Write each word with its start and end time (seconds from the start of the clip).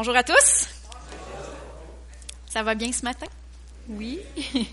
Bonjour 0.00 0.14
à 0.14 0.22
tous. 0.22 0.68
Ça 2.46 2.62
va 2.62 2.76
bien 2.76 2.92
ce 2.92 3.02
matin? 3.04 3.26
Oui. 3.88 4.20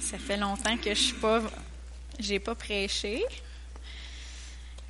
Ça 0.00 0.18
fait 0.18 0.36
longtemps 0.36 0.76
que 0.76 0.92
je 0.92 1.00
suis 1.00 1.12
pas, 1.12 1.40
j'ai 2.18 2.40
pas 2.40 2.56
prêché. 2.56 3.22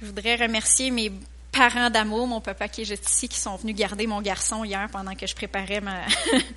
Je 0.01 0.07
voudrais 0.07 0.37
remercier 0.37 0.91
mes 0.91 1.13
parents 1.53 1.91
d'amour, 1.91 2.27
mon 2.27 2.41
papa 2.41 2.69
qui 2.69 2.81
est 2.81 2.87
juste 2.87 3.07
ici, 3.07 3.29
qui 3.29 3.39
sont 3.39 3.57
venus 3.57 3.77
garder 3.77 4.07
mon 4.07 4.23
garçon 4.23 4.65
hier 4.65 4.89
pendant 4.91 5.15
que 5.15 5.27
je 5.27 5.35
préparais 5.35 5.83
ma, 5.83 6.07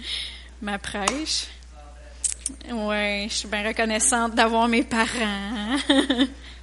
ma 0.61 0.79
prêche. 0.79 1.47
Ouais, 2.71 3.27
je 3.29 3.33
suis 3.35 3.49
bien 3.49 3.67
reconnaissante 3.67 4.33
d'avoir 4.33 4.69
mes 4.69 4.85
parents. 4.85 5.75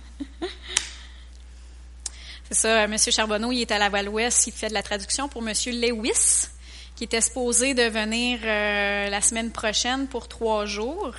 C'est 2.49 2.55
ça, 2.55 2.85
M. 2.85 2.97
Charbonneau, 2.97 3.51
il 3.51 3.63
est 3.63 3.73
à 3.73 3.79
la 3.79 3.89
Val-Ouest, 3.89 4.47
il 4.47 4.53
fait 4.53 4.69
de 4.69 4.75
la 4.75 4.83
traduction 4.85 5.29
pour 5.29 5.43
M. 5.47 5.53
Lewis, 5.67 6.47
qui 6.95 7.03
était 7.03 7.21
supposé 7.21 7.75
de 7.75 7.83
venir 7.83 8.39
euh, 8.45 9.09
la 9.09 9.21
semaine 9.21 9.51
prochaine 9.51 10.07
pour 10.07 10.29
trois 10.29 10.65
jours. 10.65 11.13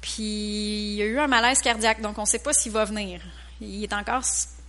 Puis 0.00 0.22
il 0.22 0.94
y 0.94 1.02
a 1.02 1.06
eu 1.06 1.18
un 1.18 1.26
malaise 1.26 1.60
cardiaque, 1.60 2.00
donc 2.00 2.18
on 2.18 2.20
ne 2.20 2.26
sait 2.26 2.38
pas 2.38 2.52
s'il 2.52 2.70
va 2.70 2.84
venir. 2.84 3.20
Il 3.60 3.82
est 3.82 3.92
encore 3.92 4.22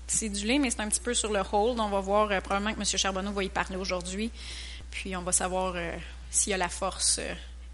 cédulé, 0.07 0.57
mais 0.57 0.71
c'est 0.71 0.79
un 0.79 0.89
petit 0.89 0.99
peu 0.99 1.13
sur 1.13 1.31
le 1.31 1.41
hold. 1.51 1.79
On 1.79 1.89
va 1.89 1.99
voir, 1.99 2.31
euh, 2.31 2.41
probablement 2.41 2.73
que 2.73 2.79
M. 2.79 2.85
Charbonneau 2.85 3.31
va 3.31 3.43
y 3.43 3.49
parler 3.49 3.75
aujourd'hui. 3.75 4.31
Puis 4.89 5.15
on 5.15 5.21
va 5.21 5.33
savoir 5.33 5.73
euh, 5.75 5.91
s'il 6.31 6.51
a 6.53 6.57
la 6.57 6.69
force 6.69 7.19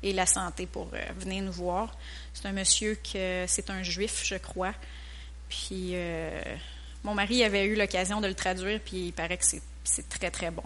et 0.03 0.11
la 0.11 0.25
santé 0.25 0.65
pour 0.65 0.89
venir 1.17 1.43
nous 1.43 1.51
voir. 1.53 1.95
C'est 2.33 2.45
un 2.45 2.51
monsieur 2.51 2.95
que 2.95 3.45
c'est 3.47 3.69
un 3.69 3.83
juif, 3.83 4.23
je 4.25 4.35
crois. 4.35 4.73
Puis 5.47 5.95
mon 7.03 7.13
mari 7.13 7.43
avait 7.43 7.65
eu 7.65 7.75
l'occasion 7.75 8.21
de 8.21 8.27
le 8.27 8.35
traduire, 8.35 8.79
puis 8.83 9.07
il 9.07 9.13
paraît 9.13 9.37
que 9.37 9.45
c'est 9.45 10.09
très, 10.09 10.29
très 10.29 10.51
bon, 10.51 10.63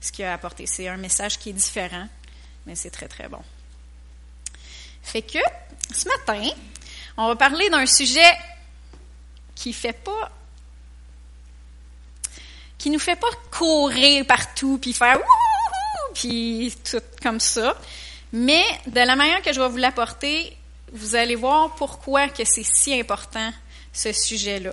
ce 0.00 0.12
qu'il 0.12 0.24
a 0.24 0.34
apporté. 0.34 0.66
C'est 0.66 0.88
un 0.88 0.96
message 0.96 1.38
qui 1.38 1.50
est 1.50 1.54
différent, 1.54 2.08
mais 2.66 2.74
c'est 2.74 2.90
très, 2.90 3.08
très 3.08 3.28
bon. 3.28 3.42
Fait 5.02 5.22
que, 5.22 5.38
ce 5.94 6.08
matin, 6.08 6.50
on 7.16 7.28
va 7.28 7.36
parler 7.36 7.70
d'un 7.70 7.86
sujet 7.86 8.32
qui 9.54 9.72
fait 9.72 9.92
pas 9.92 10.30
qui 12.78 12.88
nous 12.88 12.98
fait 12.98 13.16
pas 13.16 13.28
courir 13.50 14.24
partout 14.26 14.78
puis 14.80 14.94
faire 14.94 15.18
ouh 15.18 16.14
puis 16.14 16.74
tout 16.90 17.02
comme 17.22 17.38
ça, 17.38 17.78
mais 18.32 18.64
de 18.86 19.00
la 19.00 19.16
manière 19.16 19.42
que 19.42 19.52
je 19.52 19.60
vais 19.60 19.68
vous 19.68 19.76
l'apporter, 19.76 20.56
vous 20.92 21.14
allez 21.14 21.36
voir 21.36 21.74
pourquoi 21.76 22.28
que 22.28 22.42
c'est 22.44 22.64
si 22.64 22.98
important 22.98 23.52
ce 23.92 24.12
sujet-là. 24.12 24.72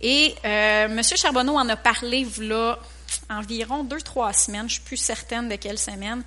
Et 0.00 0.34
euh, 0.44 0.86
M. 0.86 1.02
Charbonneau 1.02 1.54
en 1.54 1.68
a 1.68 1.76
parlé 1.76 2.26
là 2.40 2.78
environ 3.30 3.84
deux, 3.84 4.00
trois 4.00 4.32
semaines, 4.32 4.62
je 4.62 4.64
ne 4.64 4.70
suis 4.70 4.80
plus 4.82 4.96
certaine 4.96 5.48
de 5.48 5.56
quelle 5.56 5.78
semaine, 5.78 6.22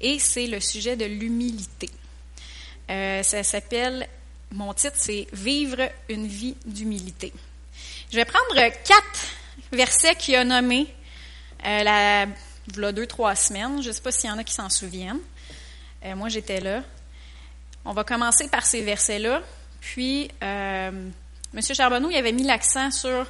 et 0.00 0.18
c'est 0.18 0.46
le 0.46 0.60
sujet 0.60 0.96
de 0.96 1.04
l'humilité. 1.04 1.90
Euh, 2.90 3.22
ça 3.22 3.42
s'appelle, 3.42 4.08
mon 4.52 4.72
titre, 4.72 4.96
c'est 4.96 5.26
Vivre 5.32 5.88
une 6.08 6.26
vie 6.26 6.56
d'humilité. 6.64 7.32
Je 8.10 8.16
vais 8.16 8.24
prendre 8.24 8.54
quatre 8.54 9.26
versets 9.72 10.14
qu'il 10.14 10.36
a 10.36 10.44
nommés 10.44 10.86
euh, 11.66 11.82
là, 11.82 12.26
deux, 12.92 13.06
trois 13.06 13.34
semaines. 13.34 13.82
Je 13.82 13.88
ne 13.88 13.92
sais 13.92 14.00
pas 14.00 14.10
s'il 14.10 14.30
y 14.30 14.32
en 14.32 14.38
a 14.38 14.44
qui 14.44 14.54
s'en 14.54 14.70
souviennent. 14.70 15.20
Euh, 16.04 16.14
moi, 16.16 16.28
j'étais 16.28 16.60
là. 16.60 16.82
On 17.84 17.92
va 17.92 18.04
commencer 18.04 18.48
par 18.48 18.64
ces 18.64 18.82
versets-là, 18.82 19.42
puis 19.80 20.30
M. 21.54 21.62
Charbonneau 21.62 22.10
il 22.10 22.16
avait 22.16 22.32
mis 22.32 22.44
l'accent 22.44 22.90
sur 22.90 23.26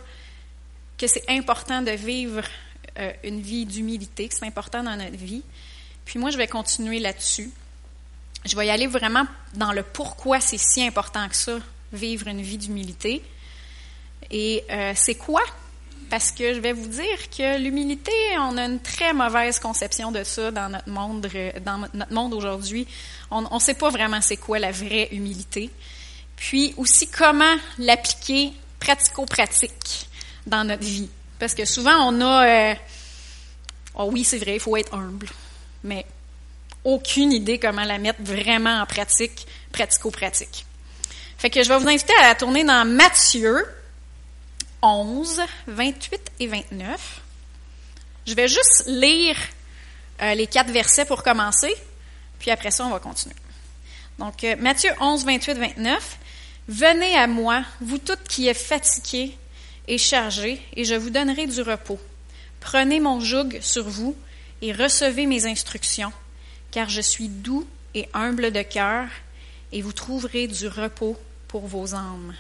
que 0.97 1.07
c'est 1.07 1.25
important 1.29 1.83
de 1.83 1.93
vivre 1.93 2.43
euh, 2.99 3.13
une 3.23 3.41
vie 3.41 3.65
d'humilité, 3.65 4.29
que 4.29 4.35
c'est 4.35 4.47
important 4.47 4.83
dans 4.83 4.97
notre 4.97 5.17
vie. 5.17 5.43
Puis 6.05 6.19
moi, 6.19 6.31
je 6.31 6.37
vais 6.37 6.49
continuer 6.49 6.99
là-dessus. 6.99 7.51
Je 8.45 8.57
vais 8.57 8.67
y 8.67 8.71
aller 8.71 8.87
vraiment 8.87 9.25
dans 9.55 9.73
le 9.73 9.83
pourquoi 9.83 10.41
c'est 10.41 10.59
si 10.59 10.83
important 10.85 11.29
que 11.29 11.37
ça, 11.37 11.59
vivre 11.93 12.27
une 12.27 12.43
vie 12.43 12.59
d'humilité. 12.59 13.23
Et 14.31 14.65
euh, 14.71 14.93
c'est 14.97 15.15
quoi? 15.15 15.43
Parce 16.11 16.33
que 16.33 16.55
je 16.55 16.61
vais 16.61 16.73
vous 16.73 16.89
dire 16.89 17.31
que 17.31 17.59
l'humilité, 17.59 18.13
on 18.39 18.57
a 18.57 18.65
une 18.65 18.81
très 18.81 19.13
mauvaise 19.13 19.59
conception 19.59 20.11
de 20.11 20.25
ça 20.25 20.51
dans 20.51 20.71
notre 20.71 20.89
monde, 20.89 21.29
dans 21.65 21.79
notre 21.93 22.13
monde 22.13 22.35
aujourd'hui. 22.35 22.87
On 23.31 23.43
ne 23.43 23.61
sait 23.61 23.75
pas 23.75 23.91
vraiment 23.91 24.21
c'est 24.21 24.39
quoi 24.39 24.59
la 24.59 24.73
vraie 24.73 25.09
humilité 25.13 25.71
puis 26.39 26.75
aussi 26.77 27.09
comment 27.09 27.57
l'appliquer 27.79 28.53
pratico-pratique 28.81 30.09
dans 30.47 30.65
notre 30.65 30.85
vie. 30.85 31.11
Parce 31.39 31.55
que 31.55 31.65
souvent, 31.65 32.13
on 32.13 32.21
a, 32.21 32.75
oh 33.95 34.09
oui, 34.13 34.25
c'est 34.25 34.39
vrai, 34.39 34.55
il 34.55 34.61
faut 34.61 34.77
être 34.77 34.95
humble, 34.95 35.29
mais 35.85 36.07
aucune 36.85 37.33
idée 37.33 37.59
comment 37.59 37.85
la 37.85 37.99
mettre 37.99 38.23
vraiment 38.23 38.81
en 38.81 38.87
pratique, 38.87 39.47
pratico-pratique. 39.73 40.65
Fait 41.39 41.51
que 41.51 41.63
je 41.63 41.69
vais 41.69 41.79
vous 41.79 41.89
inviter 41.89 42.15
à 42.21 42.29
la 42.29 42.35
tourner 42.35 42.65
dans 42.65 42.85
Matthieu 42.87 43.65
11, 44.83 45.41
28 45.67 46.21
et 46.41 46.47
29. 46.47 47.21
Je 48.27 48.35
vais 48.35 48.49
juste 48.49 48.85
lire 48.87 49.37
euh, 50.23 50.35
les 50.35 50.47
quatre 50.47 50.71
versets 50.71 51.05
pour 51.05 51.23
commencer, 51.23 51.75
puis 52.39 52.51
après 52.51 52.71
ça, 52.71 52.85
on 52.85 52.91
va 52.91 52.99
continuer. 52.99 53.37
Donc, 54.19 54.43
euh, 54.45 54.57
Matthieu 54.59 54.91
11, 55.01 55.25
28, 55.25 55.59
29. 55.59 56.19
Venez 56.69 57.17
à 57.17 57.27
moi, 57.27 57.65
vous 57.81 57.97
toutes 57.97 58.25
qui 58.29 58.47
êtes 58.47 58.59
fatiguées 58.59 59.35
et 59.87 59.97
chargées, 59.97 60.61
et 60.77 60.85
je 60.85 60.95
vous 60.95 61.09
donnerai 61.09 61.47
du 61.47 61.63
repos. 61.63 61.99
Prenez 62.61 63.01
mon 63.01 63.21
joug 63.21 63.59
sur 63.63 63.89
vous 63.89 64.15
et 64.61 64.73
recevez 64.73 65.25
mes 65.25 65.47
instructions, 65.47 66.13
car 66.71 66.91
je 66.91 67.01
suis 67.01 67.29
doux 67.29 67.67
et 67.95 68.07
humble 68.13 68.53
de 68.53 68.61
cœur, 68.61 69.09
et 69.73 69.81
vous 69.81 69.95
trouverez 69.95 70.47
du 70.47 70.69
repos 70.69 71.17
pour 71.47 71.67
vos 71.67 71.95
âmes. 71.95 72.35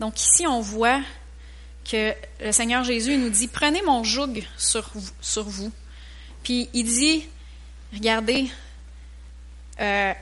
Donc 0.00 0.20
ici, 0.20 0.44
on 0.48 0.60
voit 0.60 1.00
que 1.88 2.12
le 2.40 2.50
Seigneur 2.50 2.82
Jésus 2.82 3.16
nous 3.18 3.30
dit, 3.30 3.46
prenez 3.46 3.82
mon 3.82 4.02
joug 4.02 4.42
sur 4.58 4.90
vous. 5.44 5.70
Puis 6.42 6.68
il 6.74 6.86
dit, 6.86 7.28
regardez, 7.92 8.50
euh, 9.80 10.12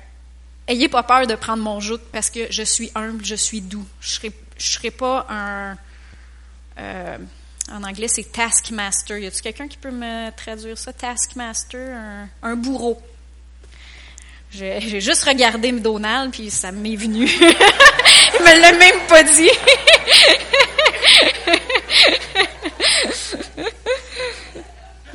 Ayez 0.70 0.88
pas 0.88 1.02
peur 1.02 1.26
de 1.26 1.34
prendre 1.34 1.64
mon 1.64 1.80
joug 1.80 1.98
parce 2.12 2.30
que 2.30 2.46
je 2.48 2.62
suis 2.62 2.92
humble, 2.94 3.24
je 3.24 3.34
suis 3.34 3.60
doux. 3.60 3.84
Je 4.00 4.10
serai, 4.10 4.30
serai 4.56 4.92
pas 4.92 5.26
un. 5.28 5.76
Euh, 6.78 7.18
en 7.72 7.82
anglais, 7.82 8.06
c'est 8.06 8.30
taskmaster. 8.30 9.18
Y 9.18 9.26
a-t-il 9.26 9.42
quelqu'un 9.42 9.66
qui 9.66 9.78
peut 9.78 9.90
me 9.90 10.30
traduire 10.30 10.78
ça? 10.78 10.92
Taskmaster, 10.92 11.96
un, 12.40 12.54
bourreau. 12.54 13.02
J'ai 14.52 15.00
juste 15.00 15.24
regardé 15.24 15.72
Donald, 15.72 16.30
puis 16.30 16.52
ça 16.52 16.70
m'est 16.70 16.94
venu. 16.94 17.24
Il 17.28 18.44
me 18.44 18.60
l'a 18.60 18.70
même 18.70 19.00
pas 19.08 19.24
dit. 19.24 19.50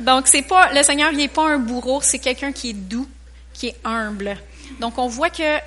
Donc, 0.00 0.26
c'est 0.26 0.42
pas, 0.42 0.70
le 0.74 0.82
Seigneur, 0.82 1.12
n'est 1.12 1.28
pas 1.28 1.48
un 1.48 1.58
bourreau, 1.58 2.02
c'est 2.02 2.18
quelqu'un 2.18 2.52
qui 2.52 2.68
est 2.70 2.74
doux, 2.74 3.08
qui 3.56 3.68
est 3.68 3.76
humble. 3.84 4.36
Donc, 4.80 4.98
on 4.98 5.08
voit 5.08 5.30
que 5.30 5.58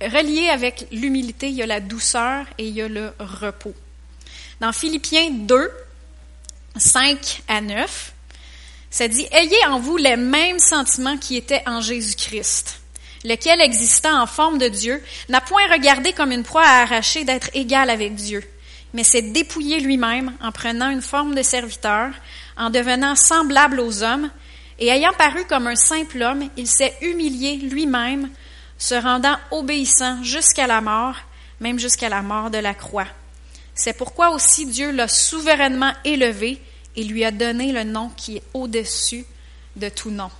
relié 0.00 0.48
avec 0.48 0.86
l'humilité, 0.92 1.48
il 1.48 1.54
y 1.54 1.62
a 1.62 1.66
la 1.66 1.80
douceur 1.80 2.46
et 2.58 2.66
il 2.66 2.74
y 2.74 2.82
a 2.82 2.88
le 2.88 3.12
repos. 3.18 3.74
Dans 4.60 4.72
Philippiens 4.72 5.30
2, 5.30 5.70
5 6.76 7.42
à 7.48 7.60
9, 7.60 8.12
ça 8.90 9.08
dit 9.08 9.26
Ayez 9.30 9.66
en 9.66 9.78
vous 9.78 9.96
les 9.96 10.16
mêmes 10.16 10.58
sentiments 10.58 11.16
qui 11.16 11.36
étaient 11.36 11.62
en 11.66 11.80
Jésus-Christ, 11.80 12.80
lequel, 13.24 13.60
existant 13.60 14.20
en 14.20 14.26
forme 14.26 14.58
de 14.58 14.68
Dieu, 14.68 15.02
n'a 15.28 15.40
point 15.40 15.66
regardé 15.70 16.12
comme 16.12 16.32
une 16.32 16.44
proie 16.44 16.64
à 16.64 16.82
arracher 16.82 17.24
d'être 17.24 17.50
égal 17.54 17.90
avec 17.90 18.14
Dieu, 18.14 18.42
mais 18.94 19.04
s'est 19.04 19.22
dépouillé 19.22 19.80
lui-même 19.80 20.32
en 20.40 20.52
prenant 20.52 20.90
une 20.90 21.02
forme 21.02 21.34
de 21.34 21.42
serviteur, 21.42 22.10
en 22.56 22.70
devenant 22.70 23.14
semblable 23.14 23.80
aux 23.80 24.02
hommes, 24.02 24.30
et 24.78 24.88
ayant 24.88 25.12
paru 25.12 25.44
comme 25.46 25.66
un 25.66 25.76
simple 25.76 26.22
homme, 26.22 26.48
il 26.56 26.66
s'est 26.66 26.96
humilié 27.02 27.56
lui-même, 27.56 28.30
se 28.78 28.94
rendant 28.94 29.36
obéissant 29.50 30.22
jusqu'à 30.22 30.66
la 30.66 30.80
mort, 30.80 31.16
même 31.60 31.78
jusqu'à 31.78 32.08
la 32.08 32.22
mort 32.22 32.50
de 32.50 32.58
la 32.58 32.74
croix. 32.74 33.08
C'est 33.74 33.96
pourquoi 33.96 34.30
aussi 34.30 34.66
Dieu 34.66 34.92
l'a 34.92 35.08
souverainement 35.08 35.92
élevé 36.04 36.60
et 36.96 37.04
lui 37.04 37.24
a 37.24 37.30
donné 37.30 37.72
le 37.72 37.84
nom 37.84 38.10
qui 38.16 38.36
est 38.36 38.42
au-dessus 38.54 39.24
de 39.76 39.88
tout 39.88 40.10
nom. 40.10 40.30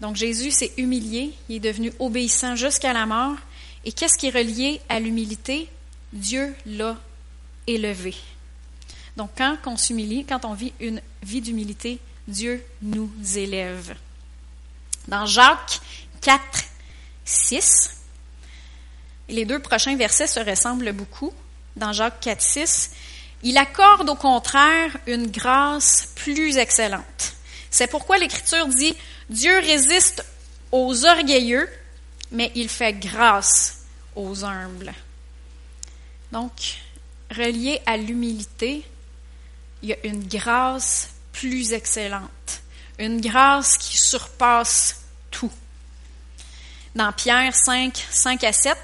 Donc 0.00 0.16
Jésus 0.16 0.50
s'est 0.50 0.72
humilié, 0.78 1.32
il 1.48 1.56
est 1.56 1.60
devenu 1.60 1.92
obéissant 2.00 2.56
jusqu'à 2.56 2.92
la 2.92 3.06
mort. 3.06 3.36
Et 3.84 3.92
qu'est-ce 3.92 4.18
qui 4.18 4.26
est 4.26 4.30
relié 4.30 4.80
à 4.88 4.98
l'humilité? 4.98 5.68
Dieu 6.12 6.54
l'a 6.66 6.96
élevé. 7.66 8.14
Donc 9.16 9.30
quand 9.36 9.56
on 9.66 9.76
s'humilie, 9.76 10.24
quand 10.24 10.44
on 10.44 10.54
vit 10.54 10.72
une 10.80 11.00
vie 11.22 11.40
d'humilité, 11.40 11.98
Dieu 12.32 12.64
nous 12.80 13.12
élève. 13.36 13.94
Dans 15.06 15.26
Jacques 15.26 15.80
4, 16.22 16.40
6, 17.24 17.90
les 19.28 19.44
deux 19.44 19.58
prochains 19.58 19.96
versets 19.96 20.26
se 20.26 20.40
ressemblent 20.40 20.92
beaucoup. 20.92 21.32
Dans 21.76 21.92
Jacques 21.92 22.20
4, 22.20 22.40
6, 22.40 22.90
Il 23.44 23.58
accorde 23.58 24.08
au 24.08 24.14
contraire 24.14 24.96
une 25.06 25.30
grâce 25.30 26.12
plus 26.14 26.56
excellente. 26.56 27.34
C'est 27.70 27.88
pourquoi 27.88 28.18
l'Écriture 28.18 28.66
dit, 28.66 28.94
Dieu 29.28 29.58
résiste 29.58 30.24
aux 30.70 31.04
orgueilleux, 31.04 31.68
mais 32.30 32.50
il 32.54 32.68
fait 32.68 32.94
grâce 32.94 33.84
aux 34.16 34.44
humbles. 34.44 34.94
Donc, 36.30 36.78
relié 37.30 37.82
à 37.84 37.96
l'humilité, 37.96 38.84
il 39.82 39.90
y 39.90 39.92
a 39.92 40.06
une 40.06 40.26
grâce 40.26 41.11
plus 41.32 41.72
excellente, 41.72 42.62
une 42.98 43.20
grâce 43.20 43.76
qui 43.78 43.96
surpasse 43.96 45.02
tout. 45.30 45.50
Dans 46.94 47.12
Pierre 47.12 47.54
5, 47.54 47.96
5 48.10 48.44
à 48.44 48.52
7, 48.52 48.76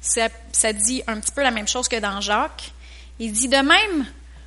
ça, 0.00 0.72
dit 0.72 1.02
un 1.06 1.20
petit 1.20 1.32
peu 1.32 1.42
la 1.42 1.50
même 1.52 1.68
chose 1.68 1.88
que 1.88 2.00
dans 2.00 2.20
Jacques. 2.20 2.72
Il 3.18 3.32
dit 3.32 3.48
de 3.48 3.56
même, 3.56 4.06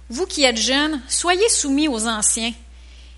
vous 0.10 0.26
qui 0.26 0.44
êtes 0.44 0.58
jeunes, 0.58 1.02
soyez 1.08 1.48
soumis 1.50 1.88
aux 1.88 2.08
anciens, 2.08 2.54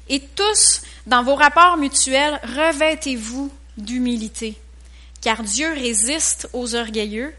et 0.09 0.21
tous, 0.21 0.81
dans 1.05 1.23
vos 1.23 1.35
rapports 1.35 1.77
mutuels, 1.77 2.39
revêtez-vous 2.43 3.51
d'humilité, 3.77 4.57
car 5.19 5.43
Dieu 5.43 5.73
résiste 5.73 6.47
aux 6.53 6.75
orgueilleux, 6.75 7.33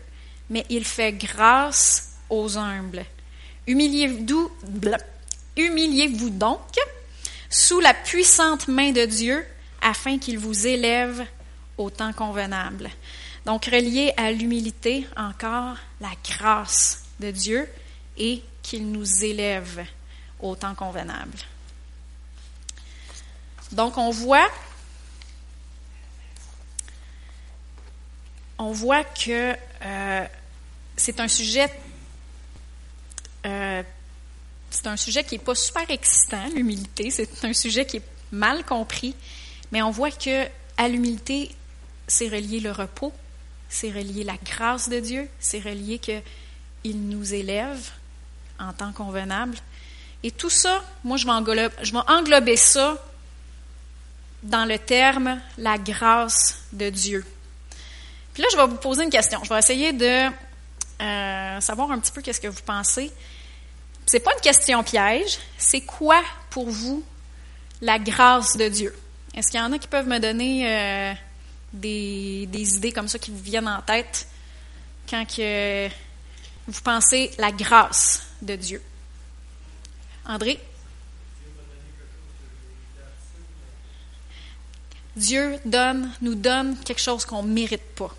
mais 0.50 0.66
il 0.68 0.84
fait 0.84 1.12
grâce 1.12 2.14
aux 2.28 2.58
humbles. 2.58 3.04
Humiliez-vous 3.66 4.50
humiliez 5.56 6.08
donc 6.08 6.60
sous 7.50 7.80
la 7.80 7.94
puissante 7.94 8.68
main 8.68 8.92
de 8.92 9.04
Dieu 9.04 9.46
afin 9.80 10.18
qu'il 10.18 10.38
vous 10.38 10.66
élève 10.66 11.26
au 11.76 11.90
temps 11.90 12.12
convenable. 12.12 12.90
Donc, 13.46 13.66
relié 13.66 14.12
à 14.16 14.30
l'humilité, 14.32 15.06
encore 15.16 15.76
la 16.00 16.10
grâce 16.24 17.04
de 17.20 17.30
Dieu 17.30 17.68
et 18.16 18.42
qu'il 18.62 18.90
nous 18.90 19.24
élève 19.24 19.86
au 20.40 20.54
temps 20.54 20.74
convenable. 20.74 21.38
Donc, 23.72 23.96
on 23.96 24.10
voit, 24.10 24.50
on 28.58 28.72
voit 28.72 29.04
que 29.04 29.56
euh, 29.82 30.26
c'est 30.96 31.20
un 31.20 31.28
sujet 31.28 31.70
euh, 33.46 33.82
c'est 34.70 34.86
un 34.86 34.96
sujet 34.96 35.24
qui 35.24 35.36
n'est 35.36 35.44
pas 35.44 35.54
super 35.54 35.88
excitant, 35.90 36.46
l'humilité. 36.54 37.10
C'est 37.10 37.44
un 37.44 37.52
sujet 37.52 37.86
qui 37.86 37.98
est 37.98 38.02
mal 38.32 38.64
compris. 38.64 39.14
Mais 39.72 39.82
on 39.82 39.90
voit 39.90 40.10
que 40.10 40.46
à 40.76 40.88
l'humilité, 40.88 41.54
c'est 42.06 42.28
relié 42.28 42.60
le 42.60 42.70
repos, 42.70 43.12
c'est 43.68 43.90
relié 43.90 44.24
la 44.24 44.36
grâce 44.44 44.88
de 44.88 45.00
Dieu, 45.00 45.28
c'est 45.40 45.60
relié 45.60 45.98
qu'il 45.98 47.08
nous 47.08 47.34
élève 47.34 47.90
en 48.58 48.72
temps 48.72 48.92
convenable. 48.92 49.58
Et 50.22 50.30
tout 50.30 50.50
ça, 50.50 50.82
moi, 51.04 51.16
je 51.16 51.26
vais, 51.26 51.32
englober, 51.32 51.68
je 51.82 52.56
ça 52.56 53.04
dans 54.42 54.64
le 54.64 54.78
terme 54.78 55.40
la 55.58 55.78
grâce 55.78 56.62
de 56.72 56.90
Dieu. 56.90 57.24
Puis 58.32 58.42
là, 58.42 58.48
je 58.52 58.56
vais 58.56 58.66
vous 58.66 58.76
poser 58.76 59.04
une 59.04 59.10
question. 59.10 59.42
Je 59.44 59.48
vais 59.48 59.58
essayer 59.58 59.92
de 59.92 60.28
euh, 61.00 61.60
savoir 61.60 61.90
un 61.90 61.98
petit 61.98 62.12
peu 62.12 62.22
qu'est-ce 62.22 62.40
que 62.40 62.48
vous 62.48 62.62
pensez. 62.64 63.12
C'est 64.10 64.20
pas 64.20 64.32
une 64.32 64.40
question 64.40 64.82
piège. 64.82 65.38
C'est 65.58 65.82
quoi 65.82 66.22
pour 66.48 66.70
vous 66.70 67.04
la 67.82 67.98
grâce 67.98 68.56
de 68.56 68.66
Dieu? 68.66 68.96
Est-ce 69.34 69.48
qu'il 69.50 69.60
y 69.60 69.62
en 69.62 69.70
a 69.70 69.78
qui 69.78 69.86
peuvent 69.86 70.08
me 70.08 70.18
donner 70.18 70.66
euh, 70.66 71.12
des, 71.74 72.46
des, 72.46 72.76
idées 72.76 72.90
comme 72.90 73.06
ça 73.06 73.18
qui 73.18 73.30
vous 73.30 73.42
viennent 73.42 73.68
en 73.68 73.82
tête 73.82 74.26
quand 75.10 75.26
que 75.26 75.88
vous 75.88 76.80
pensez 76.82 77.32
la 77.36 77.52
grâce 77.52 78.22
de 78.40 78.56
Dieu? 78.56 78.82
André? 80.24 80.58
Dieu 85.16 85.58
donne, 85.66 86.10
nous 86.22 86.34
donne 86.34 86.78
quelque 86.78 87.02
chose 87.02 87.26
qu'on 87.26 87.42
ne 87.42 87.52
mérite 87.52 87.94
pas. 87.94 88.14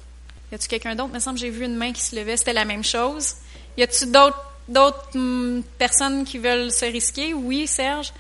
Y 0.52 0.56
a-t-il 0.56 0.68
quelqu'un 0.68 0.94
d'autre? 0.94 1.10
Il 1.14 1.16
me 1.16 1.20
semble 1.20 1.40
que 1.40 1.42
j'ai 1.42 1.50
vu 1.50 1.66
une 1.66 1.76
main 1.76 1.94
qui 1.94 2.04
se 2.04 2.16
levait, 2.16 2.38
c'était 2.38 2.54
la 2.54 2.66
même 2.66 2.84
chose. 2.84 3.38
Y 3.76 3.82
a-t-il 3.82 4.12
d'autres 4.12 4.49
d'autres 4.70 5.16
hum, 5.16 5.64
personnes 5.78 6.24
qui 6.24 6.38
veulent 6.38 6.72
se 6.72 6.86
risquer? 6.86 7.34
Oui, 7.34 7.68
Serge? 7.68 8.14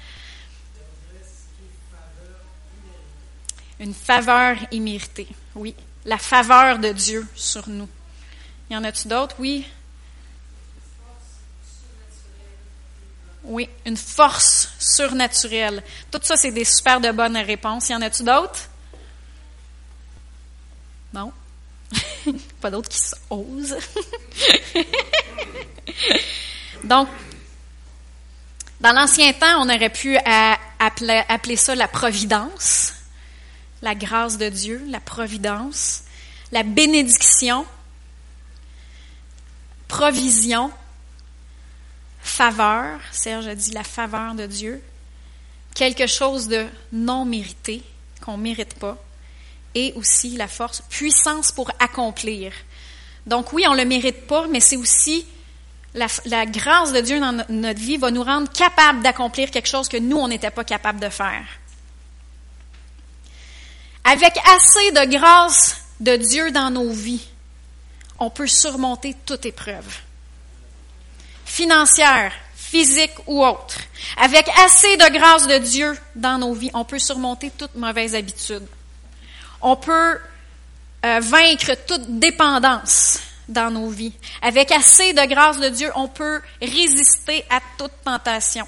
Une 3.79 3.93
faveur 3.93 4.57
imméritée, 4.71 5.27
oui. 5.55 5.73
La 6.03 6.17
faveur 6.17 6.79
de 6.79 6.91
Dieu 6.91 7.25
sur 7.35 7.69
nous. 7.69 7.87
Y 8.69 8.75
en 8.75 8.83
a-tu 8.83 9.07
d'autres? 9.07 9.35
Oui. 9.39 9.65
Oui, 13.43 13.69
une 13.85 13.97
force 13.97 14.69
surnaturelle. 14.79 15.81
Tout 16.11 16.19
ça, 16.21 16.35
c'est 16.35 16.51
des 16.51 16.65
super 16.65 16.99
de 16.99 17.11
bonnes 17.11 17.37
réponses. 17.37 17.89
Y 17.89 17.95
en 17.95 18.01
a-tu 18.01 18.23
d'autres? 18.23 18.69
Non? 21.13 21.31
Pas 22.61 22.71
d'autres 22.71 22.89
qui 22.89 22.99
osent. 23.29 23.77
Donc, 26.83 27.07
dans 28.79 28.93
l'ancien 28.93 29.33
temps, 29.33 29.61
on 29.61 29.69
aurait 29.69 29.89
pu 29.89 30.17
appeler, 30.17 31.55
ça 31.55 31.75
la 31.75 31.87
providence, 31.87 32.93
la 33.81 33.95
grâce 33.95 34.37
de 34.37 34.49
Dieu, 34.49 34.81
la 34.87 34.99
providence, 34.99 36.03
la 36.51 36.63
bénédiction, 36.63 37.65
provision, 39.87 40.71
faveur, 42.21 42.99
Serge 43.11 43.47
a 43.47 43.55
dit 43.55 43.71
la 43.71 43.83
faveur 43.83 44.33
de 44.35 44.45
Dieu, 44.45 44.81
quelque 45.75 46.07
chose 46.07 46.47
de 46.47 46.65
non 46.93 47.25
mérité, 47.25 47.83
qu'on 48.21 48.37
ne 48.37 48.43
mérite 48.43 48.75
pas, 48.75 48.97
et 49.75 49.93
aussi 49.95 50.35
la 50.35 50.47
force, 50.47 50.81
puissance 50.89 51.51
pour 51.51 51.71
accomplir. 51.79 52.51
Donc 53.25 53.53
oui, 53.53 53.65
on 53.67 53.73
ne 53.73 53.79
le 53.79 53.85
mérite 53.85 54.27
pas, 54.27 54.47
mais 54.47 54.59
c'est 54.59 54.77
aussi 54.77 55.25
la, 55.93 56.45
grâce 56.45 56.93
de 56.93 57.01
Dieu 57.01 57.19
dans 57.19 57.43
notre 57.49 57.79
vie 57.79 57.97
va 57.97 58.11
nous 58.11 58.23
rendre 58.23 58.51
capables 58.51 59.01
d'accomplir 59.01 59.49
quelque 59.51 59.67
chose 59.67 59.89
que 59.89 59.97
nous, 59.97 60.17
on 60.17 60.27
n'était 60.27 60.51
pas 60.51 60.63
capable 60.63 60.99
de 60.99 61.09
faire. 61.09 61.45
Avec 64.03 64.37
assez 64.37 64.91
de 64.91 65.11
grâce 65.11 65.77
de 65.99 66.15
Dieu 66.15 66.51
dans 66.51 66.69
nos 66.69 66.91
vies, 66.91 67.27
on 68.19 68.29
peut 68.29 68.47
surmonter 68.47 69.15
toute 69.25 69.45
épreuve. 69.45 69.85
Financière, 71.45 72.33
physique 72.55 73.13
ou 73.27 73.43
autre. 73.43 73.77
Avec 74.17 74.47
assez 74.65 74.97
de 74.97 75.11
grâce 75.11 75.47
de 75.47 75.57
Dieu 75.57 75.97
dans 76.15 76.37
nos 76.37 76.53
vies, 76.53 76.71
on 76.73 76.85
peut 76.85 76.99
surmonter 76.99 77.51
toute 77.57 77.75
mauvaise 77.75 78.15
habitude. 78.15 78.67
On 79.61 79.75
peut 79.75 80.19
euh, 81.05 81.19
vaincre 81.19 81.75
toute 81.87 82.19
dépendance 82.19 83.19
dans 83.47 83.71
nos 83.71 83.89
vies. 83.89 84.13
Avec 84.41 84.71
assez 84.71 85.13
de 85.13 85.25
grâce 85.27 85.59
de 85.59 85.69
Dieu, 85.69 85.91
on 85.95 86.07
peut 86.07 86.41
résister 86.61 87.43
à 87.49 87.59
toute 87.77 87.91
tentation 88.03 88.67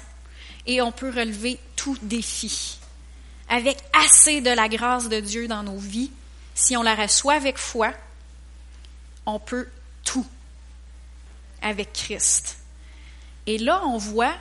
et 0.66 0.82
on 0.82 0.92
peut 0.92 1.10
relever 1.10 1.58
tout 1.76 1.96
défi. 2.02 2.78
Avec 3.48 3.78
assez 3.92 4.40
de 4.40 4.50
la 4.50 4.68
grâce 4.68 5.08
de 5.08 5.20
Dieu 5.20 5.48
dans 5.48 5.62
nos 5.62 5.78
vies, 5.78 6.10
si 6.54 6.76
on 6.76 6.82
la 6.82 6.94
reçoit 6.94 7.34
avec 7.34 7.58
foi, 7.58 7.92
on 9.26 9.38
peut 9.38 9.68
tout 10.04 10.26
avec 11.62 11.92
Christ. 11.92 12.58
Et 13.46 13.58
là, 13.58 13.82
on 13.84 13.98
voit 13.98 14.34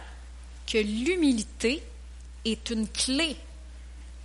que 0.71 0.77
l'humilité 0.77 1.83
est 2.45 2.69
une 2.69 2.87
clé 2.87 3.37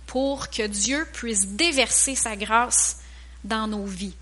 pour 0.07 0.49
que 0.49 0.65
Dieu 0.65 1.07
puisse 1.13 1.47
déverser 1.47 2.15
sa 2.15 2.35
grâce 2.35 3.01
dans 3.43 3.67
nos 3.67 3.85
vies. 3.85 4.15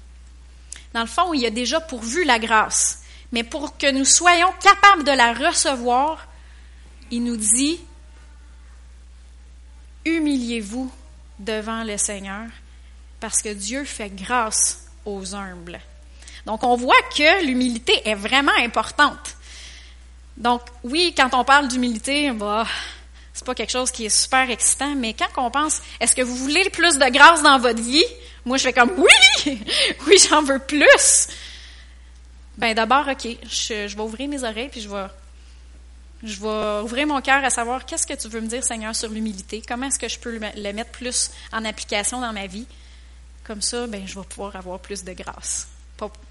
Dans 0.94 1.02
le 1.02 1.08
fond, 1.08 1.34
il 1.34 1.46
a 1.46 1.50
déjà 1.50 1.80
pourvu 1.80 2.26
la 2.26 2.40
grâce. 2.40 3.04
Mais 3.32 3.44
pour 3.44 3.78
que 3.78 3.92
nous 3.92 4.06
soyons 4.06 4.52
capables 4.62 5.04
de 5.04 5.12
la 5.12 5.34
recevoir, 5.34 6.28
il 7.12 7.24
nous 7.24 7.38
dit, 7.38 7.80
humiliez-vous 10.06 10.92
devant 11.40 11.84
le 11.84 11.98
Seigneur, 11.98 12.48
parce 13.20 13.42
que 13.42 13.54
Dieu 13.54 13.84
fait 13.86 14.10
grâce 14.10 14.88
aux 15.06 15.36
humbles. 15.36 15.80
Donc, 16.46 16.64
on 16.64 16.76
voit 16.76 17.02
que 17.16 17.46
l'humilité 17.46 18.08
est 18.08 18.16
vraiment 18.16 18.56
importante. 18.60 19.36
Donc, 20.38 20.62
oui, 20.84 21.14
quand 21.16 21.34
on 21.34 21.44
parle 21.44 21.68
d'humilité, 21.68 22.32
bah, 22.32 22.66
pas 23.46 23.56
quelque 23.56 23.72
chose 23.72 23.92
qui 23.92 24.06
est 24.06 24.10
super 24.10 24.50
excitant, 24.50 24.94
mais 24.96 25.14
quand 25.14 25.30
on 25.38 25.50
pense, 25.50 25.82
est-ce 26.00 26.16
que 26.16 26.22
vous 26.22 26.36
voulez 26.36 26.70
plus 26.70 26.98
de 26.98 27.10
grâce 27.10 27.42
dans 27.42 27.60
votre 27.60 27.82
vie? 27.82 28.04
Moi, 28.44 28.58
je 28.58 28.64
fais 28.64 28.74
comme, 28.74 28.92
oui! 28.98 29.62
Oui, 30.08 30.18
j'en 30.30 30.44
veux 30.44 30.60
plus! 30.60 31.28
Ben, 32.58 32.74
d'abord, 32.74 33.08
OK, 33.08 33.28
je, 33.44 33.96
vais 33.96 34.02
ouvrir 34.02 34.30
mes 34.30 34.44
oreilles, 34.44 34.70
puis 34.70 34.82
je 34.82 34.90
vais, 34.90 35.08
je 36.24 36.40
vais 36.40 36.82
ouvrir 36.84 37.08
mon 37.08 37.22
cœur 37.22 37.44
à 37.44 37.50
savoir 37.50 37.86
qu'est-ce 37.86 38.08
que 38.08 38.14
tu 38.14 38.28
veux 38.28 38.42
me 38.42 38.48
dire, 38.48 38.64
Seigneur, 38.64 38.96
sur 38.96 39.10
l'humilité? 39.10 39.62
Comment 39.68 39.88
est-ce 39.88 40.00
que 40.00 40.08
je 40.08 40.20
peux 40.20 40.32
le, 40.32 40.74
mettre 40.74 40.92
plus 40.92 41.32
en 41.52 41.66
application 41.66 42.22
dans 42.22 42.34
ma 42.34 42.48
vie? 42.48 42.66
Comme 43.44 43.62
ça, 43.62 43.88
ben, 43.88 44.08
je 44.08 44.20
vais 44.20 44.26
pouvoir 44.26 44.56
avoir 44.56 44.80
plus 44.80 45.04
de 45.04 45.14
grâce. 45.14 45.68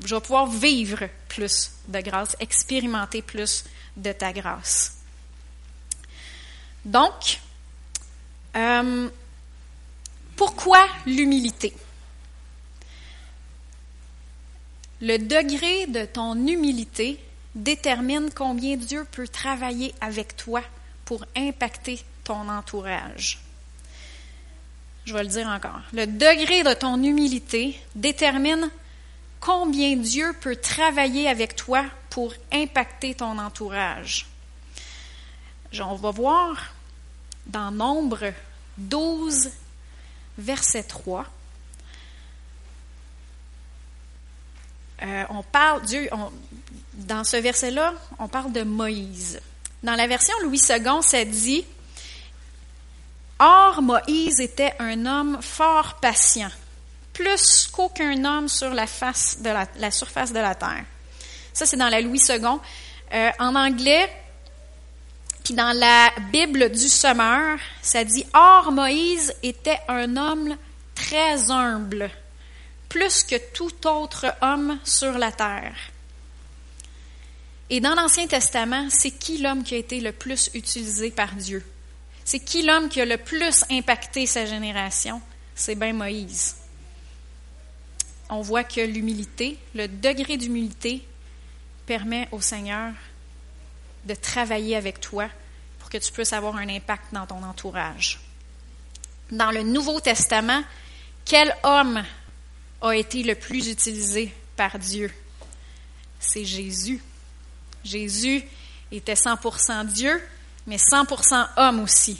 Je 0.05 0.15
vais 0.15 0.21
pouvoir 0.21 0.47
vivre 0.47 1.09
plus 1.29 1.73
de 1.89 2.01
grâce, 2.01 2.37
expérimenter 2.41 3.23
plus 3.23 3.65
de 3.97 4.13
ta 4.13 4.33
grâce. 4.33 5.04
Donc, 6.85 7.41
euh, 8.57 9.09
pourquoi 10.37 10.87
l'humilité? 11.07 11.73
Le 15.01 15.19
degré 15.19 15.87
de 15.87 16.05
ton 16.05 16.35
humilité 16.47 17.19
détermine 17.55 18.31
combien 18.35 18.77
Dieu 18.77 19.07
peut 19.11 19.29
travailler 19.29 19.95
avec 20.01 20.37
toi 20.37 20.63
pour 21.05 21.25
impacter 21.37 22.01
ton 22.25 22.49
entourage. 22.49 23.39
Je 25.05 25.13
vais 25.13 25.23
le 25.23 25.29
dire 25.29 25.47
encore. 25.49 25.81
Le 25.93 26.07
degré 26.07 26.63
de 26.63 26.73
ton 26.73 27.03
humilité 27.03 27.79
détermine 27.95 28.71
combien 29.41 29.97
Dieu 29.97 30.33
peut 30.41 30.57
travailler 30.57 31.29
avec 31.29 31.57
toi 31.57 31.85
pour 32.09 32.33
impacter 32.53 33.15
ton 33.15 33.39
entourage. 33.39 34.27
On 35.81 35.95
va 35.95 36.11
voir 36.11 36.73
dans 37.47 37.71
Nombre 37.71 38.33
12, 38.79 39.51
verset 40.39 40.85
3. 40.85 41.27
Euh, 45.03 45.25
on 45.31 45.43
parle, 45.43 45.83
Dieu, 45.83 46.09
dans 46.95 47.25
ce 47.25 47.37
verset-là, 47.37 47.95
on 48.19 48.29
parle 48.29 48.53
de 48.53 48.63
Moïse. 48.63 49.41
Dans 49.83 49.95
la 49.95 50.07
version 50.07 50.35
Louis 50.43 50.61
II, 50.69 51.03
ça 51.03 51.25
dit 51.25 51.65
Or, 53.39 53.83
Moïse 53.83 54.41
était 54.41 54.75
un 54.79 55.05
homme 55.07 55.43
fort 55.43 55.97
patient, 56.01 56.51
plus 57.13 57.69
qu'aucun 57.71 58.25
homme 58.25 58.49
sur 58.49 58.73
la, 58.73 58.87
face 58.87 59.43
de 59.43 59.51
la, 59.51 59.91
surface 59.91 60.33
de 60.33 60.39
la 60.39 60.55
terre. 60.55 60.85
Ça, 61.53 61.67
c'est 61.67 61.77
dans 61.77 61.89
la 61.89 62.01
Louis 62.01 62.21
II. 62.29 62.39
Euh, 63.13 63.31
en 63.39 63.55
anglais, 63.55 64.11
puis 65.45 65.53
dans 65.53 65.79
la 65.79 66.11
Bible 66.33 66.71
du 66.71 66.89
Sommeur, 66.89 67.59
ça 67.83 68.03
dit 68.03 68.25
Or, 68.33 68.73
Moïse 68.73 69.35
était 69.43 69.79
un 69.89 70.17
homme 70.17 70.57
très 70.95 71.51
humble, 71.51 72.11
plus 72.89 73.23
que 73.25 73.37
tout 73.53 73.87
autre 73.87 74.35
homme 74.41 74.79
sur 74.85 75.19
la 75.19 75.31
terre. 75.31 75.77
Et 77.69 77.81
dans 77.81 77.95
l'Ancien 77.95 78.27
Testament, 78.27 78.89
c'est 78.89 79.11
qui 79.11 79.37
l'homme 79.39 79.65
qui 79.65 79.75
a 79.75 79.79
été 79.79 80.01
le 80.01 80.13
plus 80.13 80.49
utilisé 80.55 81.11
par 81.11 81.35
Dieu? 81.35 81.63
C'est 82.25 82.41
qui 82.41 82.63
l'homme 82.63 82.89
qui 82.89 83.03
a 83.03 83.05
le 83.05 83.19
plus 83.19 83.65
impacté 83.71 84.25
sa 84.25 84.47
génération? 84.47 85.21
C'est 85.55 85.75
bien 85.75 85.93
Moïse. 85.93 86.57
On 88.31 88.41
voit 88.41 88.65
que 88.65 88.81
l'humilité, 88.81 89.59
le 89.75 89.89
degré 89.89 90.39
d'humilité, 90.39 91.03
permet 91.87 92.29
au 92.33 92.41
Seigneur 92.41 92.95
de 94.05 94.15
travailler 94.15 94.77
avec 94.77 95.01
toi 95.01 95.29
pour 95.79 95.91
que 95.91 95.99
tu 95.99 96.13
puisses 96.13 96.33
avoir 96.33 96.57
un 96.57 96.69
impact 96.69 97.13
dans 97.13 97.27
ton 97.27 97.43
entourage. 97.43 98.21
Dans 99.31 99.51
le 99.51 99.63
Nouveau 99.63 100.01
Testament, 100.01 100.63
quel 101.25 101.55
homme 101.63 102.05
a 102.83 102.93
été 102.93 103.23
le 103.23 103.35
plus 103.35 103.69
utilisé 103.69 104.33
par 104.57 104.79
Dieu? 104.79 105.11
C'est 106.21 106.45
Jésus. 106.45 107.03
Jésus 107.83 108.43
était 108.93 109.15
100% 109.15 109.87
Dieu, 109.87 110.23
mais 110.67 110.77
100% 110.77 111.49
homme 111.57 111.81
aussi. 111.81 112.19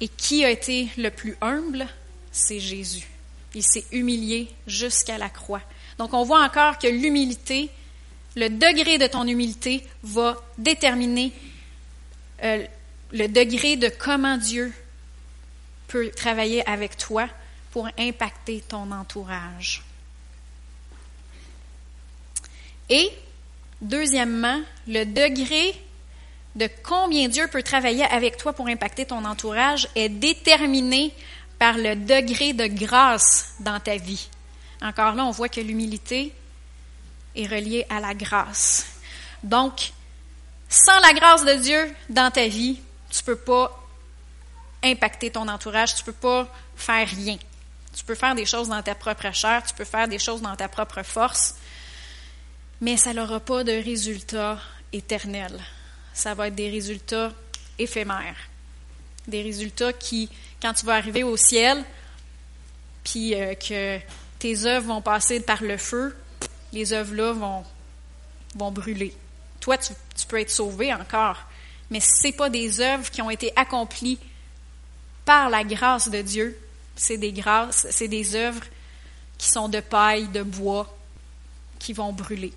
Et 0.00 0.08
qui 0.08 0.44
a 0.44 0.50
été 0.50 0.88
le 0.96 1.10
plus 1.10 1.36
humble? 1.40 1.86
C'est 2.32 2.60
Jésus. 2.60 3.06
Il 3.54 3.62
s'est 3.62 3.84
humilié 3.92 4.52
jusqu'à 4.66 5.18
la 5.18 5.28
croix. 5.28 5.62
Donc 5.98 6.12
on 6.12 6.24
voit 6.24 6.42
encore 6.44 6.78
que 6.78 6.88
l'humilité, 6.88 7.70
le 8.36 8.48
degré 8.48 8.98
de 8.98 9.06
ton 9.06 9.26
humilité 9.26 9.86
va 10.02 10.36
déterminer 10.58 11.32
euh, 12.42 12.64
le 13.12 13.28
degré 13.28 13.76
de 13.76 13.88
comment 13.88 14.36
Dieu 14.36 14.72
peut 15.88 16.10
travailler 16.10 16.68
avec 16.68 16.96
toi 16.96 17.28
pour 17.70 17.88
impacter 17.98 18.62
ton 18.68 18.90
entourage. 18.90 19.82
Et, 22.90 23.10
deuxièmement, 23.80 24.60
le 24.88 25.04
degré 25.04 25.74
de 26.56 26.68
combien 26.82 27.28
Dieu 27.28 27.46
peut 27.48 27.62
travailler 27.62 28.04
avec 28.04 28.36
toi 28.36 28.52
pour 28.52 28.66
impacter 28.66 29.06
ton 29.06 29.24
entourage 29.24 29.88
est 29.94 30.08
déterminé 30.08 31.12
par 31.58 31.76
le 31.76 31.96
degré 31.96 32.52
de 32.52 32.66
grâce 32.66 33.54
dans 33.60 33.80
ta 33.80 33.96
vie. 33.96 34.28
Encore 34.82 35.14
là, 35.14 35.24
on 35.24 35.30
voit 35.30 35.48
que 35.48 35.60
l'humilité 35.60 36.32
est 37.34 37.46
reliée 37.46 37.86
à 37.88 38.00
la 38.00 38.14
grâce. 38.14 38.86
Donc, 39.42 39.92
sans 40.68 40.98
la 41.00 41.12
grâce 41.12 41.44
de 41.44 41.54
Dieu 41.54 41.94
dans 42.08 42.30
ta 42.30 42.46
vie, 42.48 42.80
tu 43.10 43.20
ne 43.20 43.24
peux 43.24 43.36
pas 43.36 43.80
impacter 44.82 45.30
ton 45.30 45.48
entourage, 45.48 45.94
tu 45.94 46.02
ne 46.02 46.06
peux 46.06 46.12
pas 46.12 46.48
faire 46.76 47.08
rien. 47.08 47.38
Tu 47.94 48.04
peux 48.04 48.14
faire 48.14 48.34
des 48.34 48.46
choses 48.46 48.68
dans 48.68 48.82
ta 48.82 48.94
propre 48.94 49.32
chair, 49.32 49.62
tu 49.64 49.74
peux 49.74 49.84
faire 49.84 50.08
des 50.08 50.18
choses 50.18 50.42
dans 50.42 50.56
ta 50.56 50.68
propre 50.68 51.02
force, 51.02 51.54
mais 52.80 52.96
ça 52.96 53.12
n'aura 53.14 53.40
pas 53.40 53.62
de 53.62 53.72
résultat 53.72 54.58
éternel 54.92 55.60
ça 56.14 56.32
va 56.32 56.46
être 56.46 56.54
des 56.54 56.70
résultats 56.70 57.32
éphémères. 57.78 58.36
Des 59.26 59.42
résultats 59.42 59.92
qui, 59.92 60.30
quand 60.62 60.72
tu 60.72 60.86
vas 60.86 60.94
arriver 60.94 61.24
au 61.24 61.36
ciel, 61.36 61.84
puis 63.02 63.34
euh, 63.34 63.54
que 63.54 63.98
tes 64.38 64.64
œuvres 64.64 64.86
vont 64.86 65.02
passer 65.02 65.40
par 65.40 65.62
le 65.62 65.76
feu, 65.76 66.16
les 66.74 66.92
œuvres-là 66.92 67.32
vont, 67.32 67.64
vont 68.56 68.70
brûler. 68.70 69.14
Toi, 69.60 69.78
tu, 69.78 69.94
peux 70.28 70.40
être 70.40 70.50
sauvé 70.50 70.92
encore, 70.92 71.38
mais 71.90 72.00
ce 72.00 72.32
pas 72.32 72.50
des 72.50 72.80
œuvres 72.80 73.10
qui 73.10 73.22
ont 73.22 73.30
été 73.30 73.52
accomplies 73.56 74.18
par 75.24 75.48
la 75.48 75.64
grâce 75.64 76.10
de 76.10 76.20
Dieu. 76.20 76.58
C'est 76.96 77.16
des 77.16 77.32
grâces, 77.32 77.86
c'est 77.90 78.08
des 78.08 78.34
œuvres 78.34 78.64
qui 79.38 79.48
sont 79.48 79.68
de 79.68 79.80
paille, 79.80 80.28
de 80.28 80.42
bois, 80.42 80.94
qui 81.78 81.92
vont 81.92 82.12
brûler. 82.12 82.52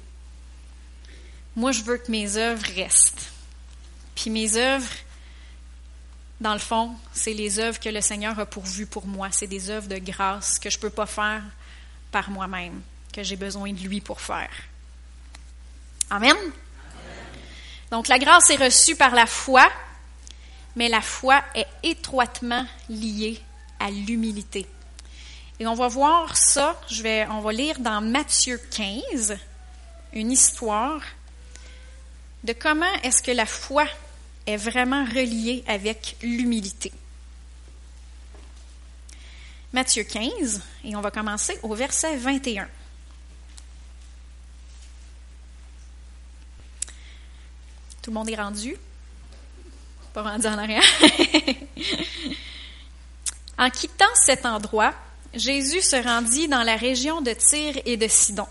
Moi, 1.56 1.72
je 1.72 1.82
veux 1.84 1.98
que 1.98 2.12
mes 2.12 2.38
œuvres 2.38 2.66
restent. 2.76 3.32
Puis 4.16 4.30
mes 4.30 4.58
œuvres, 4.58 4.92
dans 6.40 6.54
le 6.54 6.60
fond, 6.60 6.96
c'est 7.14 7.34
les 7.34 7.60
œuvres 7.60 7.80
que 7.80 7.90
le 7.90 8.02
Seigneur 8.02 8.38
a 8.40 8.46
pourvues 8.46 8.86
pour 8.86 9.08
moi. 9.08 9.30
C'est 9.32 9.48
des 9.48 9.70
œuvres 9.70 9.88
de 9.88 9.98
grâce 9.98 10.60
que 10.60 10.70
je 10.70 10.78
ne 10.78 10.82
peux 10.82 10.90
pas 10.90 11.06
faire 11.06 11.44
par 12.12 12.30
moi-même, 12.30 12.82
que 13.18 13.24
j'ai 13.24 13.36
besoin 13.36 13.74
de 13.74 13.80
lui 13.80 14.00
pour 14.00 14.22
faire. 14.22 14.52
Amen. 16.12 16.36
Donc 17.90 18.10
la 18.10 18.20
grâce 18.20 18.52
est 18.52 18.64
reçue 18.64 18.96
par 18.96 19.16
la 19.16 19.26
foi, 19.26 19.68
mais 20.76 20.88
la 20.88 21.02
foi 21.02 21.44
est 21.56 21.66
étroitement 21.82 22.64
liée 22.90 23.42
à 23.80 23.90
l'humilité. 23.90 24.68
Et 25.60 25.66
on 25.66 25.74
va 25.74 25.88
voir 25.88 26.38
ça, 26.38 26.80
je 26.92 27.02
vais, 27.02 27.26
on 27.32 27.40
va 27.40 27.52
lire 27.54 27.80
dans 27.80 28.02
Matthieu 28.02 28.62
15 28.70 29.36
une 30.14 30.32
histoire 30.32 31.02
de 32.44 32.54
comment 32.54 32.86
est-ce 33.02 33.24
que 33.24 33.32
la 33.32 33.48
foi 33.48 33.88
est 34.46 34.58
vraiment 34.58 35.06
relié 35.06 35.64
avec 35.66 36.18
l'humilité. 36.22 36.92
Matthieu 39.74 40.04
15, 40.04 40.62
et 40.84 40.96
on 40.96 41.02
va 41.02 41.10
commencer 41.10 41.58
au 41.64 41.74
verset 41.74 42.16
21. 42.16 42.68
Tout 48.08 48.12
le 48.12 48.20
monde 48.20 48.30
est 48.30 48.36
rendu? 48.36 48.78
Pas 50.14 50.24
rendu 50.24 50.48
en 50.48 50.58
arrière. 50.58 50.82
en 53.58 53.70
quittant 53.70 54.06
cet 54.16 54.46
endroit, 54.46 54.94
Jésus 55.34 55.82
se 55.82 55.98
rendit 55.98 56.48
dans 56.48 56.64
la 56.64 56.78
région 56.78 57.20
de 57.20 57.34
Tyr 57.34 57.74
et 57.84 57.98
de 57.98 58.08
Sidon. 58.08 58.48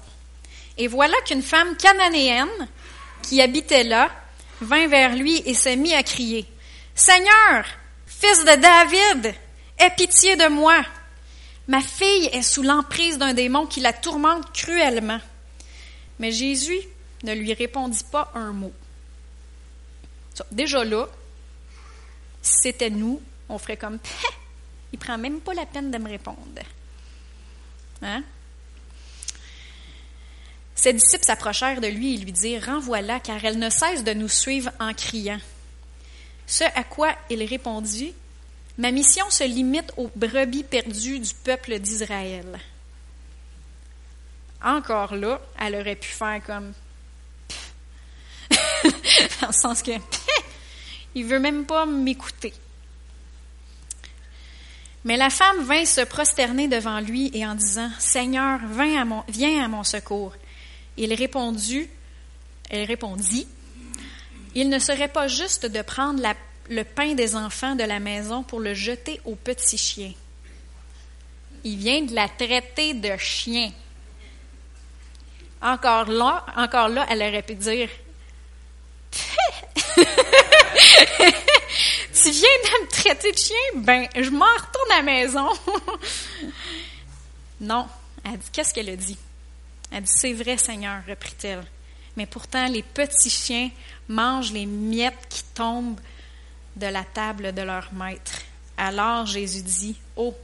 Et 0.77 0.89
voilà 0.89 1.17
qu'une 1.25 1.41
femme 1.41 1.75
cananéenne 1.79 2.69
qui 3.23 3.41
habitait 3.41 3.85
là 3.85 4.11
vint 4.61 4.89
vers 4.89 5.17
lui 5.17 5.43
et 5.47 5.55
s'est 5.55 5.77
mis 5.77 5.95
à 5.95 6.03
crier, 6.03 6.47
Seigneur, 6.95 7.65
fils 8.07 8.41
de 8.41 8.61
David, 8.61 9.35
aie 9.79 9.91
pitié 9.97 10.37
de 10.37 10.49
moi. 10.49 10.85
Ma 11.67 11.81
fille 11.81 12.27
est 12.27 12.43
sous 12.43 12.63
l'emprise 12.63 13.17
d'un 13.17 13.33
démon 13.33 13.65
qui 13.65 13.81
la 13.81 13.95
tourmente 13.95 14.53
cruellement. 14.53 15.21
Mais 16.19 16.31
Jésus 16.31 16.81
ne 17.23 17.33
lui 17.33 17.55
répondit 17.55 18.05
pas 18.13 18.31
un 18.35 18.53
mot. 18.53 18.75
Déjà 20.51 20.85
là, 20.85 21.07
c'était 22.43 22.91
nous, 22.91 23.21
on 23.49 23.59
ferait 23.59 23.77
comme, 23.77 23.99
il 24.93 24.99
prend 24.99 25.19
même 25.19 25.41
pas 25.41 25.55
la 25.55 25.67
peine 25.67 25.91
de 25.91 25.99
me 25.99 26.09
répondre. 26.09 26.63
Hein? 28.03 28.23
Ses 30.75 30.93
disciples 30.93 31.25
s'approchèrent 31.25 31.81
de 31.81 31.87
lui 31.87 32.15
et 32.15 32.19
lui 32.19 32.33
dirent 32.33 32.67
Renvoie-la, 32.67 33.21
car 33.21 33.43
elle 33.45 33.59
ne 33.59 33.71
cesse 33.71 34.05
de 34.05 34.13
nous 34.13 34.29
suivre 34.29 34.71
en 34.79 34.93
criant. 34.93 35.41
Ce 36.47 36.65
à 36.65 36.85
quoi 36.85 37.15
il 37.31 37.43
répondit 37.43 38.15
Ma 38.79 38.91
mission 38.93 39.29
se 39.31 39.45
limite 39.45 39.93
aux 39.97 40.11
brebis 40.15 40.63
perdues 40.65 41.19
du 41.19 41.35
peuple 41.35 41.79
d'Israël. 41.79 42.61
Encore 44.63 45.15
là, 45.15 45.41
elle 45.59 45.77
aurait 45.77 45.97
pu 45.97 46.09
faire 46.09 46.43
comme 46.45 46.73
dans 49.41 49.49
le 49.49 49.53
sens 49.53 49.83
que 49.83 49.93
il 51.15 51.25
veut 51.25 51.41
même 51.41 51.65
pas 51.65 51.87
m'écouter. 51.87 52.53
Mais 55.07 55.17
la 55.17 55.31
femme 55.31 55.63
vint 55.63 55.85
se 55.85 56.01
prosterner 56.01 56.67
devant 56.67 56.99
lui 56.99 57.31
et 57.33 57.47
en 57.47 57.55
disant, 57.55 57.89
Seigneur, 58.01 58.59
viens 58.69 59.65
à 59.65 59.69
mon, 59.69 59.85
secours. 59.85 60.33
Il 60.97 61.15
répondit, 61.15 61.87
elle 62.69 62.85
répondit, 62.87 63.47
il 64.57 64.69
ne 64.69 64.81
serait 64.81 65.07
pas 65.07 65.29
juste 65.29 65.67
de 65.67 65.81
prendre 65.83 66.21
le 66.69 66.83
pain 66.83 67.15
des 67.15 67.37
enfants 67.37 67.77
de 67.77 67.85
la 67.85 68.01
maison 68.01 68.43
pour 68.43 68.59
le 68.59 68.75
jeter 68.75 69.21
aux 69.25 69.37
petits 69.37 69.79
chiens. 69.79 70.13
Il 71.63 71.77
vient 71.77 72.03
de 72.03 72.13
la 72.13 72.29
traiter 72.29 72.95
de 72.95 73.17
chien. 73.17 73.71
Encore 75.63 76.11
là, 76.11 76.45
encore 76.57 76.89
là, 76.89 77.07
elle 77.09 77.23
aurait 77.23 77.43
pu 77.43 77.55
dire 77.55 77.89
Tu 82.23 82.31
viens 82.31 82.49
de 82.65 82.85
me 82.85 82.89
traiter 82.89 83.31
de 83.31 83.39
chien? 83.39 83.57
Ben, 83.77 84.09
je 84.15 84.31
m'en 84.31 84.47
retourne 84.47 84.91
à 84.93 84.97
la 84.97 85.03
maison. 85.03 85.49
non. 87.61 87.87
Elle 88.25 88.39
dit, 88.39 88.51
qu'est-ce 88.53 88.75
qu'elle 88.75 88.89
a 88.89 88.97
dit? 88.97 89.19
Elle 89.93 90.03
dit, 90.03 90.13
c'est 90.13 90.33
vrai, 90.33 90.57
Seigneur, 90.57 91.03
reprit-elle. 91.07 91.65
Mais 92.17 92.27
pourtant, 92.27 92.67
les 92.67 92.83
petits 92.83 93.31
chiens 93.31 93.71
mangent 94.09 94.53
les 94.53 94.67
miettes 94.67 95.27
qui 95.29 95.45
tombent 95.55 96.01
de 96.75 96.87
la 96.87 97.05
table 97.05 97.53
de 97.53 97.63
leur 97.63 97.93
maître. 97.93 98.41
Alors 98.77 99.27
Jésus 99.27 99.63
dit, 99.63 99.97
Ô 100.17 100.29
oh, 100.29 100.37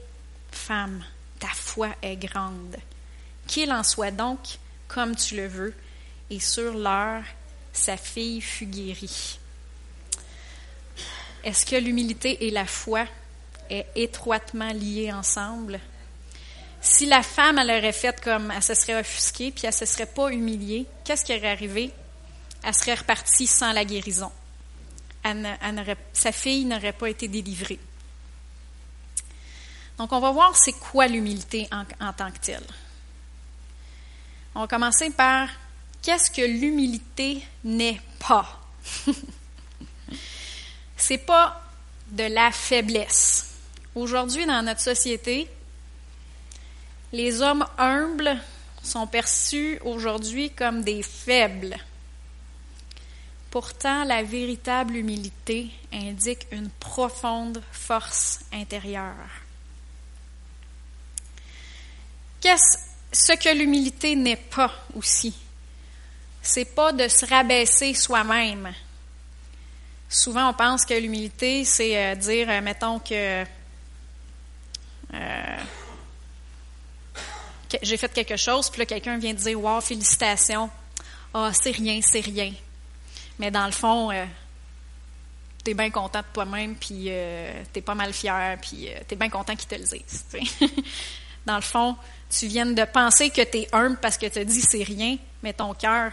femme, 0.51 1.05
ta 1.39 1.49
foi 1.49 1.89
est 2.03 2.17
grande. 2.17 2.77
Qu'il 3.47 3.73
en 3.73 3.83
soit 3.83 4.11
donc 4.11 4.39
comme 4.89 5.17
tu 5.17 5.37
le 5.37 5.47
veux. 5.47 5.75
Et 6.31 6.41
sur 6.41 6.75
l'heure, 6.75 7.25
sa 7.73 7.97
fille 7.97 8.41
fut 8.41 8.67
guérie. 8.67 9.39
Est-ce 11.45 11.67
que 11.67 11.77
l'humilité 11.77 12.47
et 12.47 12.51
la 12.51 12.67
foi 12.67 13.05
est 13.69 13.87
étroitement 13.97 14.73
liées 14.73 15.13
ensemble? 15.13 15.81
Si 16.81 17.07
la 17.07 17.23
femme, 17.23 17.59
elle 17.59 17.71
aurait 17.71 17.93
fait 17.93 18.21
comme, 18.21 18.51
elle 18.51 18.63
se 18.63 18.75
serait 18.75 19.01
offusquée, 19.01 19.53
puis 19.53 19.67
elle 19.67 19.73
se 19.73 19.87
serait 19.87 20.07
pas 20.07 20.31
humiliée, 20.31 20.87
qu'est-ce 21.05 21.25
qui 21.25 21.35
aurait 21.35 21.51
arrivé? 21.51 21.91
Elle 22.65 22.75
serait 22.75 22.95
repartie 22.95 23.47
sans 23.47 23.73
la 23.73 23.85
guérison. 23.85 24.31
sa 26.13 26.33
fille 26.33 26.65
n'aurait 26.65 26.93
pas 26.93 27.09
été 27.09 27.29
délivrée. 27.29 27.79
Donc, 29.99 30.13
on 30.13 30.21
va 30.21 30.33
voir 30.33 30.57
c'est 30.57 30.73
quoi 30.73 31.07
l'humilité 31.07 31.69
en, 31.71 31.85
en, 32.05 32.13
tant 32.13 32.33
que 32.33 32.39
telle. 32.39 32.67
On 34.55 34.61
va 34.63 34.67
commencer 34.67 35.11
par 35.11 35.49
qu'est-ce 36.03 36.31
que 36.31 36.43
l'humilité 36.43 37.43
n'est 37.63 38.01
pas? 38.19 38.61
c'est 41.03 41.19
pas 41.19 41.61
de 42.07 42.23
la 42.23 42.53
faiblesse. 42.53 43.49
Aujourd'hui, 43.97 44.47
dans 44.47 44.63
notre 44.63 44.81
société, 44.81 45.49
les 47.13 47.43
hommes 47.43 47.67
humbles 47.77 48.39
sont 48.85 49.09
perçus 49.09 49.81
aujourd'hui 49.85 50.51
comme 50.51 50.83
des 50.83 51.03
faibles. 51.03 51.77
Pourtant, 53.51 54.05
la 54.05 54.23
véritable 54.23 54.95
humilité 54.95 55.71
indique 55.93 56.47
une 56.53 56.71
profonde 56.71 57.61
force 57.73 58.41
intérieure. 58.53 59.29
Qu'est-ce 62.41 62.79
ce 63.13 63.33
que 63.33 63.55
l'humilité 63.55 64.15
n'est 64.15 64.37
pas 64.37 64.73
aussi? 64.95 65.35
C'est 66.41 66.77
pas 66.77 66.93
de 66.93 67.09
se 67.09 67.27
rabaisser 67.27 67.93
soi-même 67.93 68.73
souvent 70.13 70.51
on 70.51 70.55
pense 70.55 70.85
que 70.85 70.95
l'humilité, 70.95 71.65
c'est 71.65 71.97
euh, 71.97 72.15
dire, 72.15 72.49
euh, 72.51 72.61
mettons 72.61 72.99
que, 72.99 73.45
euh, 75.15 75.57
que 77.69 77.79
j'ai 77.83 77.97
fait 77.97 78.13
quelque 78.13 78.37
chose, 78.37 78.71
puis 78.71 78.81
là, 78.81 78.87
quelqu'un 78.87 79.19
vient 79.19 79.35
dire, 79.35 79.59
wow, 79.59 79.81
félicitations, 79.81 80.71
ah, 81.35 81.51
c'est 81.53 81.71
rien, 81.71 82.01
c'est 82.03 82.21
rien. 82.21 82.53
Mais 83.39 83.51
dans 83.51 83.65
le 83.65 83.73
fond, 83.73 84.11
tu 85.65 85.71
es 85.71 85.75
bien 85.75 85.91
content 85.91 86.21
de 86.21 86.27
toi-même, 86.33 86.77
puis 86.77 87.09
tu 87.73 87.81
pas 87.81 87.95
mal 87.95 88.13
fier, 88.13 88.59
puis 88.61 88.91
tu 89.09 89.15
es 89.15 89.17
bien 89.17 89.31
content 89.31 89.57
qu'ils 89.57 89.69
te 89.69 89.75
le 89.75 89.85
disent. 89.85 90.27
dans 91.47 91.57
le 91.57 91.63
fond, 91.63 91.97
tu 92.29 92.47
viens 92.47 92.67
de 92.67 92.85
penser 92.85 93.31
que 93.31 93.43
tu 93.43 93.67
humble 93.73 93.97
parce 93.97 94.19
que 94.19 94.27
tu 94.27 94.45
dit 94.45 94.61
c'est 94.61 94.83
rien, 94.83 95.17
mais 95.43 95.55
ton 95.55 95.73
cœur, 95.73 96.13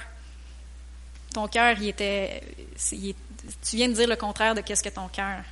ton 1.33 1.49
cœur, 1.49 1.75
il 1.79 1.89
était, 1.89 2.41
il, 2.93 3.13
tu 3.63 3.75
viens 3.75 3.89
de 3.89 3.93
dire 3.93 4.07
le 4.07 4.15
contraire 4.15 4.55
de 4.55 4.63
ce 4.67 4.81
que 4.81 4.89
ton 4.89 5.07
cœur 5.07 5.43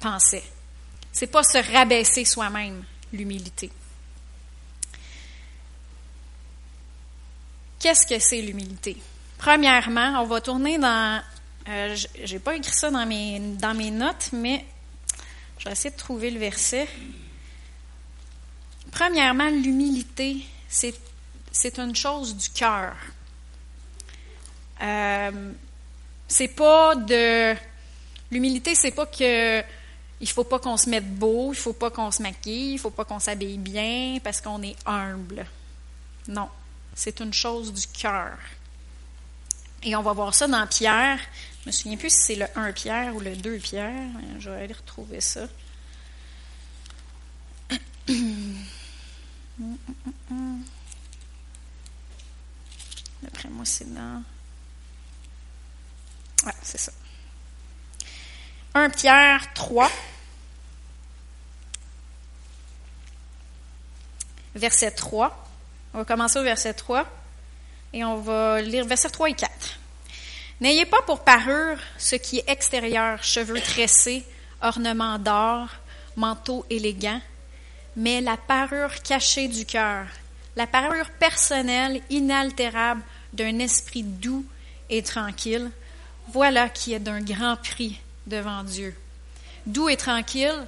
pensait. 0.00 0.44
C'est 1.12 1.28
pas 1.28 1.42
se 1.42 1.58
rabaisser 1.72 2.24
soi-même, 2.24 2.84
l'humilité. 3.12 3.70
Qu'est-ce 7.78 8.06
que 8.06 8.18
c'est 8.18 8.40
l'humilité? 8.40 8.96
Premièrement, 9.38 10.22
on 10.22 10.24
va 10.24 10.40
tourner 10.40 10.78
dans. 10.78 11.22
Euh, 11.68 11.96
J'ai 12.24 12.38
pas 12.38 12.56
écrit 12.56 12.72
ça 12.72 12.90
dans 12.90 13.06
mes, 13.06 13.38
dans 13.38 13.74
mes 13.74 13.90
notes, 13.90 14.30
mais 14.32 14.64
je 15.58 15.66
vais 15.66 15.72
essayer 15.72 15.90
de 15.90 15.96
trouver 15.96 16.30
le 16.30 16.40
verset. 16.40 16.88
Premièrement, 18.90 19.48
l'humilité, 19.48 20.44
c'est 20.68 21.78
une 21.78 21.94
chose 21.94 22.36
du 22.36 22.48
cœur. 22.50 22.94
Euh, 24.82 25.52
c'est 26.28 26.48
pas 26.48 26.94
de. 26.94 27.54
L'humilité, 28.30 28.74
c'est 28.74 28.90
pas 28.90 29.06
que. 29.06 29.62
Il 30.20 30.28
faut 30.28 30.44
pas 30.44 30.58
qu'on 30.58 30.76
se 30.76 30.88
mette 30.88 31.12
beau, 31.14 31.52
il 31.52 31.56
faut 31.56 31.72
pas 31.72 31.90
qu'on 31.90 32.10
se 32.10 32.22
maquille, 32.22 32.74
il 32.74 32.78
faut 32.78 32.90
pas 32.90 33.04
qu'on 33.04 33.18
s'habille 33.18 33.58
bien 33.58 34.18
parce 34.22 34.40
qu'on 34.40 34.62
est 34.62 34.76
humble. 34.86 35.44
Non, 36.28 36.48
c'est 36.94 37.20
une 37.20 37.34
chose 37.34 37.72
du 37.72 37.86
cœur. 37.88 38.38
Et 39.82 39.94
on 39.96 40.02
va 40.02 40.12
voir 40.14 40.34
ça 40.34 40.46
dans 40.46 40.66
Pierre. 40.66 41.18
Je 41.62 41.68
me 41.68 41.72
souviens 41.72 41.98
plus 41.98 42.10
si 42.10 42.18
c'est 42.18 42.36
le 42.36 42.46
1 42.54 42.72
Pierre 42.72 43.14
ou 43.14 43.20
le 43.20 43.36
2 43.36 43.58
Pierre. 43.58 44.08
Je 44.38 44.48
vais 44.48 44.62
aller 44.62 44.72
retrouver 44.72 45.20
ça. 45.20 45.46
D'après 53.22 53.48
moi, 53.50 53.64
c'est 53.64 53.92
dans 53.92 54.22
Ouais, 56.44 56.52
c'est 56.62 56.78
ça. 56.78 56.92
1 58.74 58.90
Pierre 58.90 59.52
3, 59.54 59.90
verset 64.54 64.90
3. 64.90 65.46
On 65.94 65.98
va 65.98 66.04
commencer 66.04 66.38
au 66.38 66.42
verset 66.42 66.74
3 66.74 67.06
et 67.92 68.04
on 68.04 68.16
va 68.16 68.60
lire 68.60 68.84
verset 68.84 69.10
3 69.10 69.30
et 69.30 69.34
4. 69.34 69.78
N'ayez 70.60 70.86
pas 70.86 71.02
pour 71.02 71.24
parure 71.24 71.78
ce 71.98 72.16
qui 72.16 72.38
est 72.38 72.48
extérieur, 72.48 73.22
cheveux 73.22 73.60
tressés, 73.60 74.24
ornements 74.60 75.18
d'or, 75.18 75.68
manteau 76.16 76.66
élégant, 76.70 77.20
mais 77.96 78.20
la 78.20 78.36
parure 78.36 79.02
cachée 79.02 79.48
du 79.48 79.64
cœur, 79.66 80.06
la 80.56 80.66
parure 80.66 81.10
personnelle, 81.18 82.00
inaltérable 82.10 83.02
d'un 83.32 83.58
esprit 83.58 84.02
doux 84.02 84.44
et 84.90 85.02
tranquille, 85.02 85.70
voilà 86.32 86.68
qui 86.68 86.94
est 86.94 87.00
d'un 87.00 87.20
grand 87.20 87.56
prix 87.56 88.00
devant 88.26 88.62
Dieu. 88.64 88.94
Doux 89.66 89.88
et 89.88 89.96
tranquille, 89.96 90.66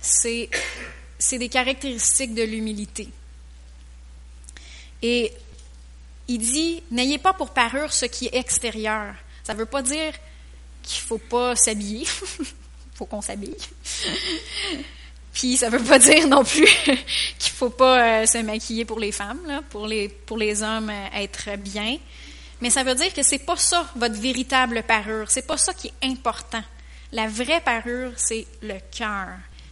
c'est, 0.00 0.48
des 1.32 1.48
caractéristiques 1.48 2.34
de 2.34 2.42
l'humilité. 2.42 3.08
Et 5.02 5.32
il 6.28 6.38
dit, 6.38 6.82
n'ayez 6.90 7.18
pas 7.18 7.32
pour 7.32 7.50
parure 7.50 7.92
ce 7.92 8.06
qui 8.06 8.26
est 8.26 8.34
extérieur. 8.34 9.14
Ça 9.44 9.54
ne 9.54 9.58
veut 9.58 9.66
pas 9.66 9.82
dire 9.82 10.12
qu'il 10.82 11.02
ne 11.02 11.06
faut 11.06 11.18
pas 11.18 11.54
s'habiller. 11.54 12.06
Il 12.40 12.46
faut 12.94 13.06
qu'on 13.06 13.20
s'habille. 13.20 13.56
Puis 15.32 15.58
ça 15.58 15.68
ne 15.68 15.76
veut 15.76 15.84
pas 15.84 15.98
dire 15.98 16.26
non 16.26 16.42
plus 16.44 16.64
qu'il 17.38 17.52
ne 17.52 17.56
faut 17.56 17.70
pas 17.70 18.22
euh, 18.22 18.26
se 18.26 18.38
maquiller 18.38 18.84
pour 18.84 18.98
les 18.98 19.12
femmes, 19.12 19.62
pour, 19.68 19.86
les, 19.86 20.08
pour 20.08 20.38
les 20.38 20.62
hommes 20.62 20.90
euh, 20.90 21.06
être 21.20 21.56
bien. 21.58 21.98
Mais 22.60 22.70
ça 22.70 22.82
veut 22.82 22.94
dire 22.94 23.12
que 23.12 23.22
c'est 23.22 23.38
pas 23.38 23.56
ça 23.56 23.90
votre 23.96 24.18
véritable 24.20 24.82
parure. 24.82 25.30
C'est 25.30 25.46
pas 25.46 25.58
ça 25.58 25.74
qui 25.74 25.88
est 25.88 26.06
important. 26.06 26.62
La 27.12 27.28
vraie 27.28 27.60
parure, 27.60 28.12
c'est 28.16 28.46
le 28.62 28.78
cœur. 28.90 29.28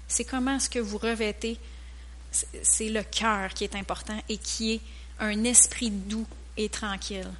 C'est 0.06 0.24
comment 0.24 0.56
est-ce 0.56 0.70
que 0.70 0.78
vous 0.78 0.98
revêtez. 0.98 1.58
C'est 2.62 2.88
le 2.88 3.02
cœur 3.02 3.50
qui 3.54 3.64
est 3.64 3.74
important 3.74 4.18
et 4.28 4.36
qui 4.38 4.74
est 4.74 4.80
un 5.20 5.44
esprit 5.44 5.90
doux 5.90 6.26
et 6.56 6.68
tranquille. 6.68 7.30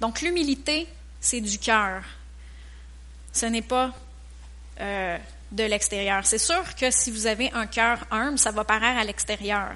Donc 0.00 0.20
l'humilité, 0.20 0.86
c'est 1.20 1.40
du 1.40 1.58
cœur. 1.58 2.02
Ce 3.32 3.46
n'est 3.46 3.62
pas 3.62 3.94
euh, 4.80 5.18
de 5.52 5.64
l'extérieur. 5.64 6.26
C'est 6.26 6.38
sûr 6.38 6.74
que 6.74 6.90
si 6.90 7.10
vous 7.10 7.26
avez 7.26 7.50
un 7.52 7.66
cœur 7.66 8.04
humble, 8.10 8.38
ça 8.38 8.50
va 8.50 8.64
paraître 8.64 8.98
à 8.98 9.04
l'extérieur. 9.04 9.74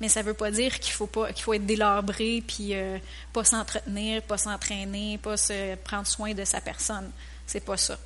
Mais 0.00 0.08
ça 0.08 0.22
ne 0.22 0.26
veut 0.26 0.34
pas 0.34 0.50
dire 0.50 0.80
qu'il 0.80 0.92
faut 0.92 1.06
pas 1.06 1.32
qu'il 1.32 1.44
faut 1.44 1.54
être 1.54 1.66
délabré 1.66 2.42
puis 2.46 2.74
euh, 2.74 2.98
pas 3.32 3.44
s'entretenir, 3.44 4.22
pas 4.22 4.38
s'entraîner, 4.38 5.18
pas 5.18 5.36
se 5.36 5.76
prendre 5.76 6.06
soin 6.06 6.34
de 6.34 6.44
sa 6.44 6.60
personne. 6.60 7.10
C'est 7.46 7.64
pas 7.64 7.76
ça. 7.76 7.98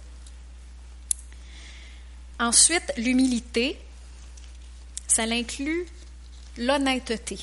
Ensuite, 2.39 2.93
l'humilité, 2.97 3.79
ça 5.07 5.23
inclut 5.23 5.87
l'honnêteté. 6.57 7.39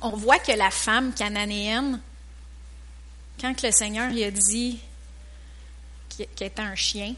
On 0.00 0.10
voit 0.10 0.38
que 0.38 0.52
la 0.52 0.70
femme 0.70 1.12
cananéenne, 1.14 2.00
quand 3.40 3.62
le 3.62 3.70
Seigneur 3.72 4.10
lui 4.10 4.22
a 4.22 4.30
dit 4.30 4.78
qu'elle 6.10 6.28
était 6.48 6.60
un 6.60 6.74
chien, 6.74 7.14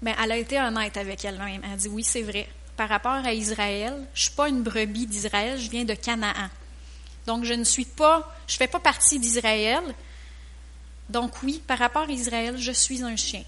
ben, 0.00 0.14
elle 0.22 0.32
a 0.32 0.36
été 0.36 0.60
honnête 0.60 0.96
avec 0.96 1.24
elle-même. 1.24 1.62
Elle 1.64 1.72
a 1.72 1.76
dit 1.76 1.88
oui, 1.88 2.04
c'est 2.04 2.22
vrai. 2.22 2.48
Par 2.76 2.88
rapport 2.88 3.24
à 3.24 3.32
Israël, 3.32 4.06
je 4.14 4.22
suis 4.22 4.32
pas 4.32 4.48
une 4.48 4.62
brebis 4.62 5.06
d'Israël, 5.06 5.58
je 5.58 5.70
viens 5.70 5.84
de 5.84 5.94
Canaan. 5.94 6.50
Donc 7.26 7.44
je 7.44 7.54
ne 7.54 7.64
suis 7.64 7.86
pas, 7.86 8.34
je 8.46 8.56
fais 8.56 8.68
pas 8.68 8.80
partie 8.80 9.18
d'Israël. 9.18 9.82
Donc 11.08 11.42
oui, 11.42 11.62
par 11.66 11.78
rapport 11.78 12.08
à 12.08 12.12
Israël, 12.12 12.56
je 12.58 12.72
suis 12.72 13.02
un 13.02 13.16
chien. 13.16 13.44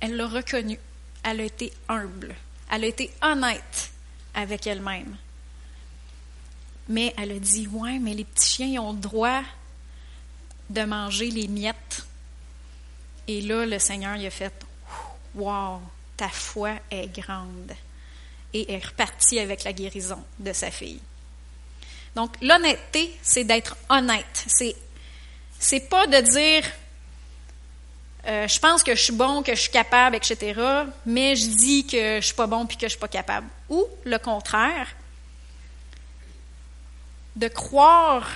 Elle 0.00 0.16
l'a 0.16 0.28
reconnu. 0.28 0.78
Elle 1.22 1.40
a 1.40 1.44
été 1.44 1.72
humble. 1.88 2.34
Elle 2.70 2.84
a 2.84 2.86
été 2.86 3.10
honnête 3.22 3.90
avec 4.34 4.66
elle-même. 4.66 5.16
Mais 6.88 7.12
elle 7.16 7.32
a 7.32 7.38
dit 7.38 7.66
Ouais, 7.66 7.98
mais 7.98 8.14
les 8.14 8.24
petits 8.24 8.48
chiens 8.48 8.80
ont 8.80 8.92
le 8.92 9.00
droit 9.00 9.42
de 10.70 10.84
manger 10.84 11.30
les 11.30 11.48
miettes. 11.48 12.06
Et 13.26 13.40
là, 13.40 13.66
le 13.66 13.78
Seigneur 13.78 14.16
y 14.16 14.26
a 14.26 14.30
fait 14.30 14.52
Wow, 15.34 15.80
ta 16.16 16.28
foi 16.28 16.74
est 16.90 17.08
grande. 17.08 17.72
Et 18.56 18.72
est 18.72 18.86
reparti 18.86 19.38
avec 19.38 19.64
la 19.64 19.72
guérison 19.72 20.22
de 20.38 20.52
sa 20.52 20.70
fille. 20.70 21.00
Donc, 22.14 22.32
l'honnêteté, 22.40 23.14
c'est 23.22 23.44
d'être 23.44 23.76
honnête. 23.90 24.44
C'est, 24.46 24.74
c'est 25.58 25.88
pas 25.90 26.06
de 26.06 26.20
dire 26.20 26.64
euh, 28.26 28.48
je 28.48 28.58
pense 28.58 28.82
que 28.82 28.94
je 28.94 29.02
suis 29.02 29.12
bon, 29.12 29.42
que 29.42 29.54
je 29.54 29.60
suis 29.60 29.70
capable, 29.70 30.16
etc., 30.16 30.60
mais 31.04 31.36
je 31.36 31.46
dis 31.48 31.86
que 31.86 32.16
je 32.20 32.26
suis 32.26 32.34
pas 32.34 32.46
bon 32.46 32.66
puis 32.66 32.76
que 32.76 32.86
je 32.86 32.90
suis 32.90 32.98
pas 32.98 33.08
capable. 33.08 33.46
Ou 33.68 33.84
le 34.04 34.18
contraire, 34.18 34.88
de 37.36 37.48
croire 37.48 38.28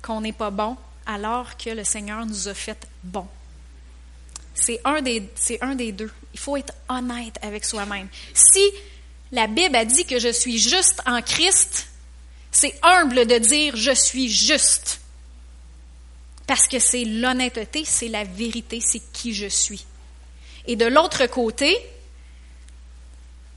qu'on 0.00 0.20
n'est 0.20 0.32
pas 0.32 0.50
bon 0.50 0.76
alors 1.04 1.56
que 1.56 1.70
le 1.70 1.84
Seigneur 1.84 2.24
nous 2.24 2.48
a 2.48 2.54
fait 2.54 2.86
bon. 3.02 3.26
C'est 4.54 4.80
un 4.84 5.02
des, 5.02 5.28
c'est 5.34 5.62
un 5.62 5.74
des 5.74 5.92
deux. 5.92 6.10
Il 6.32 6.38
faut 6.38 6.56
être 6.56 6.72
honnête 6.88 7.36
avec 7.42 7.64
soi-même. 7.64 8.08
Si 8.32 8.62
la 9.32 9.46
Bible 9.46 9.76
a 9.76 9.84
dit 9.84 10.04
que 10.04 10.18
je 10.18 10.32
suis 10.32 10.58
juste 10.58 11.00
en 11.06 11.20
Christ, 11.22 11.88
c'est 12.50 12.74
humble 12.82 13.26
de 13.26 13.38
dire 13.38 13.76
je 13.76 13.92
suis 13.92 14.28
juste. 14.28 15.00
Parce 16.46 16.66
que 16.66 16.78
c'est 16.78 17.04
l'honnêteté, 17.04 17.84
c'est 17.84 18.08
la 18.08 18.24
vérité, 18.24 18.80
c'est 18.80 19.02
qui 19.12 19.34
je 19.34 19.46
suis. 19.46 19.84
Et 20.66 20.76
de 20.76 20.86
l'autre 20.86 21.26
côté, 21.26 21.76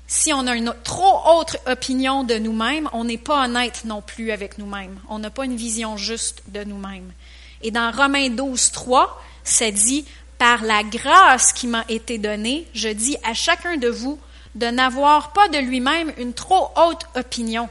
si 0.07 0.33
on 0.33 0.45
a 0.45 0.55
une 0.55 0.75
trop 0.83 1.39
autre 1.39 1.57
opinion 1.67 2.25
de 2.25 2.35
nous-mêmes, 2.35 2.89
on 2.91 3.05
n'est 3.05 3.17
pas 3.17 3.45
honnête 3.45 3.85
non 3.85 4.01
plus 4.01 4.31
avec 4.31 4.57
nous-mêmes. 4.57 4.99
On 5.07 5.19
n'a 5.19 5.29
pas 5.29 5.45
une 5.45 5.55
vision 5.55 5.95
juste 5.95 6.43
de 6.49 6.65
nous-mêmes. 6.65 7.13
Et 7.61 7.71
dans 7.71 7.91
Romains 7.91 8.29
12, 8.29 8.71
3, 8.71 9.23
ça 9.45 9.71
dit, 9.71 10.05
par 10.37 10.63
la 10.63 10.83
grâce 10.83 11.53
qui 11.53 11.67
m'a 11.67 11.85
été 11.87 12.17
donnée, 12.17 12.67
je 12.73 12.89
dis 12.89 13.15
à 13.23 13.33
chacun 13.33 13.77
de 13.77 13.87
vous 13.87 14.19
de 14.55 14.67
n'avoir 14.67 15.33
pas 15.33 15.47
de 15.49 15.57
lui-même 15.57 16.13
une 16.17 16.33
trop 16.33 16.71
haute 16.75 17.05
opinion, 17.15 17.69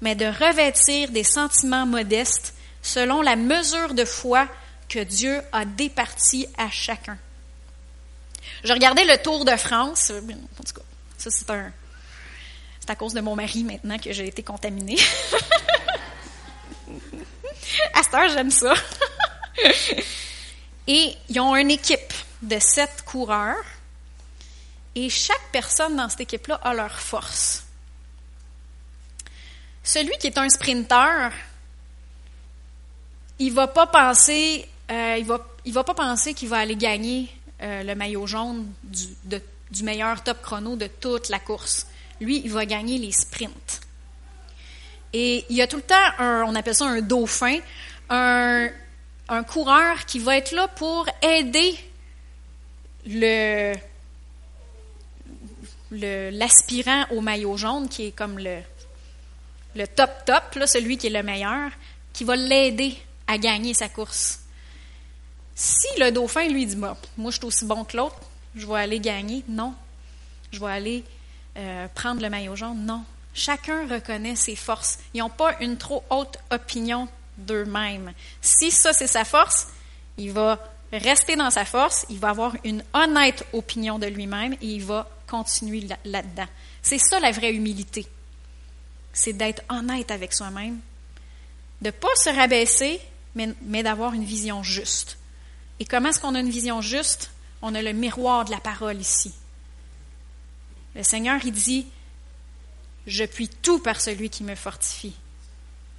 mais 0.00 0.14
de 0.14 0.26
revêtir 0.26 1.10
des 1.10 1.24
sentiments 1.24 1.86
modestes 1.86 2.54
selon 2.82 3.22
la 3.22 3.36
mesure 3.36 3.94
de 3.94 4.04
foi 4.04 4.46
que 4.88 5.00
Dieu 5.00 5.40
a 5.52 5.64
départie 5.64 6.46
à 6.58 6.70
chacun. 6.70 7.18
Je 8.62 8.72
regardais 8.72 9.04
le 9.04 9.18
Tour 9.18 9.44
de 9.44 9.56
France. 9.56 10.10
En 10.10 10.64
tout 10.64 10.74
cas, 10.74 10.82
ça, 11.18 11.30
c'est 11.30 11.50
un. 11.50 11.72
C'est 12.80 12.90
à 12.90 12.96
cause 12.96 13.14
de 13.14 13.20
mon 13.20 13.34
mari 13.34 13.64
maintenant 13.64 13.98
que 13.98 14.12
j'ai 14.12 14.28
été 14.28 14.42
contaminée. 14.42 14.98
à 17.94 18.02
cette 18.02 18.14
heure, 18.14 18.28
j'aime 18.28 18.50
ça. 18.50 18.74
Et 20.86 21.16
ils 21.30 21.40
ont 21.40 21.56
une 21.56 21.70
équipe 21.70 22.12
de 22.42 22.58
sept 22.58 23.02
coureurs. 23.06 23.64
Et 24.94 25.08
chaque 25.10 25.50
personne 25.50 25.96
dans 25.96 26.08
cette 26.08 26.20
équipe-là 26.20 26.56
a 26.62 26.72
leur 26.74 26.98
force. 26.98 27.64
Celui 29.82 30.16
qui 30.18 30.28
est 30.28 30.38
un 30.38 30.48
sprinter, 30.48 31.30
il 33.38 33.52
va 33.52 33.66
pas 33.66 33.86
penser, 33.86 34.66
euh, 34.90 35.16
il 35.18 35.26
va, 35.26 35.46
il 35.64 35.72
va 35.72 35.84
pas 35.84 35.94
penser 35.94 36.32
qu'il 36.32 36.48
va 36.48 36.58
aller 36.58 36.76
gagner 36.76 37.28
euh, 37.60 37.82
le 37.82 37.94
maillot 37.94 38.26
jaune 38.26 38.72
du, 38.82 39.08
du 39.70 39.82
meilleur 39.82 40.22
top 40.22 40.40
chrono 40.42 40.76
de 40.76 40.86
toute 40.86 41.28
la 41.28 41.38
course. 41.38 41.86
Lui, 42.20 42.40
il 42.44 42.50
va 42.50 42.64
gagner 42.64 42.98
les 42.98 43.12
sprints. 43.12 43.80
Et 45.12 45.44
il 45.48 45.56
y 45.56 45.62
a 45.62 45.66
tout 45.66 45.76
le 45.76 45.82
temps, 45.82 45.94
un, 46.18 46.44
on 46.46 46.54
appelle 46.54 46.74
ça 46.74 46.86
un 46.86 47.00
dauphin, 47.00 47.58
un, 48.10 48.68
un 49.28 49.42
coureur 49.44 50.04
qui 50.06 50.18
va 50.18 50.36
être 50.36 50.52
là 50.52 50.68
pour 50.68 51.06
aider 51.22 51.78
le 53.06 53.74
l'aspirant 55.94 57.04
au 57.10 57.20
maillot 57.20 57.56
jaune, 57.56 57.88
qui 57.88 58.06
est 58.06 58.12
comme 58.12 58.38
le, 58.38 59.86
top 59.86 60.10
top, 60.24 60.54
là, 60.54 60.66
celui 60.66 60.96
qui 60.96 61.08
est 61.08 61.10
le 61.10 61.22
meilleur, 61.22 61.70
qui 62.12 62.24
va 62.24 62.36
l'aider 62.36 62.96
à 63.26 63.38
gagner 63.38 63.74
sa 63.74 63.88
course. 63.88 64.40
Si 65.54 65.86
le 65.98 66.10
dauphin 66.10 66.48
lui 66.48 66.66
dit 66.66 66.76
Moi, 66.76 66.96
je 67.26 67.36
suis 67.36 67.44
aussi 67.44 67.64
bon 67.64 67.84
que 67.84 67.96
l'autre, 67.96 68.16
je 68.54 68.66
vais 68.66 68.80
aller 68.80 69.00
gagner, 69.00 69.44
non. 69.48 69.74
Je 70.52 70.60
vais 70.60 70.70
aller 70.70 71.04
euh, 71.56 71.86
prendre 71.94 72.20
le 72.20 72.28
maillot 72.28 72.56
jaune, 72.56 72.84
non. 72.84 73.04
Chacun 73.34 73.88
reconnaît 73.88 74.36
ses 74.36 74.56
forces. 74.56 74.98
Ils 75.12 75.18
n'ont 75.18 75.30
pas 75.30 75.56
une 75.60 75.76
trop 75.76 76.04
haute 76.10 76.38
opinion 76.50 77.08
d'eux-mêmes. 77.36 78.12
Si 78.40 78.70
ça, 78.70 78.92
c'est 78.92 79.08
sa 79.08 79.24
force, 79.24 79.68
il 80.16 80.32
va 80.32 80.58
rester 80.92 81.34
dans 81.36 81.50
sa 81.50 81.64
force, 81.64 82.06
il 82.10 82.18
va 82.18 82.30
avoir 82.30 82.54
une 82.64 82.84
honnête 82.92 83.44
opinion 83.52 83.98
de 83.98 84.06
lui-même 84.06 84.54
et 84.54 84.66
il 84.66 84.84
va 84.84 85.08
continuer 85.34 85.86
là-dedans. 86.04 86.46
C'est 86.80 86.98
ça 86.98 87.18
la 87.18 87.32
vraie 87.32 87.52
humilité. 87.52 88.06
C'est 89.12 89.32
d'être 89.32 89.62
honnête 89.68 90.10
avec 90.10 90.32
soi-même, 90.32 90.78
de 91.80 91.86
ne 91.86 91.90
pas 91.90 92.14
se 92.16 92.30
rabaisser, 92.30 93.00
mais, 93.34 93.48
mais 93.62 93.82
d'avoir 93.82 94.14
une 94.14 94.24
vision 94.24 94.62
juste. 94.62 95.18
Et 95.80 95.84
comment 95.84 96.10
est-ce 96.10 96.20
qu'on 96.20 96.36
a 96.36 96.40
une 96.40 96.50
vision 96.50 96.80
juste? 96.80 97.32
On 97.62 97.74
a 97.74 97.82
le 97.82 97.92
miroir 97.92 98.44
de 98.44 98.52
la 98.52 98.60
parole 98.60 99.00
ici. 99.00 99.32
Le 100.94 101.02
Seigneur, 101.02 101.40
il 101.44 101.52
dit, 101.52 101.86
je 103.06 103.24
puis 103.24 103.48
tout 103.48 103.80
par 103.80 104.00
celui 104.00 104.30
qui 104.30 104.44
me 104.44 104.54
fortifie. 104.54 105.16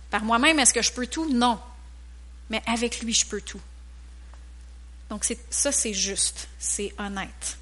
Par 0.09 0.23
moi-même, 0.23 0.59
est-ce 0.59 0.73
que 0.73 0.81
je 0.81 0.93
peux 0.93 1.07
tout? 1.07 1.29
Non. 1.33 1.59
Mais 2.49 2.61
avec 2.67 3.01
lui, 3.01 3.13
je 3.13 3.25
peux 3.25 3.41
tout. 3.41 3.61
Donc 5.09 5.25
ça, 5.49 5.71
c'est 5.71 5.93
juste, 5.93 6.47
c'est 6.57 6.93
honnête. 6.97 7.57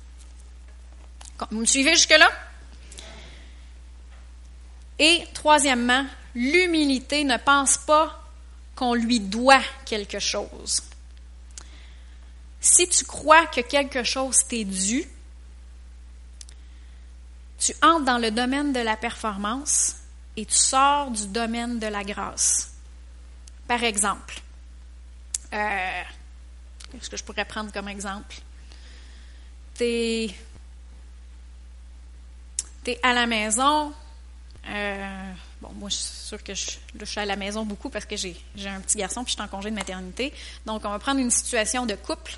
Vous 1.51 1.59
me 1.59 1.65
suivez 1.65 1.95
jusque-là? 1.95 2.29
Et 4.99 5.25
troisièmement, 5.33 6.05
l'humilité 6.35 7.23
ne 7.23 7.37
pense 7.37 7.77
pas 7.77 8.23
qu'on 8.75 8.93
lui 8.93 9.19
doit 9.19 9.61
quelque 9.85 10.19
chose. 10.19 10.81
Si 12.61 12.87
tu 12.87 13.03
crois 13.03 13.45
que 13.47 13.61
quelque 13.61 14.03
chose 14.03 14.37
t'est 14.47 14.63
dû, 14.63 15.05
tu 17.59 17.73
entres 17.81 18.05
dans 18.05 18.17
le 18.17 18.31
domaine 18.31 18.73
de 18.73 18.79
la 18.79 18.95
performance 18.97 19.95
et 20.35 20.45
tu 20.45 20.55
sors 20.55 21.11
du 21.11 21.27
domaine 21.27 21.79
de 21.79 21.87
la 21.87 22.03
grâce. 22.03 22.73
Par 23.67 23.83
exemple, 23.83 24.41
euh, 25.53 26.01
qu'est-ce 26.91 27.09
que 27.09 27.17
je 27.17 27.23
pourrais 27.23 27.45
prendre 27.45 27.71
comme 27.71 27.87
exemple? 27.87 28.35
Tu 32.83 32.91
es, 32.91 32.99
à 33.03 33.13
la 33.13 33.25
maison. 33.25 33.93
Euh, 34.69 35.31
bon, 35.61 35.69
moi, 35.73 35.89
je 35.89 35.95
suis 35.95 36.05
sûre 36.05 36.43
que 36.43 36.53
je, 36.53 36.71
je, 36.99 37.05
suis 37.05 37.19
à 37.19 37.25
la 37.25 37.35
maison 37.35 37.65
beaucoup 37.65 37.89
parce 37.89 38.05
que 38.05 38.15
j'ai 38.15 38.35
un 38.65 38.79
petit 38.79 38.97
garçon 38.97 39.23
puis 39.23 39.31
je 39.31 39.35
suis 39.35 39.43
en 39.43 39.47
congé 39.47 39.69
de 39.69 39.75
maternité. 39.75 40.33
Donc, 40.65 40.83
on 40.85 40.89
va 40.89 40.99
prendre 40.99 41.19
une 41.19 41.31
situation 41.31 41.85
de 41.85 41.95
couple. 41.95 42.37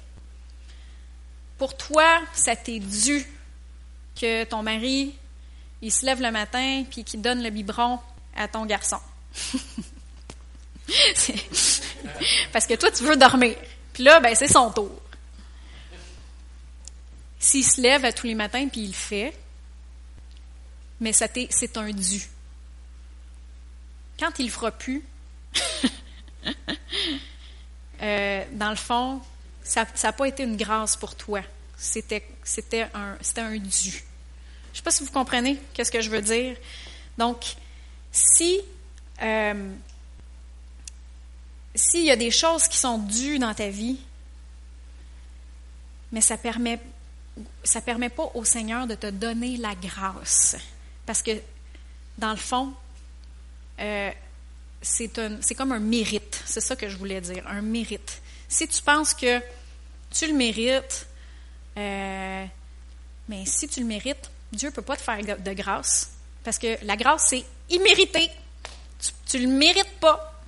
Pour 1.57 1.77
toi, 1.77 2.21
ça 2.33 2.55
t'est 2.55 2.79
dû 2.79 3.25
que 4.19 4.43
ton 4.45 4.63
mari 4.63 5.15
il 5.81 5.91
se 5.91 6.05
lève 6.05 6.21
le 6.21 6.31
matin 6.31 6.83
puis 6.89 7.03
qu'il 7.03 7.21
donne 7.21 7.43
le 7.43 7.49
biberon 7.51 7.99
à 8.35 8.47
ton 8.47 8.65
garçon. 8.65 8.99
Parce 12.51 12.65
que 12.65 12.73
toi, 12.75 12.91
tu 12.91 13.03
veux 13.03 13.17
dormir. 13.17 13.55
Puis 13.93 14.03
là, 14.03 14.19
ben, 14.19 14.33
c'est 14.35 14.47
son 14.47 14.71
tour. 14.71 14.91
S'il 17.39 17.63
se 17.63 17.79
lève 17.81 18.11
tous 18.13 18.25
les 18.27 18.35
matins 18.35 18.67
puis 18.67 18.81
il 18.81 18.87
le 18.87 18.93
fait, 18.93 19.37
mais 20.99 21.13
c'est 21.13 21.77
un 21.77 21.91
dû. 21.91 22.29
quand 24.19 24.39
il 24.39 24.49
fera 24.49 24.71
plus, 24.71 25.03
euh, 28.01 28.45
dans 28.51 28.69
le 28.69 28.75
fond, 28.75 29.21
ça 29.63 29.85
n'a 30.03 30.13
pas 30.13 30.27
été 30.27 30.43
une 30.43 30.57
grâce 30.57 30.95
pour 30.95 31.15
toi. 31.15 31.41
C'était, 31.77 32.23
un, 32.93 33.17
un 33.37 33.57
dû. 33.57 33.91
Je 33.91 33.97
ne 33.97 34.01
sais 34.73 34.83
pas 34.83 34.91
si 34.91 35.03
vous 35.03 35.11
comprenez 35.11 35.59
qu'est-ce 35.73 35.91
que 35.91 36.01
je 36.01 36.09
veux 36.09 36.21
dire. 36.21 36.55
Donc, 37.17 37.55
si 38.11 38.61
euh, 39.21 39.73
s'il 41.75 42.05
y 42.05 42.11
a 42.11 42.15
des 42.15 42.31
choses 42.31 42.67
qui 42.67 42.77
sont 42.77 42.97
dues 42.97 43.37
dans 43.37 43.53
ta 43.53 43.69
vie, 43.69 43.97
mais 46.11 46.21
ça 46.21 46.37
permet 46.37 46.79
ça 47.65 47.81
permet 47.81 48.07
pas 48.07 48.31
au 48.33 48.45
Seigneur 48.45 48.87
de 48.87 48.95
te 48.95 49.07
donner 49.07 49.57
la 49.57 49.75
grâce, 49.75 50.55
parce 51.05 51.21
que 51.21 51.31
dans 52.17 52.31
le 52.31 52.37
fond, 52.37 52.73
euh, 53.79 54.11
c'est 54.81 55.55
comme 55.55 55.71
un 55.71 55.79
mérite. 55.79 56.41
C'est 56.45 56.61
ça 56.61 56.75
que 56.75 56.87
je 56.89 56.97
voulais 56.97 57.21
dire, 57.21 57.45
un 57.47 57.61
mérite. 57.61 58.21
Si 58.47 58.67
tu 58.67 58.81
penses 58.81 59.13
que 59.13 59.41
tu 60.11 60.27
le 60.27 60.33
mérites, 60.33 61.07
euh, 61.77 62.45
mais 63.27 63.45
si 63.45 63.67
tu 63.67 63.79
le 63.81 63.85
mérites, 63.85 64.29
Dieu 64.51 64.69
ne 64.69 64.73
peut 64.73 64.81
pas 64.81 64.95
te 64.95 65.01
faire 65.01 65.19
de 65.39 65.53
grâce. 65.53 66.11
Parce 66.43 66.59
que 66.59 66.77
la 66.85 66.95
grâce, 66.95 67.27
c'est 67.29 67.43
immérité. 67.69 68.29
Tu 69.25 69.39
ne 69.39 69.47
le 69.47 69.53
mérites 69.53 69.99
pas. 69.99 70.41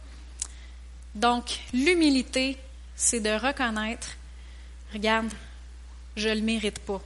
Donc, 1.15 1.60
l'humilité, 1.74 2.58
c'est 2.96 3.20
de 3.20 3.32
reconnaître, 3.32 4.08
regarde, 4.93 5.32
je 6.15 6.30
ne 6.30 6.36
le 6.36 6.41
mérite 6.41 6.80
pas. 6.80 7.02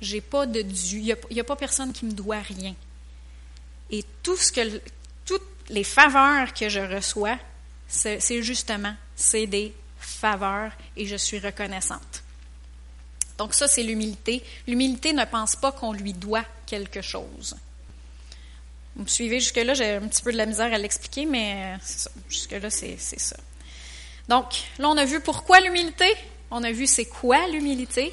J'ai 0.00 0.20
pas 0.20 0.46
de 0.46 0.62
dû. 0.62 1.14
Il 1.30 1.40
a, 1.40 1.44
pas 1.44 1.56
personne 1.56 1.92
qui 1.92 2.04
me 2.04 2.12
doit 2.12 2.40
rien. 2.40 2.74
Et 3.90 4.04
tout 4.22 4.36
ce 4.36 4.52
que, 4.52 4.80
toutes 5.24 5.42
les 5.70 5.84
faveurs 5.84 6.52
que 6.54 6.68
je 6.68 6.80
reçois, 6.80 7.38
c'est 7.88 8.42
justement, 8.42 8.94
c'est 9.16 9.46
des 9.46 9.74
faveurs 9.98 10.72
et 10.96 11.06
je 11.06 11.16
suis 11.16 11.38
reconnaissante. 11.38 12.22
Donc 13.38 13.54
ça, 13.54 13.68
c'est 13.68 13.82
l'humilité. 13.82 14.42
L'humilité 14.66 15.12
ne 15.12 15.24
pense 15.24 15.56
pas 15.56 15.72
qu'on 15.72 15.92
lui 15.92 16.12
doit 16.12 16.44
quelque 16.66 17.00
chose. 17.00 17.56
Vous 18.96 19.04
me 19.04 19.08
suivez 19.08 19.38
jusque-là, 19.38 19.74
j'ai 19.74 19.94
un 19.94 20.08
petit 20.08 20.22
peu 20.22 20.32
de 20.32 20.36
la 20.36 20.44
misère 20.44 20.72
à 20.74 20.78
l'expliquer, 20.78 21.24
mais 21.24 21.76
jusque-là, 22.28 22.68
c'est 22.68 22.98
ça. 22.98 23.36
Donc, 24.28 24.46
là, 24.78 24.88
on 24.88 24.96
a 24.96 25.04
vu 25.04 25.20
pourquoi 25.20 25.60
l'humilité, 25.60 26.12
on 26.50 26.62
a 26.64 26.72
vu 26.72 26.86
c'est 26.86 27.06
quoi 27.06 27.46
l'humilité? 27.46 28.12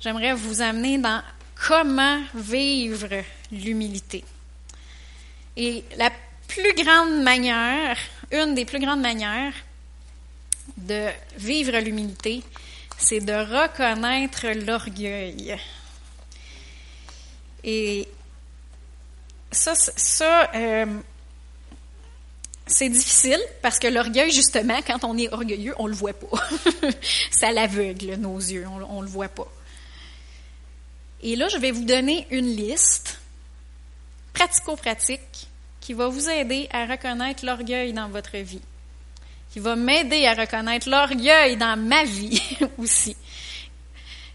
J'aimerais 0.00 0.32
vous 0.32 0.62
amener 0.62 0.98
dans 0.98 1.22
comment 1.66 2.20
vivre 2.34 3.22
l'humilité. 3.52 4.24
Et 5.56 5.84
la 5.96 6.10
plus 6.48 6.74
grande 6.74 7.22
manière, 7.22 7.98
une 8.32 8.54
des 8.54 8.64
plus 8.64 8.80
grandes 8.80 9.02
manières 9.02 9.52
de 10.76 11.08
vivre 11.36 11.78
l'humilité, 11.78 12.42
c'est 12.96 13.20
de 13.20 13.32
reconnaître 13.32 14.46
l'orgueil. 14.66 15.56
Et 17.62 18.08
ça, 19.52 19.74
euh, 20.54 20.86
c'est 22.66 22.88
difficile 22.88 23.40
parce 23.62 23.78
que 23.78 23.88
l'orgueil, 23.88 24.30
justement, 24.30 24.80
quand 24.86 25.04
on 25.04 25.18
est 25.18 25.32
orgueilleux, 25.32 25.74
on 25.78 25.86
le 25.86 25.94
voit 25.94 26.12
pas. 26.12 26.42
ça 27.30 27.52
l'aveugle 27.52 28.14
nos 28.14 28.38
yeux, 28.38 28.66
on, 28.66 29.00
ne 29.00 29.06
le 29.06 29.10
voit 29.10 29.28
pas. 29.28 29.48
Et 31.22 31.36
là, 31.36 31.48
je 31.48 31.58
vais 31.58 31.70
vous 31.70 31.84
donner 31.84 32.26
une 32.30 32.56
liste 32.56 33.20
pratico-pratique 34.32 35.48
qui 35.80 35.92
va 35.92 36.08
vous 36.08 36.28
aider 36.28 36.68
à 36.72 36.86
reconnaître 36.86 37.44
l'orgueil 37.44 37.92
dans 37.92 38.08
votre 38.08 38.36
vie, 38.38 38.62
qui 39.52 39.58
va 39.58 39.76
m'aider 39.76 40.26
à 40.26 40.34
reconnaître 40.34 40.88
l'orgueil 40.88 41.56
dans 41.56 41.76
ma 41.78 42.04
vie 42.04 42.42
aussi. 42.78 43.16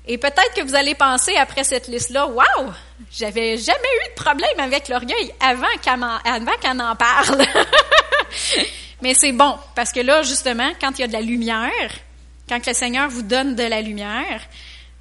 Et 0.07 0.19
peut-être 0.19 0.53
que 0.55 0.61
vous 0.61 0.75
allez 0.75 0.93
penser 0.93 1.35
après 1.35 1.63
cette 1.63 1.87
liste-là, 1.87 2.27
waouh, 2.27 2.71
j'avais 3.11 3.57
jamais 3.57 3.79
eu 3.79 4.09
de 4.09 4.21
problème 4.21 4.59
avec 4.59 4.87
l'orgueil 4.87 5.33
avant 5.39 5.65
qu'elle 5.81 6.03
en, 6.03 6.91
en 6.91 6.95
parle. 6.95 7.43
Mais 9.01 9.15
c'est 9.15 9.31
bon, 9.31 9.57
parce 9.75 9.91
que 9.91 9.99
là, 10.01 10.21
justement, 10.21 10.71
quand 10.79 10.91
il 10.97 11.01
y 11.01 11.03
a 11.03 11.07
de 11.07 11.13
la 11.13 11.21
lumière, 11.21 11.91
quand 12.47 12.65
le 12.65 12.73
Seigneur 12.73 13.09
vous 13.09 13.23
donne 13.23 13.55
de 13.55 13.63
la 13.63 13.81
lumière, 13.81 14.41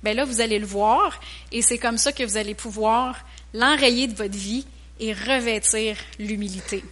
ben 0.05 0.15
là, 0.15 0.27
vous 0.27 0.43
allez 0.43 0.59
le 0.59 0.67
voir, 0.67 1.19
et 1.51 1.63
c'est 1.63 1.79
comme 1.79 1.97
ça 1.97 2.13
que 2.13 2.23
vous 2.23 2.37
allez 2.37 2.55
pouvoir 2.55 3.25
l'enrayer 3.55 4.07
de 4.07 4.15
votre 4.15 4.37
vie 4.37 4.67
et 5.01 5.15
revêtir 5.15 5.97
l'humilité. 6.19 6.85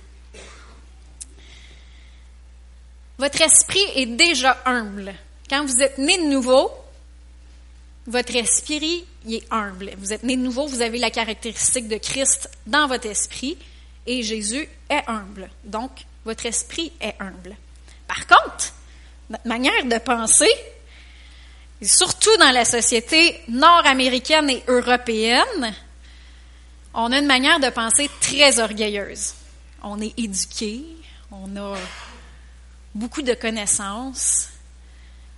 Votre 3.19 3.43
esprit 3.43 3.85
est 3.95 4.07
déjà 4.07 4.61
humble. 4.65 5.15
Quand 5.51 5.65
vous 5.67 5.83
êtes 5.83 5.99
né 5.99 6.17
de 6.17 6.25
nouveau, 6.25 6.71
votre 8.07 8.35
esprit 8.35 9.05
est 9.31 9.45
humble. 9.53 9.93
Vous 9.99 10.15
êtes 10.15 10.23
né 10.23 10.37
de 10.37 10.43
nouveau, 10.43 10.67
vous 10.67 10.81
avez 10.81 10.99
la 10.99 11.11
caractéristique 11.11 11.89
de 11.89 11.99
Christ 11.99 12.49
dans 12.67 12.89
votre 12.89 13.07
esprit 13.07 13.59
et 14.07 14.23
Jésus 14.23 14.67
est 14.89 15.07
humble. 15.07 15.51
Donc, 15.65 15.91
votre 16.25 16.47
esprit 16.47 16.93
est 17.01 17.15
humble. 17.21 17.55
Par 18.09 18.27
contre, 18.27 18.73
notre 19.29 19.47
manière 19.47 19.85
de 19.85 19.99
penser, 19.99 20.51
surtout 21.83 22.37
dans 22.39 22.51
la 22.51 22.65
société 22.65 23.41
nord-américaine 23.49 24.51
et 24.51 24.63
européenne, 24.69 25.75
on 26.95 27.11
a 27.11 27.19
une 27.19 27.27
manière 27.27 27.61
de 27.61 27.71
penser 27.71 28.11
très 28.21 28.61
orgueilleuse. 28.61 29.35
On 29.83 30.01
est 30.01 30.17
éduqué, 30.19 30.85
on 31.31 31.57
a 31.57 31.77
beaucoup 32.95 33.23
de 33.23 33.35
connaissances 33.35 34.49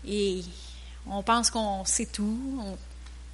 et 0.07 0.43
on 1.07 1.23
pense 1.23 1.51
qu'on 1.51 1.85
sait 1.85 2.07
tout, 2.07 2.39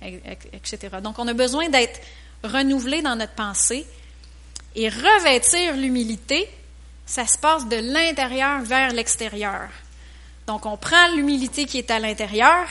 etc. 0.02 0.88
Donc, 1.02 1.18
on 1.18 1.26
a 1.26 1.34
besoin 1.34 1.68
d'être 1.68 2.00
renouvelé 2.44 3.02
dans 3.02 3.16
notre 3.16 3.34
pensée 3.34 3.86
et 4.74 4.88
revêtir 4.88 5.76
l'humilité, 5.76 6.48
ça 7.06 7.26
se 7.26 7.38
passe 7.38 7.66
de 7.66 7.76
l'intérieur 7.76 8.62
vers 8.62 8.92
l'extérieur. 8.92 9.68
Donc, 10.46 10.66
on 10.66 10.76
prend 10.76 11.08
l'humilité 11.14 11.64
qui 11.64 11.78
est 11.78 11.90
à 11.90 11.98
l'intérieur 11.98 12.68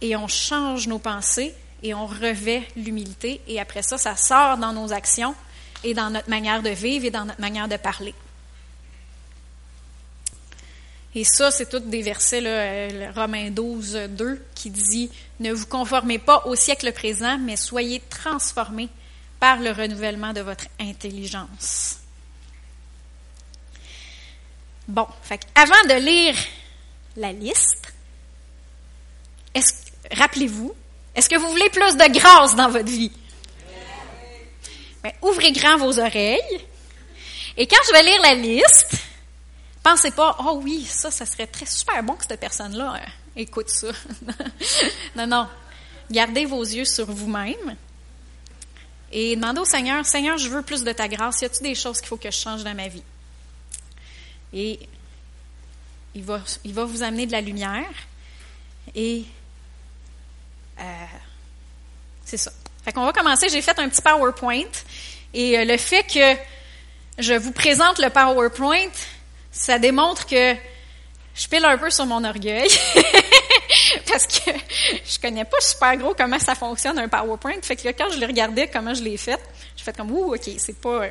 et 0.00 0.16
on 0.16 0.28
change 0.28 0.88
nos 0.88 0.98
pensées 0.98 1.54
et 1.82 1.94
on 1.94 2.06
revêt 2.06 2.62
l'humilité 2.76 3.40
et 3.46 3.60
après 3.60 3.82
ça, 3.82 3.98
ça 3.98 4.16
sort 4.16 4.58
dans 4.58 4.72
nos 4.72 4.92
actions 4.92 5.34
et 5.84 5.94
dans 5.94 6.10
notre 6.10 6.28
manière 6.28 6.62
de 6.62 6.70
vivre 6.70 7.06
et 7.06 7.10
dans 7.10 7.24
notre 7.24 7.40
manière 7.40 7.68
de 7.68 7.76
parler. 7.76 8.14
Et 11.14 11.24
ça, 11.24 11.50
c'est 11.50 11.70
tout 11.70 11.78
des 11.78 12.02
versets, 12.02 12.42
euh, 12.44 13.10
Romains 13.14 13.50
12, 13.50 14.00
2, 14.10 14.44
qui 14.54 14.68
dit 14.68 15.10
Ne 15.40 15.50
vous 15.50 15.64
conformez 15.64 16.18
pas 16.18 16.42
au 16.44 16.54
siècle 16.54 16.92
présent, 16.92 17.38
mais 17.38 17.56
soyez 17.56 18.02
transformés 18.10 18.90
par 19.40 19.58
le 19.60 19.70
renouvellement 19.70 20.34
de 20.34 20.42
votre 20.42 20.66
intelligence. 20.78 22.00
Bon, 24.86 25.06
fait 25.22 25.40
avant 25.54 25.88
de 25.88 25.94
lire 26.04 26.36
la 27.16 27.32
liste, 27.32 27.94
rappelez-vous, 30.12 30.74
est-ce 31.14 31.28
que 31.28 31.36
vous 31.36 31.48
voulez 31.48 31.70
plus 31.70 31.96
de 31.96 32.12
grâce 32.12 32.54
dans 32.54 32.68
votre 32.68 32.88
vie? 32.88 33.12
Ben, 35.02 35.12
ouvrez 35.22 35.52
grand 35.52 35.78
vos 35.78 35.98
oreilles. 35.98 36.66
Et 37.56 37.66
quand 37.66 37.76
je 37.86 37.92
vais 37.92 38.02
lire 38.02 38.20
la 38.22 38.34
liste, 38.34 38.96
Pensez 39.86 40.10
pas, 40.10 40.36
oh 40.40 40.60
oui, 40.64 40.84
ça, 40.84 41.12
ça 41.12 41.24
serait 41.24 41.46
très 41.46 41.64
super 41.64 42.02
bon 42.02 42.14
que 42.14 42.26
cette 42.26 42.40
personne-là 42.40 42.96
euh, 42.96 43.06
écoute 43.36 43.68
ça. 43.68 43.86
non, 45.16 45.28
non. 45.28 45.48
Gardez 46.10 46.44
vos 46.44 46.64
yeux 46.64 46.84
sur 46.84 47.06
vous-même 47.08 47.76
et 49.12 49.36
demandez 49.36 49.60
au 49.60 49.64
Seigneur, 49.64 50.04
Seigneur, 50.04 50.38
je 50.38 50.48
veux 50.48 50.62
plus 50.62 50.82
de 50.82 50.90
ta 50.90 51.06
grâce. 51.06 51.40
Y 51.40 51.44
a-t-il 51.44 51.62
des 51.62 51.76
choses 51.76 52.00
qu'il 52.00 52.08
faut 52.08 52.16
que 52.16 52.28
je 52.28 52.36
change 52.36 52.64
dans 52.64 52.74
ma 52.74 52.88
vie? 52.88 53.04
Et 54.52 54.80
il 56.16 56.24
va, 56.24 56.40
il 56.64 56.74
va 56.74 56.84
vous 56.84 57.04
amener 57.04 57.26
de 57.26 57.30
la 57.30 57.40
lumière 57.40 57.94
et 58.92 59.24
euh, 60.80 60.82
c'est 62.24 62.36
ça. 62.36 62.50
Fait 62.84 62.92
qu'on 62.92 63.04
va 63.04 63.12
commencer. 63.12 63.48
J'ai 63.48 63.62
fait 63.62 63.78
un 63.78 63.88
petit 63.88 64.02
PowerPoint 64.02 64.70
et 65.34 65.58
euh, 65.58 65.64
le 65.64 65.76
fait 65.76 66.02
que 66.04 66.40
je 67.18 67.34
vous 67.34 67.52
présente 67.52 67.98
le 67.98 68.10
PowerPoint, 68.10 68.90
ça 69.50 69.78
démontre 69.78 70.26
que 70.26 70.54
je 71.34 71.48
pile 71.48 71.64
un 71.64 71.76
peu 71.76 71.90
sur 71.90 72.06
mon 72.06 72.22
orgueil 72.24 72.68
parce 74.06 74.26
que 74.26 74.50
je 75.04 75.18
connais 75.20 75.44
pas 75.44 75.60
super 75.60 75.96
gros 75.96 76.14
comment 76.14 76.38
ça 76.38 76.54
fonctionne 76.54 76.98
un 76.98 77.08
PowerPoint. 77.08 77.60
Fait 77.62 77.76
que 77.76 77.88
quand 77.88 78.10
je 78.10 78.18
le 78.18 78.26
regardais 78.26 78.68
comment 78.68 78.94
je 78.94 79.02
l'ai 79.02 79.16
fait, 79.16 79.40
je 79.76 79.82
fais 79.82 79.92
comme 79.92 80.10
ouh 80.12 80.34
ok 80.34 80.50
c'est 80.58 80.80
pas 80.80 81.06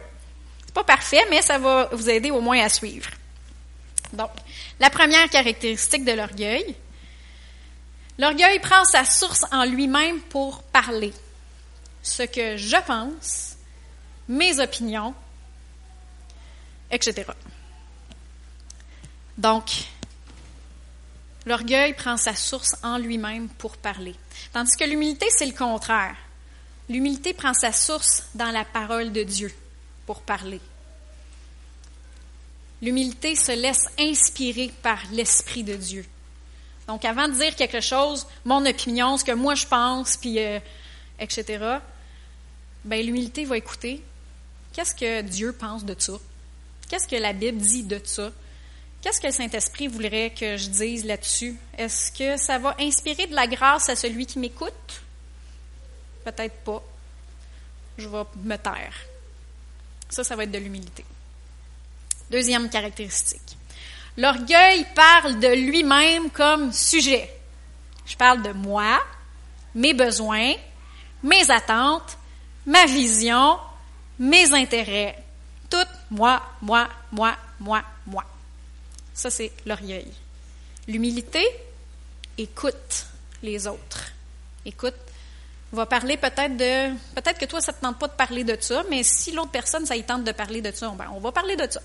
pas 0.74 0.84
parfait 0.84 1.24
mais 1.30 1.42
ça 1.42 1.58
va 1.58 1.90
vous 1.92 2.10
aider 2.10 2.32
au 2.32 2.42
moins 2.42 2.60
à 2.64 2.70
suivre. 2.70 3.10
Donc 4.14 4.30
la 4.80 4.90
première 4.90 5.30
caractéristique 5.30 6.04
de 6.06 6.12
l'orgueil, 6.14 6.76
l'orgueil 8.18 8.60
prend 8.60 8.84
sa 8.86 9.06
source 9.06 9.46
en 9.52 9.66
lui-même 9.66 10.20
pour 10.22 10.64
parler. 10.64 11.14
Ce 12.02 12.24
que 12.24 12.58
je 12.58 12.78
pense, 12.86 13.56
mes 14.28 14.60
opinions, 14.60 15.14
etc. 16.92 17.26
Donc, 19.38 19.70
l'orgueil 21.46 21.94
prend 21.94 22.18
sa 22.18 22.36
source 22.36 22.76
en 22.84 22.98
lui-même 22.98 23.50
pour 23.50 23.78
parler. 23.78 24.16
Tandis 24.54 24.76
que 24.78 24.86
l'humilité, 24.86 25.28
c'est 25.30 25.46
le 25.46 25.54
contraire. 25.54 26.16
L'humilité 26.88 27.34
prend 27.34 27.54
sa 27.54 27.72
source 27.72 28.26
dans 28.36 28.52
la 28.52 28.64
parole 28.64 29.12
de 29.12 29.24
Dieu 29.24 29.52
pour 30.06 30.22
parler. 30.22 30.62
L'humilité 32.82 33.36
se 33.36 33.52
laisse 33.52 33.86
inspirer 33.98 34.72
par 34.84 35.00
l'Esprit 35.12 35.64
de 35.64 35.76
Dieu. 35.76 36.06
Donc, 36.88 37.04
avant 37.04 37.28
de 37.28 37.34
dire 37.34 37.56
quelque 37.56 37.82
chose, 37.82 38.28
mon 38.44 38.66
opinion, 38.66 39.18
ce 39.18 39.24
que 39.24 39.32
moi 39.32 39.56
je 39.56 39.66
pense, 39.66 40.18
puis 40.18 40.40
euh, 40.40 40.60
etc., 41.20 41.78
ben, 42.84 43.04
l'humilité 43.04 43.46
va 43.46 43.58
écouter. 43.58 44.04
Qu'est-ce 44.74 44.94
que 44.94 45.22
Dieu 45.22 45.54
pense 45.54 45.84
de 45.84 45.96
ça? 45.98 46.14
Qu'est-ce 46.88 47.08
que 47.08 47.16
la 47.16 47.34
Bible 47.34 47.58
dit 47.58 47.84
de 47.84 48.00
ça? 48.04 48.32
Qu'est-ce 49.02 49.22
que 49.22 49.28
le 49.28 49.34
Saint-Esprit 49.34 49.88
voudrait 49.88 50.32
que 50.32 50.58
je 50.58 50.70
dise 50.70 51.06
là-dessus? 51.06 51.56
Est-ce 51.78 52.12
que 52.12 52.38
ça 52.38 52.58
va 52.58 52.76
inspirer 52.80 53.28
de 53.28 53.36
la 53.36 53.48
grâce 53.48 53.90
à 53.90 53.96
celui 53.96 54.26
qui 54.26 54.40
m'écoute? 54.40 55.02
Peut-être 56.24 56.56
pas. 56.64 56.84
Je 57.98 58.08
vais 58.08 58.24
me 58.44 58.58
taire. 58.58 58.94
Ça, 60.10 60.24
ça 60.24 60.36
va 60.36 60.44
être 60.44 60.52
de 60.52 60.58
l'humilité. 60.58 61.06
Deuxième 62.30 62.70
caractéristique. 62.70 63.58
L'orgueil 64.18 64.86
parle 64.96 65.40
de 65.40 65.48
lui-même 65.48 66.30
comme 66.30 66.72
sujet. 66.72 67.30
Je 68.06 68.16
parle 68.16 68.42
de 68.42 68.52
moi, 68.52 69.04
mes 69.74 69.94
besoins, 69.94 70.54
mes 71.22 71.52
attentes, 71.52 72.18
ma 72.66 72.86
vision, 72.86 73.58
mes 74.20 74.54
intérêts. 74.54 75.22
Tout 75.70 75.78
moi, 76.12 76.42
moi, 76.62 76.88
moi, 77.12 77.36
moi, 77.60 77.84
moi. 78.06 78.24
Ça, 79.14 79.30
c'est 79.30 79.52
l'orgueil. 79.66 80.12
L'humilité, 80.88 81.46
écoute 82.38 83.08
les 83.42 83.68
autres. 83.68 84.12
Écoute, 84.66 84.96
on 85.74 85.78
va 85.78 85.86
parler 85.86 86.16
peut-être 86.16 86.56
de. 86.56 86.96
Peut-être 87.16 87.38
que 87.38 87.46
toi, 87.46 87.60
ça 87.60 87.72
ne 87.72 87.78
te 87.78 87.82
tente 87.82 88.00
pas 88.00 88.08
de 88.08 88.14
parler 88.14 88.44
de 88.44 88.56
ça, 88.60 88.84
mais 88.90 89.04
si 89.04 89.32
l'autre 89.32 89.52
personne, 89.52 89.86
ça 89.86 89.96
y 89.96 90.04
tente 90.04 90.24
de 90.24 90.32
parler 90.32 90.62
de 90.62 90.72
ça, 90.72 90.90
ben, 90.98 91.08
on 91.14 91.20
va 91.20 91.32
parler 91.32 91.56
de 91.56 91.70
ça. 91.70 91.82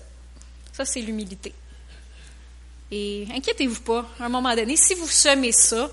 Ça, 0.71 0.85
c'est 0.85 1.01
l'humilité. 1.01 1.53
Et 2.91 3.25
inquiétez-vous 3.33 3.81
pas, 3.81 4.05
à 4.19 4.25
un 4.25 4.29
moment 4.29 4.53
donné, 4.53 4.75
si 4.75 4.93
vous 4.95 5.07
semez 5.07 5.53
ça, 5.53 5.89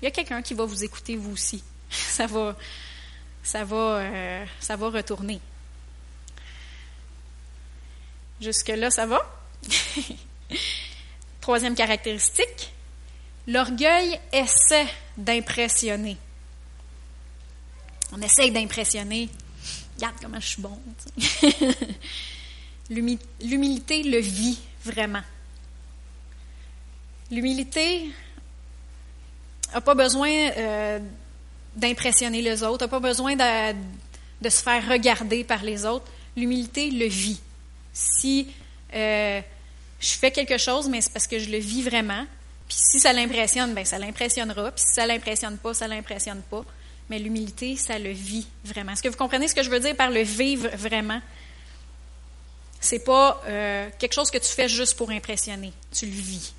il 0.00 0.04
y 0.04 0.08
a 0.08 0.10
quelqu'un 0.10 0.42
qui 0.42 0.52
va 0.52 0.66
vous 0.66 0.84
écouter 0.84 1.16
vous 1.16 1.32
aussi. 1.32 1.64
Ça 1.90 2.26
va, 2.26 2.56
ça 3.44 3.62
va, 3.62 3.76
euh, 3.76 4.44
ça 4.58 4.74
va 4.74 4.88
retourner. 4.88 5.38
Jusque-là, 8.40 8.90
ça 8.90 9.06
va? 9.06 9.20
Troisième 11.40 11.74
caractéristique, 11.74 12.72
l'orgueil 13.46 14.18
essaie 14.32 14.86
d'impressionner. 15.16 16.16
On 18.12 18.20
essaye 18.22 18.50
d'impressionner. 18.50 19.28
Regarde 19.96 20.16
comment 20.20 20.40
je 20.40 20.46
suis 20.46 20.62
bon. 20.62 20.78
L'humilité 22.90 24.02
le 24.02 24.18
vit 24.18 24.58
vraiment. 24.84 25.22
L'humilité 27.34 28.10
n'a 29.72 29.80
pas 29.80 29.94
besoin 29.94 30.30
euh, 30.30 31.00
d'impressionner 31.74 32.40
les 32.42 32.62
autres, 32.62 32.84
n'a 32.84 32.88
pas 32.88 33.00
besoin 33.00 33.34
de, 33.34 34.48
se 34.48 34.62
faire 34.62 34.88
regarder 34.88 35.42
par 35.42 35.64
les 35.64 35.84
autres. 35.84 36.04
L'humilité 36.36 36.90
le 36.90 37.06
vit. 37.06 37.40
Si 37.92 38.46
euh, 38.94 39.40
je 39.98 40.10
fais 40.10 40.30
quelque 40.30 40.58
chose, 40.58 40.88
mais 40.88 41.00
c'est 41.00 41.12
parce 41.12 41.26
que 41.26 41.40
je 41.40 41.50
le 41.50 41.58
vis 41.58 41.82
vraiment. 41.82 42.24
Puis 42.68 42.76
si 42.78 43.00
ça 43.00 43.12
l'impressionne, 43.12 43.74
ben 43.74 43.84
ça 43.84 43.98
l'impressionnera. 43.98 44.70
Puis 44.70 44.84
si 44.86 44.94
ça 44.94 45.04
l'impressionne 45.04 45.58
pas, 45.58 45.74
ça 45.74 45.88
l'impressionne 45.88 46.42
pas. 46.48 46.64
Mais 47.10 47.18
l'humilité, 47.18 47.74
ça 47.74 47.98
le 47.98 48.10
vit 48.10 48.46
vraiment. 48.64 48.92
Est-ce 48.92 49.02
que 49.02 49.08
vous 49.08 49.16
comprenez 49.16 49.48
ce 49.48 49.56
que 49.56 49.64
je 49.64 49.70
veux 49.70 49.80
dire 49.80 49.96
par 49.96 50.10
le 50.10 50.22
vivre 50.22 50.68
vraiment? 50.76 51.20
C'est 52.80 53.04
pas 53.04 53.42
euh, 53.48 53.88
quelque 53.98 54.12
chose 54.12 54.30
que 54.30 54.38
tu 54.38 54.52
fais 54.52 54.68
juste 54.68 54.96
pour 54.96 55.10
impressionner. 55.10 55.72
Tu 55.90 56.06
le 56.06 56.12
vis. 56.12 56.54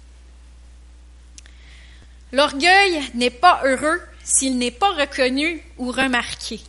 L'orgueil 2.31 3.01
n'est 3.13 3.29
pas 3.29 3.61
heureux 3.63 4.01
s'il 4.23 4.57
n'est 4.57 4.71
pas 4.71 4.93
reconnu 4.93 5.61
ou 5.77 5.91
remarqué. 5.91 6.61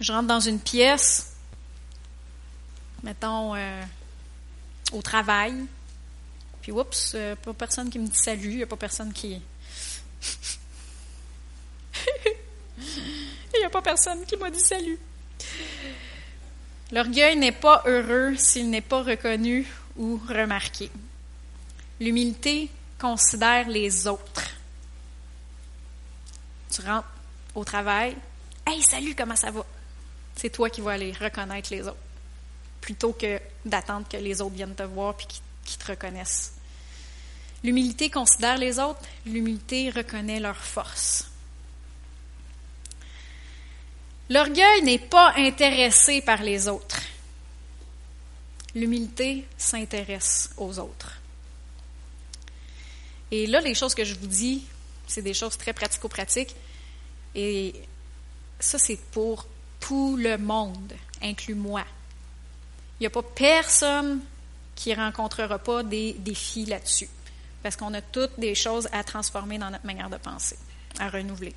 Je 0.00 0.12
rentre 0.12 0.28
dans 0.28 0.40
une 0.40 0.60
pièce, 0.60 1.34
mettons 3.02 3.54
euh, 3.54 3.82
au 4.92 5.02
travail, 5.02 5.54
puis 6.62 6.72
oups, 6.72 7.14
a 7.14 7.36
pas 7.36 7.54
personne 7.54 7.90
qui 7.90 7.98
me 7.98 8.06
dit 8.06 8.18
salut, 8.18 8.50
il 8.50 8.56
n'y 8.56 8.62
a 8.62 8.66
pas 8.66 8.76
personne 8.76 9.12
qui. 9.12 9.40
Il 13.56 13.60
n'y 13.60 13.64
a 13.64 13.70
pas 13.70 13.80
personne 13.80 14.24
qui 14.26 14.36
m'a 14.36 14.50
dit 14.50 14.60
salut. 14.60 14.98
L'orgueil 16.92 17.36
n'est 17.36 17.52
pas 17.52 17.82
heureux 17.86 18.36
s'il 18.36 18.68
n'est 18.68 18.82
pas 18.82 19.02
reconnu 19.02 19.66
ou 19.96 20.20
remarqué. 20.28 20.90
L'humilité 21.98 22.68
considère 22.98 23.68
les 23.68 24.06
autres. 24.06 24.50
Tu 26.70 26.80
rentres 26.82 27.08
au 27.54 27.64
travail, 27.64 28.16
Hey, 28.68 28.82
salut, 28.82 29.14
comment 29.14 29.36
ça 29.36 29.52
va? 29.52 29.64
C'est 30.34 30.50
toi 30.50 30.68
qui 30.68 30.80
vas 30.80 30.92
aller 30.92 31.12
reconnaître 31.12 31.72
les 31.72 31.82
autres, 31.82 31.96
plutôt 32.80 33.12
que 33.12 33.40
d'attendre 33.64 34.08
que 34.08 34.16
les 34.16 34.40
autres 34.40 34.56
viennent 34.56 34.74
te 34.74 34.82
voir 34.82 35.14
et 35.20 35.24
qu'ils 35.24 35.78
te 35.78 35.86
reconnaissent. 35.92 36.52
L'humilité 37.62 38.10
considère 38.10 38.58
les 38.58 38.80
autres, 38.80 39.00
l'humilité 39.24 39.90
reconnaît 39.90 40.40
leur 40.40 40.56
force. 40.56 41.30
L'orgueil 44.28 44.82
n'est 44.82 44.98
pas 44.98 45.32
intéressé 45.36 46.20
par 46.20 46.42
les 46.42 46.66
autres. 46.66 47.00
L'humilité 48.74 49.46
s'intéresse 49.56 50.50
aux 50.56 50.78
autres. 50.80 51.12
Et 53.30 53.46
là, 53.46 53.60
les 53.60 53.74
choses 53.74 53.94
que 53.94 54.04
je 54.04 54.14
vous 54.14 54.26
dis, 54.26 54.64
c'est 55.06 55.22
des 55.22 55.34
choses 55.34 55.56
très 55.56 55.72
pratico-pratiques. 55.72 56.54
Et 57.34 57.74
ça, 58.58 58.78
c'est 58.78 58.98
pour 59.12 59.46
tout 59.80 60.16
le 60.16 60.38
monde, 60.38 60.92
inclus 61.22 61.54
moi. 61.54 61.84
Il 62.98 63.02
n'y 63.02 63.06
a 63.06 63.10
pas 63.10 63.22
personne 63.22 64.20
qui 64.74 64.94
rencontrera 64.94 65.58
pas 65.58 65.82
des 65.82 66.14
défis 66.14 66.66
là-dessus. 66.66 67.08
Parce 67.62 67.76
qu'on 67.76 67.92
a 67.94 68.00
toutes 68.00 68.38
des 68.38 68.54
choses 68.54 68.88
à 68.92 69.02
transformer 69.02 69.58
dans 69.58 69.70
notre 69.70 69.86
manière 69.86 70.10
de 70.10 70.16
penser, 70.16 70.56
à 70.98 71.08
renouveler. 71.08 71.54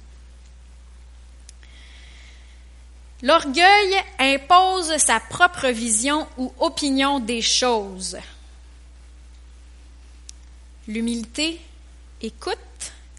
L'orgueil 3.21 3.95
impose 4.17 4.97
sa 4.97 5.19
propre 5.19 5.67
vision 5.67 6.27
ou 6.37 6.53
opinion 6.59 7.19
des 7.19 7.41
choses. 7.41 8.17
L'humilité 10.89 11.61
écoute, 12.19 12.57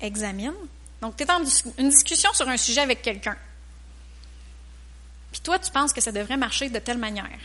examine. 0.01 0.53
Donc, 1.01 1.17
tu 1.17 1.23
es 1.23 1.31
en 1.31 1.41
une 1.79 1.89
discussion 1.89 2.33
sur 2.33 2.49
un 2.49 2.57
sujet 2.57 2.81
avec 2.81 3.01
quelqu'un. 3.01 3.37
Puis 5.31 5.41
toi, 5.41 5.57
tu 5.61 5.71
penses 5.71 5.93
que 5.93 6.01
ça 6.01 6.11
devrait 6.11 6.37
marcher 6.37 6.69
de 6.69 6.81
telle 6.81 6.99
manière. 6.99 7.39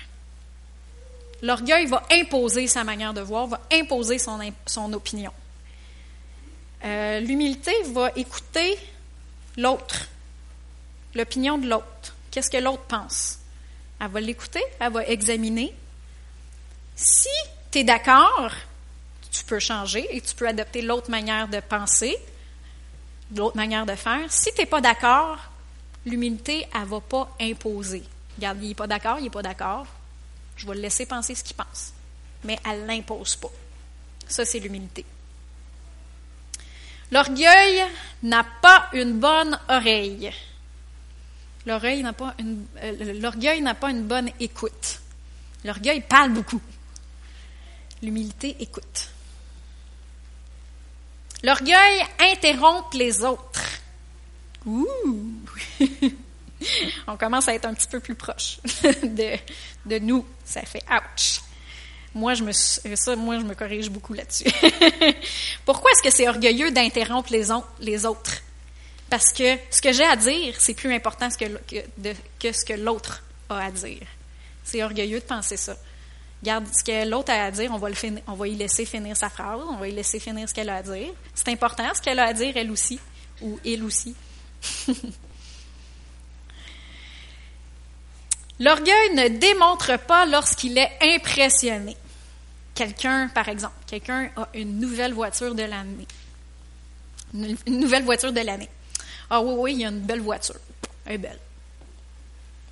L'orgueil 1.43 1.85
va 1.85 2.03
imposer 2.11 2.67
sa 2.67 2.83
manière 2.83 3.13
de 3.13 3.21
voir, 3.21 3.45
va 3.45 3.61
imposer 3.71 4.17
son, 4.17 4.39
son 4.65 4.91
opinion. 4.93 5.31
Euh, 6.83 7.19
l'humilité 7.19 7.73
va 7.91 8.11
écouter 8.15 8.79
l'autre, 9.57 10.07
l'opinion 11.13 11.59
de 11.59 11.69
l'autre. 11.69 12.15
Qu'est-ce 12.31 12.49
que 12.49 12.57
l'autre 12.57 12.83
pense? 12.87 13.37
Elle 14.01 14.07
va 14.07 14.21
l'écouter, 14.21 14.63
elle 14.79 14.91
va 14.91 15.05
examiner. 15.05 15.71
Si 16.95 17.29
tu 17.69 17.79
es 17.79 17.83
d'accord, 17.83 18.51
tu 19.35 19.43
peux 19.43 19.59
changer 19.59 20.07
et 20.15 20.21
tu 20.21 20.35
peux 20.35 20.47
adopter 20.47 20.81
l'autre 20.81 21.09
manière 21.09 21.47
de 21.47 21.59
penser, 21.59 22.17
l'autre 23.35 23.57
manière 23.57 23.85
de 23.85 23.95
faire. 23.95 24.31
Si 24.31 24.53
tu 24.53 24.61
n'es 24.61 24.65
pas 24.65 24.81
d'accord, 24.81 25.37
l'humilité, 26.05 26.67
elle 26.73 26.81
ne 26.81 26.85
va 26.85 27.01
pas 27.01 27.35
imposer. 27.41 28.03
Regarde, 28.37 28.59
il 28.61 28.69
n'est 28.69 28.75
pas 28.75 28.87
d'accord, 28.87 29.17
il 29.19 29.23
n'est 29.23 29.29
pas 29.29 29.41
d'accord. 29.41 29.85
Je 30.55 30.65
vais 30.65 30.75
le 30.75 30.81
laisser 30.81 31.05
penser 31.05 31.35
ce 31.35 31.43
qu'il 31.43 31.55
pense. 31.55 31.93
Mais 32.43 32.57
elle 32.69 32.83
ne 32.83 32.87
l'impose 32.87 33.35
pas. 33.35 33.51
Ça, 34.27 34.45
c'est 34.45 34.59
l'humilité. 34.59 35.05
L'orgueil 37.11 37.83
n'a 38.23 38.45
pas 38.61 38.89
une 38.93 39.19
bonne 39.19 39.59
oreille. 39.69 40.31
L'orgueil 41.65 42.03
n'a 42.03 42.13
pas 42.13 42.35
une, 42.39 42.65
euh, 42.81 43.61
n'a 43.61 43.75
pas 43.75 43.89
une 43.89 44.03
bonne 44.03 44.29
écoute. 44.39 45.01
L'orgueil 45.63 46.01
parle 46.01 46.31
beaucoup. 46.31 46.61
L'humilité 48.01 48.55
écoute. 48.59 49.09
L'orgueil 51.45 52.03
interrompt 52.31 52.95
les 52.95 53.23
autres. 53.23 53.61
Ouh! 54.65 54.87
on 57.07 57.17
commence 57.17 57.47
à 57.47 57.53
être 57.53 57.65
un 57.65 57.75
petit 57.75 57.85
peu 57.85 57.99
plus 57.99 58.15
proche 58.15 58.57
de, 59.03 59.99
nous. 59.99 60.25
Ça 60.43 60.63
fait 60.63 60.83
ouch. 60.89 61.41
Moi, 62.15 62.33
je 62.33 62.43
me 62.43 62.51
ça, 62.51 63.15
moi, 63.15 63.37
je 63.37 63.43
me 63.43 63.53
corrige 63.53 63.91
beaucoup 63.91 64.15
là-dessus. 64.15 64.49
Pourquoi 65.65 65.91
est-ce 65.91 66.01
que 66.01 66.09
c'est 66.09 66.27
orgueilleux 66.27 66.71
d'interrompre 66.71 67.31
les, 67.31 67.49
les 67.79 68.05
autres? 68.07 68.41
Parce 69.07 69.31
que 69.31 69.55
ce 69.69 69.83
que 69.83 69.93
j'ai 69.93 70.05
à 70.05 70.15
dire, 70.15 70.55
c'est 70.57 70.73
plus 70.73 70.91
important 70.95 71.29
que, 71.29 71.45
que 72.39 72.51
ce 72.51 72.65
que 72.65 72.73
l'autre 72.73 73.21
a 73.49 73.65
à 73.65 73.69
dire. 73.69 74.07
C'est 74.63 74.81
orgueilleux 74.81 75.19
de 75.19 75.25
penser 75.25 75.57
ça. 75.57 75.75
Garde 76.45 76.67
ce 76.71 76.83
que 76.83 77.09
l'autre 77.09 77.31
a 77.31 77.45
à 77.45 77.51
dire, 77.51 77.71
on 77.73 77.79
va, 77.79 77.89
le 77.89 77.95
on 78.27 78.33
va 78.35 78.47
y 78.47 78.53
laisser 78.53 78.85
finir 78.85 79.17
sa 79.17 79.31
phrase, 79.31 79.61
on 79.67 79.77
va 79.77 79.87
y 79.87 79.91
laisser 79.91 80.19
finir 80.19 80.47
ce 80.47 80.53
qu'elle 80.53 80.69
a 80.69 80.75
à 80.75 80.83
dire. 80.83 81.11
C'est 81.33 81.49
important 81.49 81.91
ce 81.95 82.01
qu'elle 82.03 82.19
a 82.19 82.25
à 82.25 82.33
dire, 82.33 82.55
elle 82.55 82.69
aussi, 82.69 82.99
ou 83.41 83.59
il 83.65 83.83
aussi. 83.83 84.13
L'orgueil 88.59 89.15
ne 89.15 89.27
démontre 89.39 89.97
pas 89.97 90.27
lorsqu'il 90.27 90.77
est 90.77 90.91
impressionné. 91.01 91.97
Quelqu'un, 92.75 93.27
par 93.29 93.49
exemple, 93.49 93.73
quelqu'un 93.87 94.29
a 94.35 94.47
une 94.53 94.79
nouvelle 94.79 95.13
voiture 95.13 95.55
de 95.55 95.63
l'année. 95.63 96.07
Une, 97.33 97.57
nouvelle 97.79 98.03
voiture 98.03 98.31
de 98.31 98.41
l'année. 98.41 98.69
Ah 99.31 99.41
oui, 99.41 99.53
oui, 99.57 99.73
il 99.73 99.79
y 99.79 99.85
a 99.85 99.89
une 99.89 100.01
belle 100.01 100.21
voiture. 100.21 100.59
Elle 101.07 101.15
est 101.15 101.17
belle. 101.17 101.39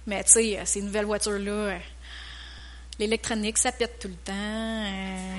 Mais 0.06 0.24
tu 0.26 0.34
sais, 0.34 0.62
ces 0.64 0.84
nouvelles 0.84 1.06
voitures-là, 1.06 1.52
euh, 1.52 1.80
l'électronique, 3.00 3.58
ça 3.58 3.72
pète 3.72 4.00
tout 4.00 4.08
le 4.08 4.16
temps. 4.16 4.34
Euh, 4.34 5.38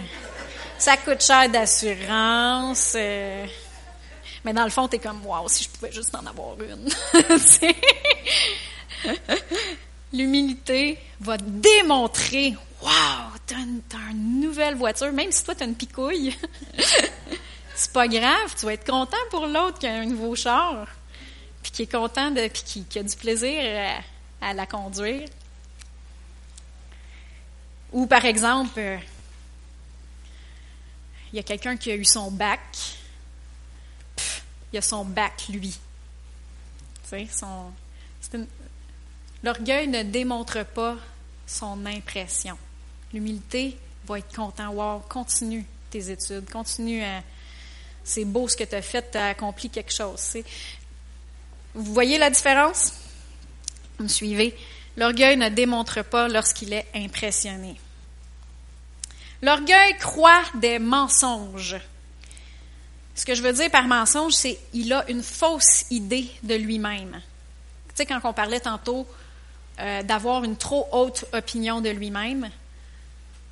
ça 0.78 0.96
coûte 0.96 1.22
cher 1.22 1.48
d'assurance. 1.48 2.94
Euh. 2.96 3.46
mais 4.44 4.52
dans 4.52 4.64
le 4.64 4.70
fond, 4.70 4.88
tu 4.88 4.96
es 4.96 4.98
comme, 4.98 5.24
waouh, 5.24 5.48
si 5.48 5.64
je 5.64 5.68
pouvais 5.70 5.92
juste 5.92 6.14
en 6.14 6.24
avoir 6.26 6.56
une. 6.60 6.88
L'humilité 10.12 10.98
va 11.20 11.36
démontrer 11.36 12.54
Wow, 12.84 12.90
t'as 13.46 13.56
une, 13.56 13.80
une, 14.10 14.40
nouvelle 14.42 14.74
voiture, 14.74 15.10
même 15.10 15.32
si 15.32 15.42
toi, 15.42 15.54
t'as 15.54 15.64
une 15.64 15.74
picouille. 15.74 16.36
c'est 17.74 17.92
pas 17.92 18.06
grave, 18.06 18.54
tu 18.58 18.66
vas 18.66 18.74
être 18.74 18.86
content 18.86 19.16
pour 19.30 19.46
l'autre 19.46 19.78
qui 19.78 19.86
a 19.86 19.94
un 19.94 20.04
nouveau 20.04 20.34
char, 20.34 20.86
puis 21.62 21.72
qui 21.72 21.82
est 21.84 21.90
content, 21.90 22.30
de, 22.30 22.46
puis 22.48 22.84
qui, 22.86 22.98
a 22.98 23.02
du 23.02 23.16
plaisir 23.16 24.02
à, 24.42 24.52
la 24.52 24.66
conduire. 24.66 25.26
Ou 27.94 28.06
par 28.06 28.24
exemple, 28.24 28.80
euh, 28.80 28.98
il 31.32 31.36
y 31.36 31.38
a 31.38 31.44
quelqu'un 31.44 31.76
qui 31.76 31.92
a 31.92 31.94
eu 31.94 32.04
son 32.04 32.28
bac, 32.28 32.60
il 34.72 34.78
a 34.78 34.82
son 34.82 35.04
bac, 35.04 35.44
lui. 35.48 35.78
Son, 37.30 37.70
L'orgueil 39.44 39.86
ne 39.86 40.02
démontre 40.02 40.64
pas 40.64 40.96
son 41.46 41.86
impression. 41.86 42.58
L'humilité 43.12 43.78
va 44.06 44.18
être 44.18 44.34
content. 44.34 44.70
Wow, 44.70 45.04
continue 45.08 45.64
tes 45.90 46.10
études, 46.10 46.50
continue 46.50 47.04
à. 47.04 47.22
C'est 48.02 48.24
beau 48.24 48.48
ce 48.48 48.56
que 48.56 48.64
tu 48.64 48.74
as 48.74 48.82
fait, 48.82 49.08
tu 49.12 49.18
as 49.18 49.28
accompli 49.28 49.70
quelque 49.70 49.92
chose. 49.92 50.38
Vous 51.74 51.94
voyez 51.94 52.18
la 52.18 52.28
différence? 52.28 52.92
Vous 53.98 54.04
me 54.04 54.08
suivez? 54.08 54.58
L'orgueil 54.96 55.36
ne 55.36 55.48
démontre 55.48 56.02
pas 56.02 56.26
lorsqu'il 56.26 56.72
est 56.72 56.86
impressionné. 56.94 57.76
L'orgueil 59.44 59.96
croit 59.98 60.42
des 60.54 60.78
mensonges. 60.78 61.76
Ce 63.14 63.26
que 63.26 63.34
je 63.34 63.42
veux 63.42 63.52
dire 63.52 63.70
par 63.70 63.86
mensonge, 63.86 64.32
c'est 64.32 64.58
qu'il 64.72 64.90
a 64.92 65.08
une 65.10 65.22
fausse 65.22 65.84
idée 65.90 66.30
de 66.42 66.54
lui-même. 66.54 67.20
Tu 67.88 67.94
sais, 67.94 68.06
quand 68.06 68.20
on 68.24 68.32
parlait 68.32 68.60
tantôt 68.60 69.06
euh, 69.78 70.02
d'avoir 70.02 70.44
une 70.44 70.56
trop 70.56 70.88
haute 70.92 71.26
opinion 71.32 71.80
de 71.80 71.90
lui-même, 71.90 72.50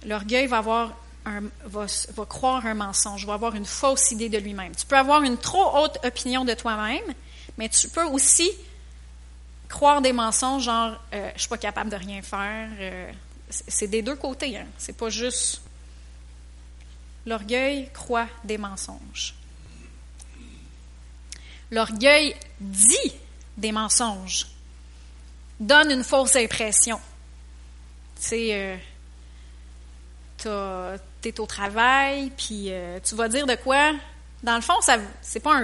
L'orgueil 0.05 0.47
va 0.47 0.59
avoir 0.59 0.97
un, 1.25 1.43
va, 1.65 1.87
croire 2.27 2.67
un 2.67 2.75
mensonge, 2.75 3.25
va 3.27 3.35
avoir 3.35 3.55
une 3.55 3.67
fausse 3.67 4.11
idée 4.11 4.29
de 4.29 4.39
lui-même. 4.39 4.75
Tu 4.75 4.87
peux 4.87 4.97
avoir 4.97 5.23
une 5.23 5.37
trop 5.37 5.77
haute 5.77 5.99
opinion 6.05 6.45
de 6.45 6.55
toi-même, 6.55 7.05
mais 7.59 7.69
tu 7.69 7.89
peux 7.89 8.05
aussi 8.07 8.51
croire 9.69 10.01
des 10.01 10.13
mensonges, 10.13 10.65
genre 10.65 10.97
euh, 11.13 11.31
je 11.37 11.41
suis 11.41 11.49
pas 11.49 11.59
capable 11.59 11.91
de 11.91 11.97
rien 11.97 12.23
faire. 12.23 12.69
Euh, 12.81 13.13
c'est 13.51 13.87
des 13.87 14.03
deux 14.03 14.17
côtés, 14.17 14.57
hein. 14.57 14.67
C'est 14.79 14.97
pas 14.97 15.11
juste. 15.11 15.61
L'orgueil 17.27 17.89
croit 17.93 18.29
des 18.45 18.59
mensonges. 18.59 19.35
L'orgueil 21.71 22.37
dit 22.61 23.13
des 23.57 23.73
mensonges, 23.73 24.47
donne 25.59 25.91
une 25.91 26.05
fausse 26.05 26.37
impression. 26.37 27.01
Tu 28.17 28.23
sais, 28.23 28.79
euh, 30.45 30.97
tu 31.23 31.29
es 31.29 31.41
au 31.41 31.47
travail, 31.47 32.31
puis 32.37 32.67
euh, 32.69 32.99
tu 33.03 33.15
vas 33.15 33.29
dire 33.29 33.47
de 33.47 33.55
quoi? 33.55 33.93
Dans 34.43 34.57
le 34.57 34.61
fond, 34.61 34.75
ce 34.83 34.93
n'est 34.93 35.41
pas 35.41 35.63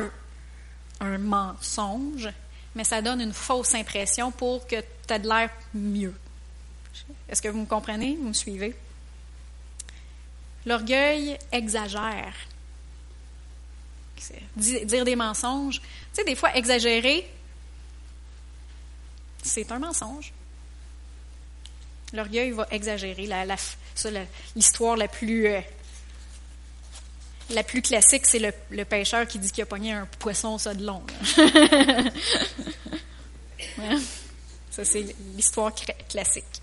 un, 1.01 1.19
mensonge, 1.19 2.29
mais 2.75 2.85
ça 2.85 3.03
donne 3.03 3.21
une 3.21 3.33
fausse 3.33 3.75
impression 3.75 4.31
pour 4.31 4.67
que 4.67 4.77
tu 4.77 5.15
aies 5.15 5.19
de 5.19 5.29
l'air 5.29 5.51
mieux. 5.75 6.15
Est-ce 7.29 7.43
que 7.43 7.49
vous 7.49 7.61
me 7.61 7.67
comprenez? 7.67 8.17
Vous 8.17 8.29
me 8.29 8.33
suivez? 8.33 8.75
L'orgueil 10.69 11.39
exagère. 11.51 12.35
Dire 14.55 15.07
des 15.07 15.17
mensonges. 15.17 15.81
Tu 15.81 15.87
sais, 16.13 16.25
des 16.25 16.35
fois, 16.35 16.55
exagérer, 16.55 17.27
c'est 19.43 19.73
un 19.73 19.79
mensonge. 19.79 20.31
L'orgueil 22.13 22.51
va 22.51 22.69
exagérer. 22.71 23.27
La, 23.27 23.47
l'histoire 24.55 24.99
la, 24.99 25.09
plus 25.09 25.47
euh, 25.47 25.61
la 27.49 27.63
plus 27.63 27.81
classique, 27.81 28.27
c'est 28.27 28.53
le, 28.71 28.85
pêcheur 28.85 29.27
qui 29.27 29.39
dit 29.39 29.51
qu'il 29.51 29.63
a 29.63 29.67
pogné 29.67 29.93
un 29.93 30.05
poisson 30.19 30.59
ça 30.59 30.75
de 30.75 30.85
long. 30.85 31.03
Ça, 34.71 34.85
c'est 34.85 35.07
l'histoire 35.35 35.73
classique. 36.09 36.63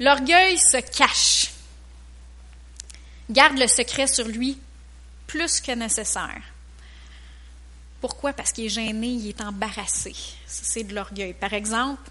L'orgueil 0.00 0.58
se 0.58 0.78
cache. 0.78 1.52
Garde 3.30 3.58
le 3.58 3.68
secret 3.68 4.06
sur 4.06 4.26
lui 4.26 4.58
plus 5.26 5.60
que 5.60 5.72
nécessaire. 5.72 6.42
Pourquoi? 8.00 8.32
Parce 8.32 8.52
qu'il 8.52 8.66
est 8.66 8.70
gêné, 8.70 9.06
il 9.06 9.28
est 9.28 9.40
embarrassé. 9.40 10.14
C'est 10.46 10.84
de 10.84 10.94
l'orgueil. 10.94 11.32
Par 11.32 11.52
exemple, 11.52 12.10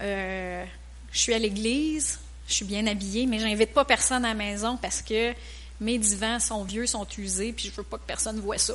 euh, 0.00 0.64
je 1.12 1.18
suis 1.18 1.34
à 1.34 1.38
l'église, 1.38 2.18
je 2.48 2.54
suis 2.54 2.64
bien 2.64 2.86
habillée, 2.86 3.26
mais 3.26 3.38
j'invite 3.38 3.72
pas 3.72 3.84
personne 3.84 4.24
à 4.24 4.28
la 4.28 4.34
maison 4.34 4.76
parce 4.76 5.02
que 5.02 5.32
mes 5.80 5.98
divans 5.98 6.40
sont 6.40 6.64
vieux, 6.64 6.86
sont 6.86 7.06
usés, 7.18 7.52
puis 7.52 7.66
je 7.66 7.70
veux 7.72 7.82
pas 7.82 7.98
que 7.98 8.06
personne 8.06 8.40
voit 8.40 8.58
ça. 8.58 8.74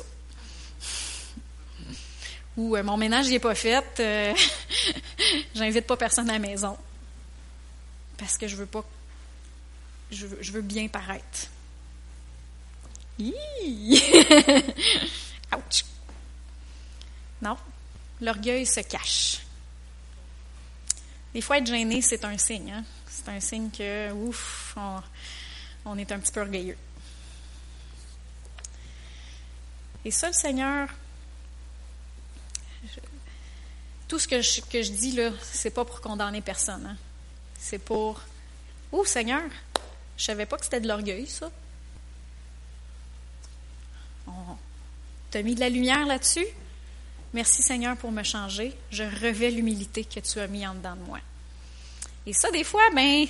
Ou 2.56 2.76
euh, 2.76 2.82
mon 2.82 2.96
ménage 2.96 3.28
n'est 3.28 3.38
pas 3.38 3.54
fait, 3.54 3.84
euh, 4.00 4.32
j'invite 5.54 5.86
pas 5.86 5.96
personne 5.96 6.30
à 6.30 6.34
la 6.34 6.38
maison 6.38 6.76
parce 8.22 8.38
que 8.38 8.46
je 8.46 8.54
veux 8.54 8.66
pas, 8.66 8.84
je 10.12 10.26
veux, 10.26 10.62
bien 10.62 10.86
paraître. 10.86 11.48
Ouch. 13.18 13.32
Non, 17.42 17.56
l'orgueil 18.20 18.64
se 18.64 18.78
cache. 18.78 19.40
Des 21.34 21.40
fois, 21.40 21.58
être 21.58 21.66
gêné, 21.66 22.00
c'est 22.00 22.24
un 22.24 22.38
signe. 22.38 22.70
Hein. 22.70 22.84
C'est 23.08 23.28
un 23.28 23.40
signe 23.40 23.70
que, 23.70 24.12
ouf, 24.12 24.76
on, 25.84 25.98
est 25.98 26.12
un 26.12 26.20
petit 26.20 26.30
peu 26.30 26.42
orgueilleux. 26.42 26.78
Et 30.04 30.12
ça, 30.12 30.28
le 30.28 30.32
Seigneur, 30.32 30.88
tout 34.06 34.20
ce 34.20 34.28
que 34.28 34.40
je, 34.40 34.60
que 34.60 34.80
je 34.80 34.92
dis 34.92 35.10
là, 35.10 35.32
c'est 35.42 35.70
pas 35.70 35.84
pour 35.84 36.00
condamner 36.00 36.40
personne. 36.40 36.86
Hein. 36.86 36.96
C'est 37.62 37.78
pour, 37.78 38.20
oh 38.90 39.04
Seigneur, 39.04 39.44
je 40.16 40.24
savais 40.24 40.46
pas 40.46 40.58
que 40.58 40.64
c'était 40.64 40.80
de 40.80 40.88
l'orgueil, 40.88 41.28
ça. 41.28 41.48
Tu 45.30 45.38
as 45.38 45.42
mis 45.42 45.54
de 45.54 45.60
la 45.60 45.68
lumière 45.68 46.04
là-dessus? 46.04 46.44
Merci 47.32 47.62
Seigneur 47.62 47.96
pour 47.96 48.10
me 48.10 48.24
changer. 48.24 48.76
Je 48.90 49.04
revais 49.04 49.50
l'humilité 49.50 50.04
que 50.04 50.18
tu 50.18 50.40
as 50.40 50.48
mis 50.48 50.66
en 50.66 50.74
dedans 50.74 50.96
de 50.96 51.02
moi. 51.02 51.20
Et 52.26 52.32
ça, 52.32 52.50
des 52.50 52.64
fois, 52.64 52.82
ben, 52.94 53.26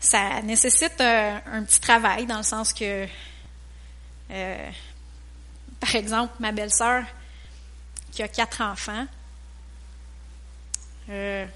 ça 0.00 0.40
nécessite 0.40 0.98
euh, 1.00 1.38
un, 1.52 1.64
petit 1.64 1.80
travail 1.80 2.24
dans 2.24 2.38
le 2.38 2.42
sens 2.42 2.72
que, 2.72 3.06
euh, 4.30 4.70
par 5.78 5.94
exemple, 5.94 6.32
ma 6.40 6.50
belle-sœur 6.50 7.04
qui 8.10 8.22
a 8.22 8.28
quatre 8.28 8.62
enfants, 8.62 9.06
euh, 11.10 11.46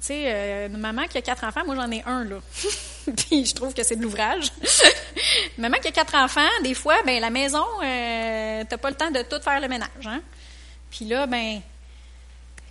tu 0.00 0.06
sais, 0.06 0.66
une 0.66 0.78
maman 0.78 1.06
qui 1.06 1.18
a 1.18 1.22
quatre 1.22 1.44
enfants, 1.44 1.62
moi 1.66 1.76
j'en 1.76 1.90
ai 1.90 2.02
un 2.04 2.24
là. 2.24 2.38
puis 3.16 3.46
je 3.46 3.54
trouve 3.54 3.74
que 3.74 3.82
c'est 3.82 3.96
de 3.96 4.02
l'ouvrage. 4.02 4.50
Maman 5.58 5.78
qui 5.78 5.88
a 5.88 5.92
quatre 5.92 6.14
enfants, 6.14 6.48
des 6.62 6.74
fois, 6.74 6.96
ben 7.04 7.20
la 7.20 7.30
maison, 7.30 7.64
euh, 7.82 8.64
t'as 8.68 8.76
pas 8.76 8.90
le 8.90 8.96
temps 8.96 9.10
de 9.10 9.22
tout 9.22 9.40
faire 9.42 9.60
le 9.60 9.68
ménage. 9.68 10.06
Hein? 10.06 10.22
Puis 10.90 11.04
là, 11.04 11.26
ben, 11.26 11.60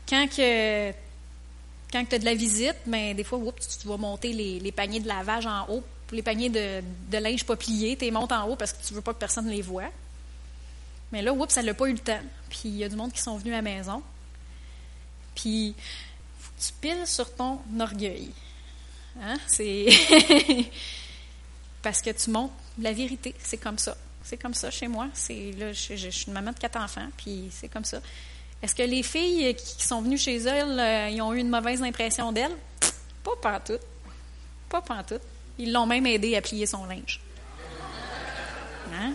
quand 0.08 0.28
que 0.28 0.92
tu 0.92 2.16
as 2.16 2.20
de 2.20 2.26
la 2.26 2.34
visite, 2.34 2.78
ben, 2.86 3.16
des 3.16 3.24
fois, 3.24 3.40
tu 3.82 3.88
vas 3.88 3.98
monter 3.98 4.34
les, 4.34 4.72
paniers 4.72 5.00
de 5.00 5.08
lavage 5.08 5.46
en 5.46 5.68
haut, 5.70 5.84
les 6.12 6.22
paniers 6.22 6.50
de, 6.50 6.82
linge 7.18 7.46
pas 7.46 7.56
pliés, 7.56 7.96
tu 7.96 8.06
les 8.06 8.12
montes 8.12 8.32
en 8.32 8.48
haut 8.48 8.56
parce 8.56 8.74
que 8.74 8.86
tu 8.86 8.94
veux 8.94 9.02
pas 9.02 9.14
que 9.14 9.20
personne 9.20 9.48
les 9.48 9.62
voit. 9.62 9.90
Mais 11.12 11.22
là, 11.22 11.34
oups, 11.34 11.54
ça 11.54 11.64
n'a 11.64 11.74
pas 11.74 11.88
eu 11.88 11.94
le 11.94 12.00
temps. 12.00 12.20
Puis 12.50 12.62
il 12.66 12.78
y 12.78 12.84
a 12.84 12.90
du 12.90 12.96
monde 12.96 13.12
qui 13.12 13.22
sont 13.22 13.38
venus 13.38 13.54
à 13.54 13.58
la 13.58 13.62
maison. 13.62 14.04
Puis, 15.34 15.74
tu 16.60 16.74
piles 16.80 17.08
sur 17.08 17.34
ton 17.34 17.60
orgueil. 17.80 18.32
Hein? 19.22 19.38
C'est. 19.48 19.88
Parce 21.82 22.02
que 22.02 22.10
tu 22.10 22.30
montres 22.30 22.54
la 22.78 22.92
vérité. 22.92 23.34
C'est 23.40 23.58
comme 23.58 23.78
ça. 23.78 23.96
C'est 24.24 24.38
comme 24.38 24.54
ça 24.54 24.70
chez 24.70 24.88
moi. 24.88 25.08
C'est 25.14 25.54
là, 25.58 25.72
je, 25.72 25.96
suis 25.96 26.26
une 26.28 26.34
maman 26.34 26.52
de 26.52 26.60
quatre 26.60 26.78
enfants, 26.78 27.08
puis 27.18 27.50
c'est 27.52 27.70
comme 27.70 27.86
ça. 27.86 28.02
Est-ce 28.62 28.76
que 28.76 28.84
les 28.84 29.04
filles 29.04 29.56
qui 29.56 29.84
sont 29.84 30.02
venues 30.02 30.18
chez 30.18 30.36
elles, 30.38 30.80
euh, 30.80 31.10
ils 31.10 31.22
ont 31.22 31.34
eu 31.34 31.40
une 31.40 31.50
mauvaise 31.50 31.82
impression 31.82 32.32
d'elle? 32.32 32.52
Pas 33.24 33.36
pantoute. 33.42 33.82
Pas 34.68 34.82
pantoute. 34.82 35.22
Ils 35.58 35.72
l'ont 35.72 35.86
même 35.86 36.06
aidé 36.06 36.36
à 36.36 36.42
plier 36.42 36.66
son 36.66 36.86
linge. 36.86 37.22
Hein? 38.94 39.14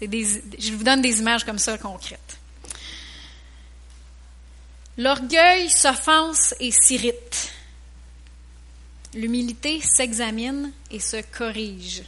Des, 0.00 0.42
je 0.58 0.72
vous 0.72 0.84
donne 0.84 1.02
des 1.02 1.18
images 1.18 1.44
comme 1.44 1.58
ça 1.58 1.76
concrètes. 1.76 2.38
L'orgueil 4.98 5.70
s'offense 5.70 6.56
et 6.58 6.72
s'irrite. 6.72 7.52
L'humilité 9.14 9.80
s'examine 9.80 10.72
et 10.90 10.98
se 10.98 11.22
corrige. 11.22 12.02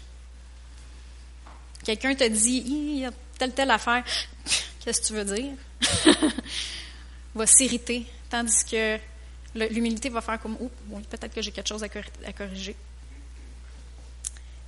Quelqu'un 1.85 2.17
te 2.17 2.29
dit, 2.29 2.65
il 2.67 2.99
y 2.99 3.05
a 3.05 3.13
telle, 3.39 3.53
telle 3.53 3.71
affaire. 3.71 4.05
Qu'est-ce 4.81 5.01
que 5.03 5.07
tu 5.07 5.13
veux 5.13 5.25
dire? 5.25 5.53
va 7.35 7.47
s'irriter. 7.47 8.07
Tandis 8.29 8.65
que 8.65 8.99
l'humilité 9.55 10.09
va 10.09 10.21
faire 10.21 10.41
comme, 10.41 10.57
oh, 10.61 10.71
peut-être 11.09 11.33
que 11.33 11.43
j'ai 11.43 11.53
quelque 11.53 11.69
chose 11.69 11.85
à 11.85 12.33
corriger. 12.33 12.75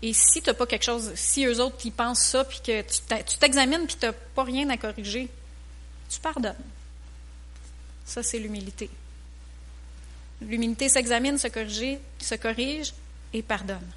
Et 0.00 0.12
si 0.12 0.40
tu 0.40 0.48
n'as 0.48 0.54
pas 0.54 0.66
quelque 0.66 0.84
chose, 0.84 1.12
si 1.16 1.44
eux 1.44 1.60
autres, 1.60 1.78
ils 1.84 1.92
pensent 1.92 2.22
ça, 2.22 2.44
puis 2.44 2.60
que 2.64 2.82
tu 2.82 3.36
t'examines, 3.38 3.86
puis 3.86 3.96
tu 3.98 4.06
n'as 4.06 4.12
pas 4.12 4.44
rien 4.44 4.68
à 4.70 4.76
corriger, 4.76 5.28
tu 6.08 6.20
pardonnes. 6.20 6.54
Ça, 8.04 8.22
c'est 8.22 8.38
l'humilité. 8.38 8.90
L'humilité 10.40 10.88
s'examine, 10.88 11.38
se, 11.38 11.48
se 11.48 12.34
corrige 12.34 12.92
et 13.32 13.42
pardonne. 13.42 13.88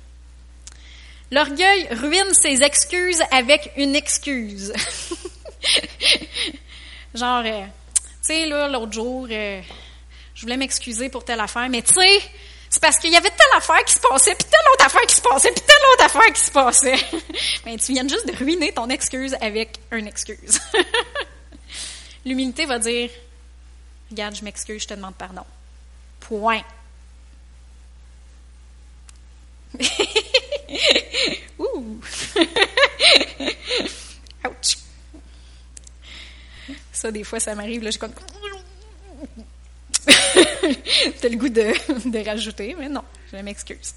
L'orgueil 1.31 1.87
ruine 1.91 2.33
ses 2.33 2.61
excuses 2.61 3.21
avec 3.31 3.71
une 3.77 3.95
excuse. 3.95 4.71
Genre, 7.15 7.43
euh, 7.45 7.65
tu 7.65 8.01
sais, 8.21 8.45
là, 8.45 8.67
l'autre 8.67 8.93
jour, 8.93 9.27
euh, 9.29 9.61
je 10.35 10.41
voulais 10.41 10.57
m'excuser 10.57 11.09
pour 11.09 11.25
telle 11.25 11.39
affaire, 11.39 11.67
mais 11.69 11.81
tu 11.81 11.93
sais, 11.93 12.21
c'est 12.69 12.81
parce 12.81 12.99
qu'il 12.99 13.11
y 13.11 13.15
avait 13.15 13.29
telle 13.29 13.57
affaire 13.57 13.83
qui 13.85 13.93
se 13.93 13.99
passait, 13.99 14.35
puis 14.35 14.47
telle 14.49 14.59
autre 14.73 14.85
affaire 14.85 15.05
qui 15.07 15.15
se 15.15 15.21
passait, 15.21 15.51
puis 15.51 15.63
telle 15.65 15.75
autre 15.93 16.05
affaire 16.05 16.33
qui 16.33 16.41
se 16.41 16.51
passait. 16.51 16.97
mais 17.65 17.77
tu 17.77 17.93
viens 17.93 18.07
juste 18.07 18.27
de 18.27 18.35
ruiner 18.35 18.73
ton 18.73 18.89
excuse 18.89 19.35
avec 19.41 19.79
une 19.91 20.07
excuse. 20.07 20.59
L'humilité 22.25 22.65
va 22.65 22.79
dire, 22.79 23.09
Regarde, 24.11 24.35
je 24.35 24.43
m'excuse, 24.43 24.83
je 24.83 24.87
te 24.87 24.93
demande 24.93 25.15
pardon. 25.15 25.43
Point. 26.19 26.61
Ouh! 31.59 31.99
Ouch! 34.45 34.77
Ça, 36.91 37.11
des 37.11 37.23
fois, 37.23 37.39
ça 37.39 37.55
m'arrive, 37.55 37.83
là, 37.83 37.91
je 37.91 37.99
comme. 37.99 38.13
T'as 41.21 41.29
le 41.29 41.37
goût 41.37 41.49
de, 41.49 42.09
de 42.09 42.25
rajouter, 42.25 42.75
mais 42.77 42.89
non, 42.89 43.03
je 43.31 43.37
m'excuse. 43.37 43.93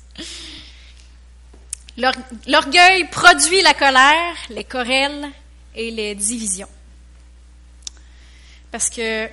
L'orgueil 2.47 3.09
produit 3.11 3.61
la 3.63 3.75
colère, 3.75 4.37
les 4.51 4.63
querelles 4.65 5.29
et 5.75 5.91
les 5.91 6.15
divisions. 6.15 6.69
Parce 8.71 8.91
que 8.91 9.29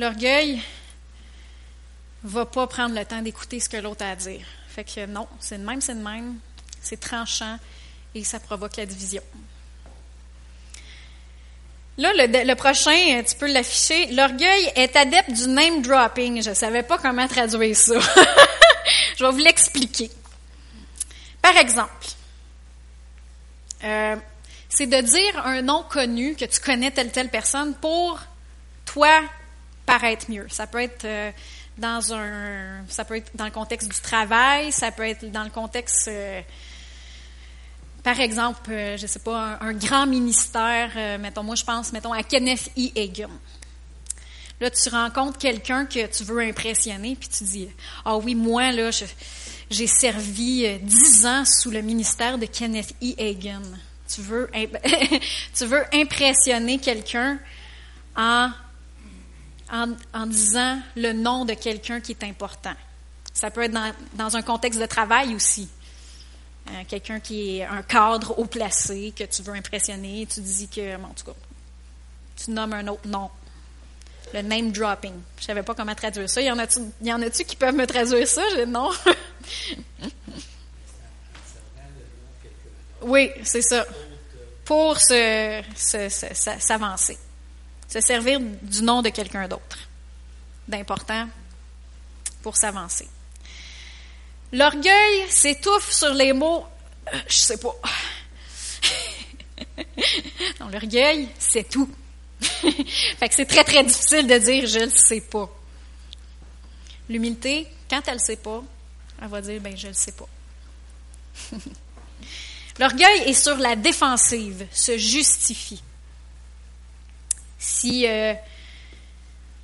L'orgueil 0.00 0.62
va 2.22 2.46
pas 2.46 2.66
prendre 2.66 2.98
le 2.98 3.04
temps 3.04 3.20
d'écouter 3.20 3.60
ce 3.60 3.68
que 3.68 3.76
l'autre 3.76 4.02
a 4.02 4.12
à 4.12 4.16
dire. 4.16 4.46
Fait 4.68 4.82
que 4.82 5.04
non, 5.04 5.28
c'est 5.40 5.58
de 5.58 5.62
même, 5.62 5.82
c'est 5.82 5.94
de 5.94 6.00
même, 6.00 6.38
c'est 6.80 6.98
tranchant 6.98 7.58
et 8.14 8.24
ça 8.24 8.40
provoque 8.40 8.78
la 8.78 8.86
division. 8.86 9.22
Là, 11.98 12.14
le, 12.14 12.54
prochain, 12.54 13.22
tu 13.28 13.34
peux 13.36 13.52
l'afficher. 13.52 14.06
L'orgueil 14.12 14.72
est 14.74 14.96
adepte 14.96 15.32
du 15.32 15.48
name 15.48 15.82
dropping. 15.82 16.42
Je 16.42 16.48
ne 16.48 16.54
savais 16.54 16.82
pas 16.82 16.96
comment 16.96 17.28
traduire 17.28 17.76
ça. 17.76 18.00
Je 19.18 19.24
vais 19.26 19.30
vous 19.30 19.36
l'expliquer. 19.36 20.10
Par 21.42 21.58
exemple, 21.58 22.06
euh, 23.84 24.16
c'est 24.70 24.86
de 24.86 24.98
dire 25.02 25.46
un 25.46 25.60
nom 25.60 25.82
connu 25.82 26.36
que 26.36 26.46
tu 26.46 26.58
connais 26.58 26.90
telle 26.90 27.12
telle 27.12 27.28
personne 27.28 27.74
pour 27.74 28.18
toi 28.86 29.20
paraître 29.90 30.30
mieux. 30.30 30.46
Ça 30.48 30.66
peut 30.66 30.80
être 30.80 31.04
euh, 31.04 31.32
dans 31.76 32.12
un, 32.12 32.84
ça 32.88 33.04
peut 33.04 33.16
être 33.16 33.32
dans 33.34 33.44
le 33.44 33.50
contexte 33.50 33.90
du 33.92 34.00
travail, 34.00 34.70
ça 34.70 34.92
peut 34.92 35.02
être 35.02 35.28
dans 35.32 35.42
le 35.42 35.50
contexte, 35.50 36.08
euh, 36.08 36.40
par 38.04 38.20
exemple, 38.20 38.70
euh, 38.70 38.96
je 38.96 39.06
sais 39.06 39.18
pas, 39.18 39.58
un, 39.60 39.72
grand 39.72 40.06
ministère. 40.06 41.18
mettons, 41.18 41.42
moi 41.42 41.56
je 41.56 41.64
pense, 41.64 41.92
mettons 41.92 42.12
à 42.12 42.22
Kenneth 42.22 42.70
E. 42.78 42.88
Hagan. 42.96 43.30
Là, 44.60 44.70
tu 44.70 44.90
rencontres 44.90 45.38
quelqu'un 45.38 45.86
que 45.86 46.06
tu 46.06 46.22
veux 46.22 46.40
impressionner, 46.40 47.16
puis 47.16 47.28
tu 47.28 47.44
dis, 47.44 47.68
ah 48.04 48.16
oui, 48.18 48.34
moi 48.34 48.70
là, 48.72 48.90
j'ai 49.70 49.86
servi 49.86 50.78
dix 50.80 51.26
ans 51.26 51.44
sous 51.44 51.70
le 51.70 51.80
ministère 51.80 52.38
de 52.38 52.46
Kenneth 52.46 52.94
E. 53.02 53.14
Hagan. 53.18 53.62
Tu 54.06 54.20
veux, 54.20 54.50
tu 55.54 55.64
veux 55.64 55.84
impressionner 55.92 56.78
quelqu'un 56.78 57.38
en 58.16 58.50
en, 59.72 60.26
disant 60.26 60.80
le 60.96 61.12
nom 61.12 61.44
de 61.44 61.54
quelqu'un 61.54 62.00
qui 62.00 62.12
est 62.12 62.24
important. 62.24 62.74
Ça 63.32 63.50
peut 63.50 63.62
être 63.62 63.78
dans, 64.14 64.36
un 64.36 64.42
contexte 64.42 64.80
de 64.80 64.86
travail 64.86 65.34
aussi. 65.34 65.68
Euh, 66.68 66.82
quelqu'un 66.88 67.20
qui 67.20 67.58
est 67.58 67.64
un 67.64 67.82
cadre 67.82 68.38
haut 68.38 68.46
placé, 68.46 69.12
que 69.16 69.24
tu 69.24 69.42
veux 69.42 69.54
impressionner, 69.54 70.26
tu 70.26 70.40
dis 70.40 70.68
que, 70.68 70.96
en 70.96 71.14
tout 71.14 71.24
cas, 71.24 71.36
tu 72.36 72.50
nommes 72.50 72.72
un 72.72 72.86
autre 72.88 73.06
nom. 73.06 73.30
Le 74.34 74.42
name 74.42 74.70
dropping. 74.70 75.14
Je 75.36 75.42
ne 75.42 75.46
savais 75.46 75.62
pas 75.62 75.74
comment 75.74 75.94
traduire 75.94 76.28
ça. 76.28 76.40
Il 76.40 76.46
y 76.46 76.50
en 76.50 76.58
a-tu, 76.58 76.80
y 77.02 77.44
qui 77.44 77.56
peuvent 77.56 77.74
me 77.74 77.86
traduire 77.86 78.28
ça? 78.28 78.42
non. 78.66 78.90
oui, 83.02 83.30
c'est 83.42 83.62
ça. 83.62 83.86
Pour 84.64 84.98
s'avancer 84.98 85.64
se 87.90 88.00
servir 88.00 88.40
du 88.40 88.82
nom 88.82 89.02
de 89.02 89.08
quelqu'un 89.10 89.48
d'autre, 89.48 89.78
d'important 90.68 91.28
pour 92.42 92.56
s'avancer. 92.56 93.08
L'orgueil 94.52 95.28
s'étouffe 95.28 95.90
sur 95.90 96.14
les 96.14 96.32
mots 96.32 96.64
euh, 97.12 97.18
je 97.28 97.34
sais 97.34 97.56
pas. 97.56 97.74
non, 100.60 100.68
l'orgueil, 100.68 101.28
c'est 101.38 101.68
tout. 101.68 101.90
fait 102.40 103.28
que 103.28 103.34
c'est 103.34 103.46
très 103.46 103.64
très 103.64 103.84
difficile 103.84 104.26
de 104.26 104.38
dire 104.38 104.66
je 104.66 104.80
ne 104.80 104.90
sais 104.90 105.20
pas. 105.20 105.50
L'humilité, 107.08 107.66
quand 107.88 108.02
elle 108.06 108.14
ne 108.14 108.20
sait 108.20 108.36
pas, 108.36 108.62
elle 109.20 109.28
va 109.28 109.40
dire 109.40 109.60
ben 109.60 109.76
je 109.76 109.88
ne 109.88 109.92
sais 109.92 110.12
pas. 110.12 110.28
L'orgueil 112.78 113.22
est 113.26 113.34
sur 113.34 113.56
la 113.56 113.76
défensive, 113.76 114.66
se 114.72 114.96
justifie. 114.96 115.82
Si, 117.60 118.06
euh, 118.08 118.32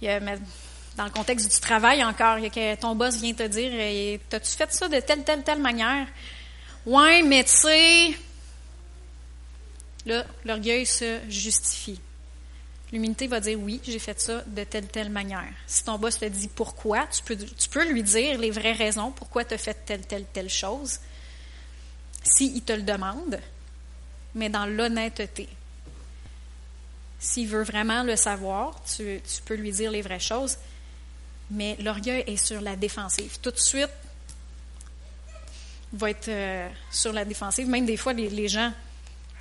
dans 0.02 1.04
le 1.04 1.10
contexte 1.10 1.50
du 1.50 1.60
travail 1.60 2.04
encore, 2.04 2.36
que 2.38 2.74
ton 2.76 2.94
boss 2.94 3.16
vient 3.16 3.32
te 3.32 3.44
dire 3.44 3.70
euh, 3.72 4.18
T'as-tu 4.28 4.50
fait 4.50 4.70
ça 4.70 4.86
de 4.86 5.00
telle, 5.00 5.24
telle, 5.24 5.42
telle 5.42 5.60
manière? 5.60 6.06
Ouais, 6.84 7.22
mais 7.22 7.42
tu 7.42 7.50
sais. 7.50 8.14
Là, 10.04 10.24
l'orgueil 10.44 10.84
se 10.84 11.20
justifie. 11.28 11.98
L'humilité 12.92 13.26
va 13.26 13.40
dire 13.40 13.58
oui, 13.58 13.80
j'ai 13.82 13.98
fait 13.98 14.20
ça 14.20 14.42
de 14.46 14.62
telle, 14.64 14.86
telle 14.86 15.10
manière. 15.10 15.52
Si 15.66 15.82
ton 15.82 15.98
boss 15.98 16.18
te 16.18 16.26
dit 16.26 16.48
pourquoi, 16.48 17.06
tu 17.06 17.22
peux, 17.22 17.36
tu 17.36 17.68
peux 17.70 17.90
lui 17.90 18.02
dire 18.02 18.38
les 18.38 18.50
vraies 18.50 18.74
raisons 18.74 19.10
pourquoi 19.10 19.44
tu 19.44 19.54
as 19.54 19.58
fait 19.58 19.84
telle, 19.86 20.06
telle, 20.06 20.26
telle 20.26 20.50
chose, 20.50 21.00
s'il 22.22 22.62
te 22.62 22.74
le 22.74 22.82
demande, 22.82 23.40
mais 24.34 24.50
dans 24.50 24.66
l'honnêteté. 24.66 25.48
S'il 27.26 27.48
veut 27.48 27.64
vraiment 27.64 28.04
le 28.04 28.14
savoir, 28.14 28.80
tu, 28.84 29.20
peux 29.46 29.54
lui 29.54 29.72
dire 29.72 29.90
les 29.90 30.00
vraies 30.00 30.20
choses. 30.20 30.58
Mais 31.50 31.76
l'orgueil 31.80 32.22
est 32.28 32.36
sur 32.36 32.60
la 32.60 32.76
défensive. 32.76 33.38
Tout 33.42 33.50
de 33.50 33.58
suite, 33.58 33.90
va 35.92 36.10
être 36.10 36.28
euh, 36.28 36.68
sur 36.88 37.12
la 37.12 37.24
défensive. 37.24 37.68
Même 37.68 37.84
des 37.84 37.96
fois, 37.96 38.12
les, 38.12 38.46
gens, 38.46 38.72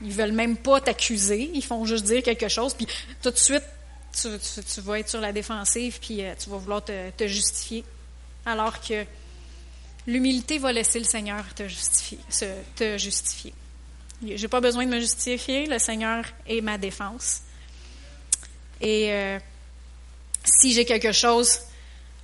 ils 0.02 0.12
veulent 0.12 0.32
même 0.32 0.58
pas 0.58 0.82
t'accuser, 0.82 1.52
ils 1.54 1.64
font 1.64 1.86
juste 1.86 2.06
dire 2.06 2.24
quelque 2.24 2.48
chose, 2.48 2.74
puis 2.74 2.88
tout 3.22 3.30
de 3.30 3.38
suite, 3.38 3.64
tu, 4.14 4.82
vas 4.82 5.00
être 5.00 5.10
sur 5.10 5.22
la 5.22 5.32
défensive, 5.32 6.00
puis 6.02 6.24
euh, 6.24 6.34
tu 6.42 6.50
vas 6.50 6.58
vouloir 6.58 6.84
te, 6.84 7.28
justifier. 7.28 7.84
Alors 8.48 8.82
que 8.82 9.06
l'humilité 10.08 10.58
va 10.58 10.72
laisser 10.72 10.98
le 10.98 11.06
Seigneur 11.06 11.44
te 11.54 11.68
justifier. 11.68 12.18
Te 12.76 12.98
justifier. 12.98 13.54
J'ai 14.24 14.48
pas 14.48 14.62
besoin 14.62 14.88
de 14.88 14.92
me 14.92 15.00
justifier, 15.00 15.68
le 15.68 15.78
Seigneur 15.78 16.26
est 16.48 16.62
ma 16.62 16.80
défense. 16.80 17.42
Et 18.82 19.12
euh, 19.12 19.40
si 20.44 20.74
j'ai 20.74 20.86
quelque 20.86 21.12
chose 21.12 21.60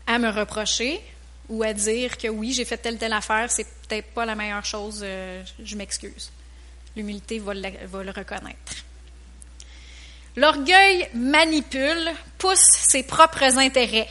à 0.07 0.17
me 0.19 0.29
reprocher, 0.29 1.01
ou 1.49 1.63
à 1.63 1.73
dire 1.73 2.17
que 2.17 2.29
oui, 2.29 2.53
j'ai 2.53 2.65
fait 2.65 2.77
telle 2.77 2.97
telle 2.97 3.13
affaire, 3.13 3.51
c'est 3.51 3.67
peut-être 3.87 4.11
pas 4.13 4.25
la 4.25 4.35
meilleure 4.35 4.65
chose, 4.65 5.01
euh, 5.03 5.43
je 5.63 5.75
m'excuse. 5.75 6.31
L'humilité 6.95 7.39
va, 7.39 7.53
le 7.53 8.11
reconnaître. 8.11 8.73
L'orgueil 10.37 11.09
manipule, 11.13 12.09
pousse 12.37 12.59
ses 12.59 13.03
propres 13.03 13.59
intérêts. 13.59 14.07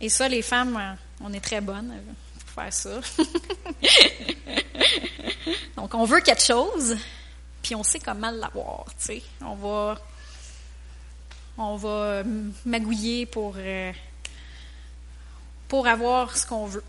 Et 0.00 0.08
ça, 0.08 0.28
les 0.28 0.42
femmes, 0.42 0.76
euh, 0.76 0.94
on 1.24 1.32
est 1.32 1.40
très 1.40 1.60
bonnes 1.60 1.92
pour 2.38 2.64
faire 2.64 2.72
ça. 2.72 3.00
Donc, 5.76 5.92
on 5.94 6.04
veut 6.04 6.20
quelque 6.20 6.44
chose, 6.44 6.96
puis 7.62 7.74
on 7.74 7.82
sait 7.82 8.00
comment 8.00 8.30
l'avoir, 8.30 8.86
tu 8.98 9.06
sais. 9.06 9.22
On 9.40 9.54
va, 9.54 9.98
va 11.56 12.22
magouiller 12.64 13.26
pour 13.26 13.54
euh, 13.56 13.92
pour 15.70 15.86
avoir 15.86 16.36
ce 16.36 16.44
qu'on 16.44 16.66
veut. 16.66 16.82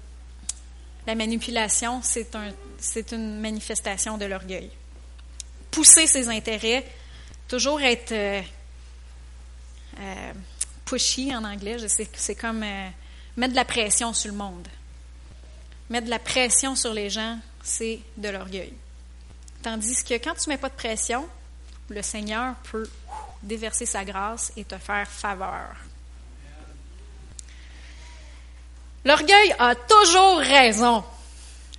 La 1.05 1.13
manipulation, 1.13 2.01
c'est 2.01 2.35
un, 2.35 2.51
une 3.11 3.39
manifestation 3.39 4.17
de 4.17 4.25
l'orgueil. 4.25 4.71
Pousser 5.69 6.07
ses 6.07 6.27
intérêts, 6.29 6.85
toujours 7.47 7.79
être 7.81 8.11
euh, 8.11 8.41
euh, 9.99 10.33
pushy 10.83 11.33
en 11.35 11.43
anglais, 11.43 11.77
c'est 11.87 12.35
comme 12.35 12.63
euh, 12.63 12.89
mettre 13.37 13.51
de 13.51 13.55
la 13.55 13.65
pression 13.65 14.13
sur 14.13 14.31
le 14.31 14.37
monde. 14.37 14.67
Mettre 15.89 16.05
de 16.05 16.11
la 16.11 16.19
pression 16.19 16.75
sur 16.75 16.93
les 16.93 17.09
gens, 17.09 17.37
c'est 17.63 17.99
de 18.17 18.29
l'orgueil. 18.29 18.73
Tandis 19.63 20.03
que 20.03 20.15
quand 20.15 20.33
tu 20.35 20.49
ne 20.49 20.53
mets 20.53 20.57
pas 20.57 20.69
de 20.69 20.75
pression, 20.75 21.27
le 21.89 22.01
Seigneur 22.01 22.55
peut 22.71 22.89
déverser 23.43 23.85
sa 23.85 24.03
grâce 24.03 24.51
et 24.57 24.63
te 24.63 24.77
faire 24.77 25.07
faveur. 25.07 25.75
L'orgueil 29.03 29.55
a 29.57 29.75
toujours 29.75 30.37
raison. 30.37 31.03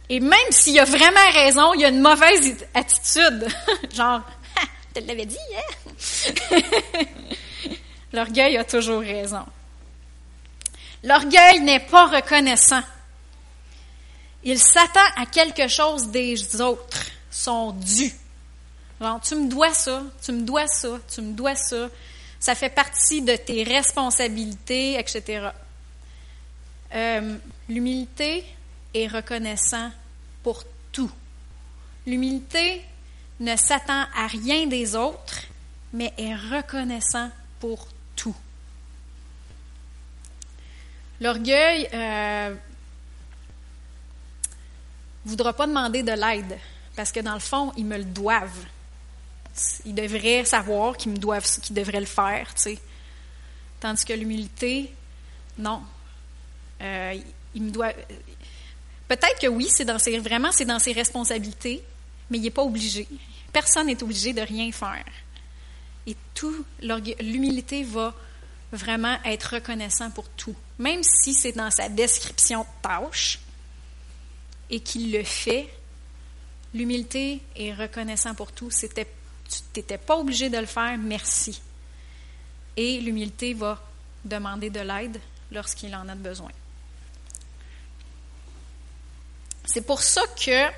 Et 0.08 0.20
même 0.20 0.50
s'il 0.50 0.78
a 0.78 0.84
vraiment 0.84 1.30
raison, 1.32 1.72
il 1.74 1.84
a 1.84 1.88
une 1.88 2.00
mauvaise 2.00 2.56
attitude. 2.74 3.48
Genre, 3.94 4.20
je 4.94 5.00
te 5.00 5.06
l'avais 5.06 5.26
dit, 5.26 5.36
hein? 5.56 6.58
L'orgueil 8.12 8.58
a 8.58 8.64
toujours 8.64 9.00
raison. 9.00 9.44
L'orgueil 11.04 11.60
n'est 11.60 11.80
pas 11.80 12.06
reconnaissant. 12.06 12.82
Il 14.44 14.58
s'attend 14.58 15.00
à 15.16 15.26
quelque 15.26 15.68
chose 15.68 16.08
des 16.08 16.60
autres, 16.60 17.06
son 17.32 17.72
dû. 17.72 18.12
Genre, 19.00 19.20
tu 19.20 19.34
me 19.34 19.48
dois 19.48 19.74
ça, 19.74 20.04
tu 20.22 20.30
me 20.30 20.42
dois 20.42 20.68
ça, 20.68 21.00
tu 21.12 21.22
me 21.22 21.32
dois 21.32 21.56
ça. 21.56 21.88
Ça 22.38 22.54
fait 22.54 22.70
partie 22.70 23.22
de 23.22 23.34
tes 23.34 23.64
responsabilités, 23.64 24.98
etc. 24.98 25.48
Euh, 26.94 27.36
l'humilité 27.68 28.44
est 28.94 29.08
reconnaissant 29.08 29.90
pour 30.42 30.62
tout. 30.92 31.10
L'humilité 32.06 32.84
ne 33.40 33.56
s'attend 33.56 34.04
à 34.14 34.26
rien 34.26 34.66
des 34.66 34.94
autres, 34.94 35.42
mais 35.92 36.12
est 36.18 36.34
reconnaissant 36.34 37.30
pour 37.58 37.88
tout. 38.14 38.36
L'orgueil 41.20 41.88
ne 41.92 42.50
euh, 42.50 42.54
voudra 45.24 45.52
pas 45.52 45.66
demander 45.66 46.02
de 46.02 46.12
l'aide, 46.12 46.58
parce 46.96 47.12
que 47.12 47.20
dans 47.20 47.34
le 47.34 47.40
fond, 47.40 47.72
ils 47.76 47.86
me 47.86 47.96
le 47.96 48.04
doivent. 48.04 48.66
Ils 49.84 49.94
devraient 49.94 50.44
savoir 50.44 50.96
qu'ils 50.96 51.12
me 51.12 51.16
doivent, 51.16 51.46
qu'ils 51.60 51.76
devraient 51.76 52.00
le 52.00 52.06
faire, 52.06 52.54
tu. 52.54 52.78
Tandis 53.80 54.04
que 54.04 54.12
l'humilité, 54.12 54.92
non, 55.58 55.82
euh, 56.80 57.18
il 57.54 57.62
me 57.62 57.70
doit. 57.70 57.92
Peut-être 59.08 59.40
que 59.40 59.48
oui, 59.48 59.68
c'est 59.68 59.90
vraiment 60.18 60.52
c'est 60.52 60.64
dans 60.64 60.78
ses 60.78 60.92
responsabilités, 60.92 61.82
mais 62.30 62.38
il 62.38 62.42
n'est 62.42 62.50
pas 62.50 62.62
obligé. 62.62 63.06
Personne 63.52 63.88
n'est 63.88 64.02
obligé 64.02 64.32
de 64.32 64.40
rien 64.40 64.70
faire. 64.72 65.04
Et 66.06 66.16
tout, 66.34 66.64
l'humilité 66.80 67.84
va 67.84 68.14
vraiment 68.72 69.18
être 69.24 69.54
reconnaissant 69.54 70.10
pour 70.10 70.28
tout, 70.30 70.54
même 70.78 71.02
si 71.02 71.34
c'est 71.34 71.52
dans 71.52 71.70
sa 71.70 71.88
description 71.88 72.60
de 72.62 72.66
tâche 72.82 73.38
et 74.70 74.80
qu'il 74.80 75.12
le 75.12 75.22
fait. 75.22 75.68
L'humilité 76.74 77.40
est 77.56 77.74
reconnaissant 77.74 78.34
pour 78.34 78.52
tout. 78.52 78.70
C'était, 78.70 79.06
tu 79.48 79.80
n'étais 79.80 79.98
pas 79.98 80.16
obligé 80.16 80.48
de 80.48 80.58
le 80.58 80.66
faire, 80.66 80.96
merci. 80.98 81.60
Et 82.76 83.00
l'humilité 83.00 83.54
va 83.54 83.80
demander 84.24 84.70
de 84.70 84.80
l'aide 84.80 85.20
lorsqu'il 85.50 85.94
en 85.94 86.08
a 86.08 86.14
besoin. 86.14 86.50
C'est 89.64 89.86
pour 89.86 90.02
ça 90.02 90.22
que 90.44 90.70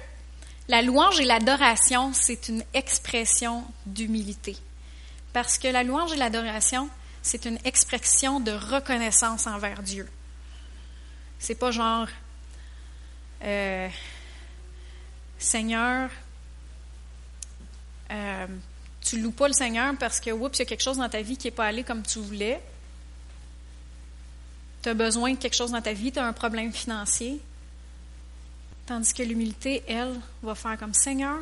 la 0.68 0.82
louange 0.82 1.20
et 1.20 1.24
l'adoration, 1.24 2.12
c'est 2.12 2.48
une 2.48 2.64
expression 2.74 3.64
d'humilité. 3.86 4.56
Parce 5.32 5.58
que 5.58 5.68
la 5.68 5.82
louange 5.82 6.12
et 6.12 6.16
l'adoration, 6.16 6.88
c'est 7.22 7.44
une 7.44 7.58
expression 7.64 8.40
de 8.40 8.52
reconnaissance 8.52 9.46
envers 9.46 9.82
Dieu. 9.82 10.08
C'est 11.38 11.54
pas 11.54 11.70
genre 11.70 12.08
euh, 13.42 13.88
Seigneur, 15.44 16.10
euh, 18.10 18.46
tu 19.00 19.20
loues 19.20 19.30
pas 19.30 19.48
le 19.48 19.54
Seigneur 19.54 19.94
parce 19.98 20.20
que 20.20 20.30
oups, 20.30 20.58
il 20.58 20.60
y 20.60 20.62
a 20.62 20.66
quelque 20.66 20.82
chose 20.82 20.98
dans 20.98 21.08
ta 21.08 21.22
vie 21.22 21.36
qui 21.36 21.46
n'est 21.46 21.52
pas 21.52 21.66
allé 21.66 21.84
comme 21.84 22.02
tu 22.02 22.18
voulais. 22.18 22.60
Tu 24.82 24.88
as 24.88 24.94
besoin 24.94 25.32
de 25.32 25.38
quelque 25.38 25.56
chose 25.56 25.70
dans 25.70 25.82
ta 25.82 25.92
vie, 25.92 26.12
tu 26.12 26.18
as 26.18 26.26
un 26.26 26.32
problème 26.32 26.72
financier. 26.72 27.40
Tandis 28.86 29.14
que 29.14 29.22
l'humilité, 29.22 29.82
elle, 29.88 30.20
va 30.42 30.54
faire 30.54 30.78
comme 30.78 30.94
Seigneur, 30.94 31.38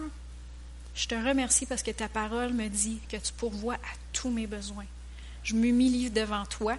je 0.95 1.07
te 1.07 1.15
remercie 1.15 1.67
parce 1.67 1.83
que 1.83 1.91
ta 1.91 2.09
parole 2.09 2.53
me 2.53 2.69
dit 2.69 3.01
que 3.09 3.17
tu 3.17 3.33
pourvois 3.33 3.75
à 3.75 3.95
tous 4.13 4.31
mes 4.31 4.47
besoins. 4.47 4.87
Je 5.43 5.55
m'humilie 5.55 6.11
devant 6.11 6.45
toi. 6.47 6.77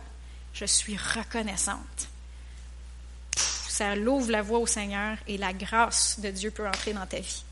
Je 0.54 0.66
suis 0.66 0.96
reconnaissante. 0.96 2.08
Ça 3.74 3.96
l'ouvre 3.96 4.30
la 4.30 4.44
voie 4.44 4.60
au 4.60 4.68
Seigneur 4.68 5.18
et 5.28 5.36
la 5.36 5.52
grâce 5.52 6.20
de 6.20 6.30
Dieu 6.30 6.52
peut 6.52 6.68
entrer 6.68 6.94
dans 6.94 7.08
ta 7.08 7.20
vie. 7.20 7.44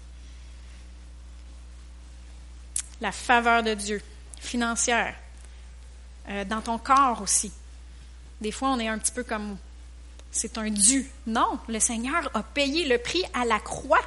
La 3.02 3.12
faveur 3.12 3.64
de 3.64 3.74
Dieu, 3.74 4.04
financière, 4.40 5.16
euh, 6.30 6.46
dans 6.46 6.62
ton 6.62 6.78
corps 6.78 7.24
aussi. 7.24 7.52
Des 8.40 8.52
fois, 8.52 8.70
on 8.70 8.80
est 8.80 8.88
un 8.88 9.00
petit 9.00 9.12
peu 9.12 9.24
comme 9.24 9.58
c'est 10.32 10.60
un 10.60 10.70
dû. 10.70 11.10
Non, 11.26 11.58
le 11.68 11.80
Seigneur 11.80 12.30
a 12.36 12.44
payé 12.44 12.88
le 12.88 13.00
prix 13.00 13.24
à 13.34 13.44
la 13.44 13.60
croix. 13.60 14.06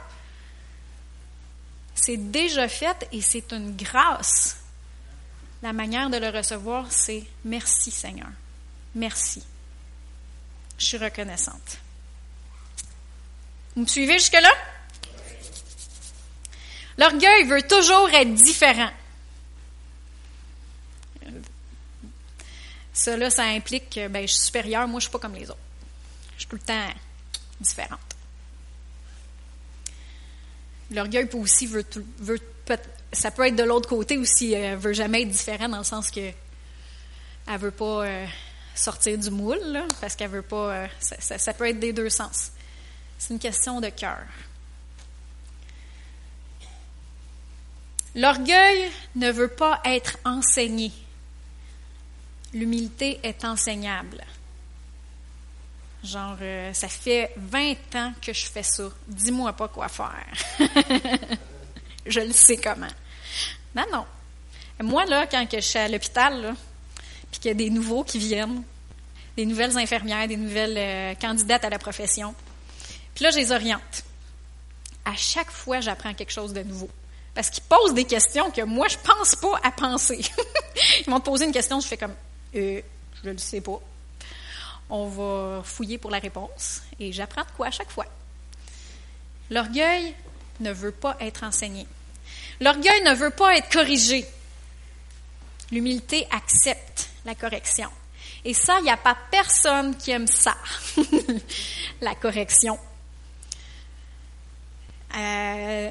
C'est 1.97 2.31
déjà 2.31 2.69
fait 2.69 3.09
et 3.11 3.23
c'est 3.23 3.53
une 3.53 3.75
grâce. 3.75 4.59
La 5.63 5.73
manière 5.73 6.11
de 6.11 6.19
le 6.19 6.29
recevoir, 6.29 6.93
c'est 6.93 7.25
merci 7.45 7.91
Seigneur. 7.91 8.31
Merci. 8.95 9.43
Je 10.79 10.85
suis 10.85 10.99
reconnaissante. 10.99 11.81
Vous 13.75 13.83
me 13.83 13.87
suivez 13.87 14.15
jusque-là? 14.15 14.51
L'orgueil 16.97 17.45
veut 17.45 17.63
toujours 17.63 18.09
être 18.11 18.33
différent. 18.35 18.91
Cela, 22.93 23.31
ça 23.31 23.43
implique 23.45 23.91
que 23.91 24.07
ben, 24.07 24.23
je 24.23 24.33
suis 24.33 24.45
supérieur, 24.45 24.87
moi 24.87 25.01
je 25.01 25.07
ne 25.07 25.11
suis 25.11 25.11
pas 25.11 25.19
comme 25.19 25.35
les 25.35 25.51
autres. 25.51 25.59
Je 26.37 26.41
suis 26.41 26.49
tout 26.49 26.57
le 26.57 26.63
temps 26.63 26.89
différente. 27.61 27.99
L'orgueil 30.93 31.27
peut 31.27 31.39
aussi 31.39 31.67
veut, 31.67 31.85
ça 33.13 33.31
peut 33.31 33.47
être 33.47 33.57
de 33.57 33.65
l'autre 33.65 33.89
côté 33.89 34.17
aussi, 34.17 34.53
elle 34.53 34.79
veut 34.79 34.93
jamais 34.93 35.23
être 35.23 35.31
différente 35.31 35.73
dans 35.73 35.79
le 35.79 35.85
sens 35.85 36.11
que 36.11 36.31
elle 37.47 37.59
veut 37.59 37.71
pas 37.71 38.05
euh, 38.05 38.27
sortir 38.75 39.19
du 39.19 39.31
moule, 39.31 39.85
parce 40.01 40.17
qu'elle 40.17 40.31
veut 40.31 40.43
pas. 40.43 40.75
Euh, 40.75 40.87
ça, 41.01 41.53
peut 41.53 41.69
être 41.69 41.79
des 41.79 41.93
deux 41.93 42.09
sens. 42.09 42.53
C'est 43.27 43.33
une 43.33 43.41
question 43.41 43.81
de 43.81 43.89
cœur. 43.89 44.21
L'orgueil 48.15 48.91
ne 49.17 49.31
veut 49.31 49.49
pas 49.49 49.81
être 49.87 50.19
enseigné. 50.27 50.93
l'humilité 52.53 53.19
est 53.23 53.47
enseignable. 53.47 54.23
Genre, 56.03 56.37
euh, 56.43 56.75
ça 56.75 56.89
fait 56.89 57.33
20 57.39 57.97
ans 57.97 58.13
que 58.21 58.35
je 58.35 58.45
fais 58.45 58.63
ça. 58.63 58.91
Dis-moi 59.09 59.55
pas 59.55 59.69
quoi 59.69 59.89
faire. 59.89 60.35
je 62.07 62.21
le 62.21 62.33
sais 62.33 62.59
comment. 62.59 62.93
Non, 63.75 63.85
non. 63.91 64.05
Moi, 64.83 65.07
là, 65.07 65.27
quand 65.27 65.47
je 65.51 65.61
suis 65.61 65.79
à 65.79 65.89
l'hôpital, 65.89 66.55
puis 67.31 67.41
qu'il 67.41 67.49
y 67.49 67.53
a 67.53 67.55
des 67.55 67.71
nouveaux 67.71 68.05
qui 68.05 68.19
viennent, 68.19 68.63
des 69.35 69.47
nouvelles 69.47 69.79
infirmières, 69.79 70.29
des 70.29 70.37
nouvelles 70.37 70.77
euh, 70.77 71.15
candidates 71.15 71.65
à 71.65 71.71
la 71.71 71.79
profession, 71.79 72.35
puis 73.15 73.25
là, 73.25 73.31
je 73.31 73.37
les 73.37 73.53
oriente. 73.53 74.05
À 75.05 75.15
chaque 75.17 75.51
fois, 75.51 75.81
j'apprends 75.81 76.15
quelque 76.15 76.33
chose 76.33 76.53
de 76.53 76.63
nouveau. 76.63 76.89
Parce 77.35 77.51
qu'ils 77.51 77.65
posent 77.65 77.95
des 77.95 78.05
questions 78.05 78.51
que 78.51 78.63
moi, 78.63 78.89
je 78.89 78.97
pense 78.99 79.35
pas 79.37 79.61
à 79.63 79.71
penser. 79.71 80.21
Ils 81.01 81.11
vont 81.11 81.21
te 81.21 81.25
poser 81.25 81.45
une 81.45 81.53
question, 81.53 81.81
je 81.81 81.87
fais 81.87 81.97
comme, 81.97 82.15
euh, 82.55 82.81
je 83.23 83.29
ne 83.29 83.33
le 83.33 83.39
sais 83.39 83.61
pas. 83.61 83.81
On 84.89 85.07
va 85.09 85.63
fouiller 85.65 85.99
pour 85.99 86.11
la 86.11 86.19
réponse 86.19 86.83
et 87.01 87.13
j'apprends 87.13 87.43
de 87.43 87.51
quoi 87.57 87.69
à 87.69 87.71
chaque 87.71 87.91
fois. 87.91 88.07
L'orgueil 89.51 90.15
ne 90.61 90.73
veut 90.73 90.93
pas 90.93 91.17
être 91.21 91.43
enseigné. 91.43 91.87
L'orgueil 92.61 93.03
ne 93.03 93.15
veut 93.15 93.31
pas 93.31 93.57
être 93.57 93.71
corrigé. 93.71 94.25
L'humilité 95.73 96.27
accepte 96.31 97.11
la 97.25 97.35
correction. 97.35 97.91
Et 98.45 98.55
ça, 98.55 98.79
il 98.79 98.85
n'y 98.85 98.91
a 98.91 98.97
pas 98.97 99.17
personne 99.31 99.97
qui 99.97 100.11
aime 100.11 100.27
ça, 100.27 100.55
la 102.01 102.15
correction. 102.15 102.79
Euh, 105.17 105.91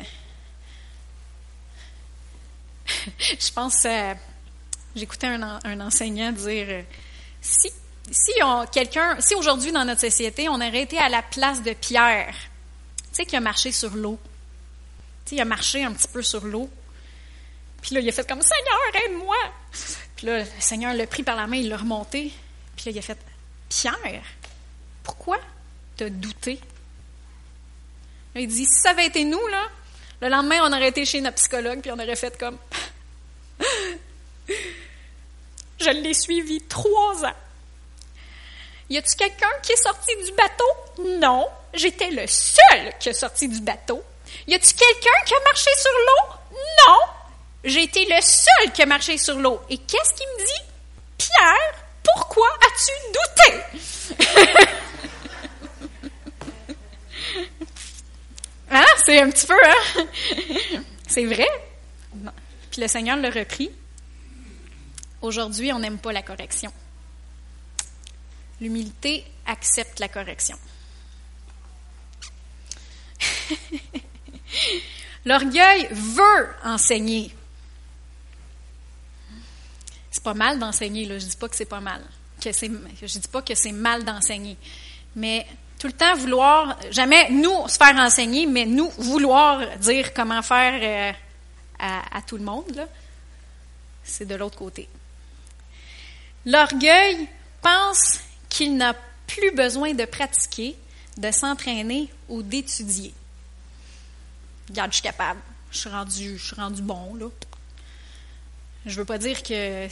je 3.20 3.52
pense, 3.54 3.86
euh, 3.86 4.14
j'écoutais 4.96 5.28
un, 5.28 5.80
enseignant 5.80 6.32
dire, 6.32 6.68
euh, 6.70 6.82
si, 7.42 7.72
si 8.12 8.32
aujourd'hui 9.36 9.72
dans 9.72 9.86
notre 9.86 10.02
société, 10.02 10.50
on 10.50 10.56
aurait 10.56 10.82
été 10.82 10.98
à 10.98 11.10
la 11.10 11.22
place 11.22 11.64
de 11.64 11.74
Pierre, 11.74 12.36
tu 12.98 13.04
sais, 13.14 13.26
qui 13.26 13.36
a 13.36 13.40
marché 13.40 13.72
sur 13.72 13.96
l'eau, 13.96 14.20
tu 15.26 15.30
sais, 15.30 15.36
il 15.36 15.42
a 15.42 15.46
marché 15.46 15.84
un 15.84 15.94
petit 15.94 16.08
peu 16.08 16.22
sur 16.22 16.44
l'eau, 16.46 16.70
puis 17.82 17.96
là, 17.96 18.02
il 18.02 18.10
a 18.10 18.12
fait 18.12 18.28
comme 18.28 18.42
Seigneur, 18.42 19.06
aide-moi. 19.06 19.36
Puis 20.16 20.28
là, 20.28 20.40
le 20.40 20.46
Seigneur 20.60 20.94
l'a 20.94 21.08
pris 21.08 21.24
par 21.24 21.36
la 21.36 21.48
main, 21.48 21.58
il 21.58 21.70
l'a 21.70 21.78
remonté, 21.78 22.32
puis 22.76 22.86
là, 22.86 22.92
il 22.92 23.00
a 23.00 23.02
fait 23.02 23.18
Pierre, 23.70 24.24
pourquoi 25.04 25.38
t'as 25.98 26.10
douté? 26.10 26.60
Il 28.36 28.48
dit, 28.48 28.66
si 28.66 28.82
ça 28.82 28.92
avait 28.92 29.06
été 29.06 29.24
nous, 29.26 29.48
là, 29.48 29.70
le 30.22 30.30
lendemain, 30.30 30.60
on 30.64 30.74
aurait 30.74 30.90
été 30.90 31.06
chez 31.06 31.22
notre 31.22 31.36
psychologue, 31.36 31.82
puis 31.82 31.92
on 31.92 32.00
aurait 32.00 32.16
fait 32.16 32.38
comme 32.38 32.58
Je 35.80 35.90
l'ai 35.90 36.14
suivi 36.14 36.62
trois 36.62 37.26
ans. 37.26 37.36
Y 38.90 38.98
a-tu 38.98 39.16
quelqu'un 39.16 39.52
qui 39.62 39.72
est 39.74 39.84
sorti 39.84 40.16
du 40.24 40.32
bateau? 40.32 40.66
Non, 41.20 41.48
j'étais 41.74 42.12
le 42.12 42.28
seul 42.28 42.94
qui 43.00 43.10
est 43.10 43.14
sorti 43.14 43.48
du 43.48 43.60
bateau. 43.62 44.04
Y 44.48 44.56
a-tu 44.56 44.74
quelqu'un 44.74 45.26
qui 45.26 45.34
a 45.34 45.40
marché 45.46 45.70
sur 45.78 45.92
l'eau? 45.92 46.36
Non, 46.88 47.00
j'ai 47.64 47.84
été 47.84 48.06
le 48.06 48.22
seul 48.22 48.72
qui 48.74 48.82
a 48.82 48.86
marché 48.86 49.18
sur 49.18 49.38
l'eau. 49.40 49.62
Et 49.70 49.78
qu'est-ce 49.78 50.14
qu'il 50.14 50.28
me 50.28 50.46
dit? 50.46 50.64
Pierre, 51.18 51.74
pourquoi 52.04 52.48
as-tu 52.68 52.94
douté? 53.14 54.68
hein? 58.74 58.86
C'est 59.06 59.22
un 59.22 59.30
petit 59.30 59.48
peu, 59.48 59.54
hein? 59.54 60.06
C'est 61.08 61.26
vrai? 61.26 61.48
Puis 62.72 62.82
le 62.82 62.88
Seigneur 62.88 63.18
l'a 63.18 63.30
repris. 63.30 63.70
Aujourd'hui, 65.22 65.72
on 65.72 65.80
n'aime 65.80 66.00
pas 66.00 66.12
la 66.12 66.22
correction. 66.22 66.72
L'humilité 68.60 69.26
accepte 69.46 70.00
la 70.00 70.08
correction. 70.08 70.58
L'orgueil 75.26 75.88
veut 75.92 76.50
enseigner. 76.64 77.34
C'est 80.12 80.24
pas 80.24 80.34
mal 80.34 80.60
d'enseigner. 80.60 81.06
Je 81.06 81.26
dis 81.26 81.36
pas 81.36 81.48
que 81.50 81.56
c'est 81.56 81.66
pas 81.66 81.80
mal. 81.80 82.02
Que 82.42 82.52
je 82.52 83.20
dis 83.20 83.28
pas 83.32 83.42
que 83.42 83.56
c'est 83.56 83.72
mal 83.72 84.04
d'enseigner. 84.04 84.58
Mais 85.16 85.46
tout 85.84 85.88
le 85.88 85.94
temps 85.94 86.16
vouloir, 86.16 86.80
jamais 86.92 87.30
nous 87.30 87.68
se 87.68 87.76
faire 87.76 87.98
enseigner, 87.98 88.46
mais 88.46 88.66
nous 88.66 88.90
vouloir 89.00 89.78
dire 89.80 90.14
comment 90.14 90.42
faire 90.42 90.80
euh, 90.82 91.12
à, 91.78 92.22
tout 92.22 92.38
le 92.38 92.44
monde, 92.46 92.88
c'est 94.02 94.26
de 94.26 94.34
l'autre 94.36 94.58
côté. 94.58 94.88
L'orgueil 96.46 97.28
pense 97.62 98.22
qu'il 98.48 98.78
n'a 98.78 98.96
plus 99.28 99.52
besoin 99.52 99.94
de 99.94 100.06
pratiquer, 100.06 100.78
de 101.18 101.32
s'entraîner 101.32 102.10
ou 102.30 102.42
d'étudier. 102.44 103.14
Regarde, 104.70 104.92
je 104.92 105.00
suis 105.00 105.04
capable. 105.04 105.42
Je 105.70 105.80
suis 105.80 105.90
rendu, 105.90 106.38
je 106.38 106.46
suis 106.46 106.56
rendu 106.56 106.82
bon, 106.82 107.14
là. 107.16 107.28
Je 108.86 108.96
veux 108.96 109.06
pas 109.06 109.18
dire 109.18 109.44
que 109.44 109.90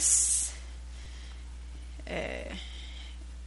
euh, 2.09 2.43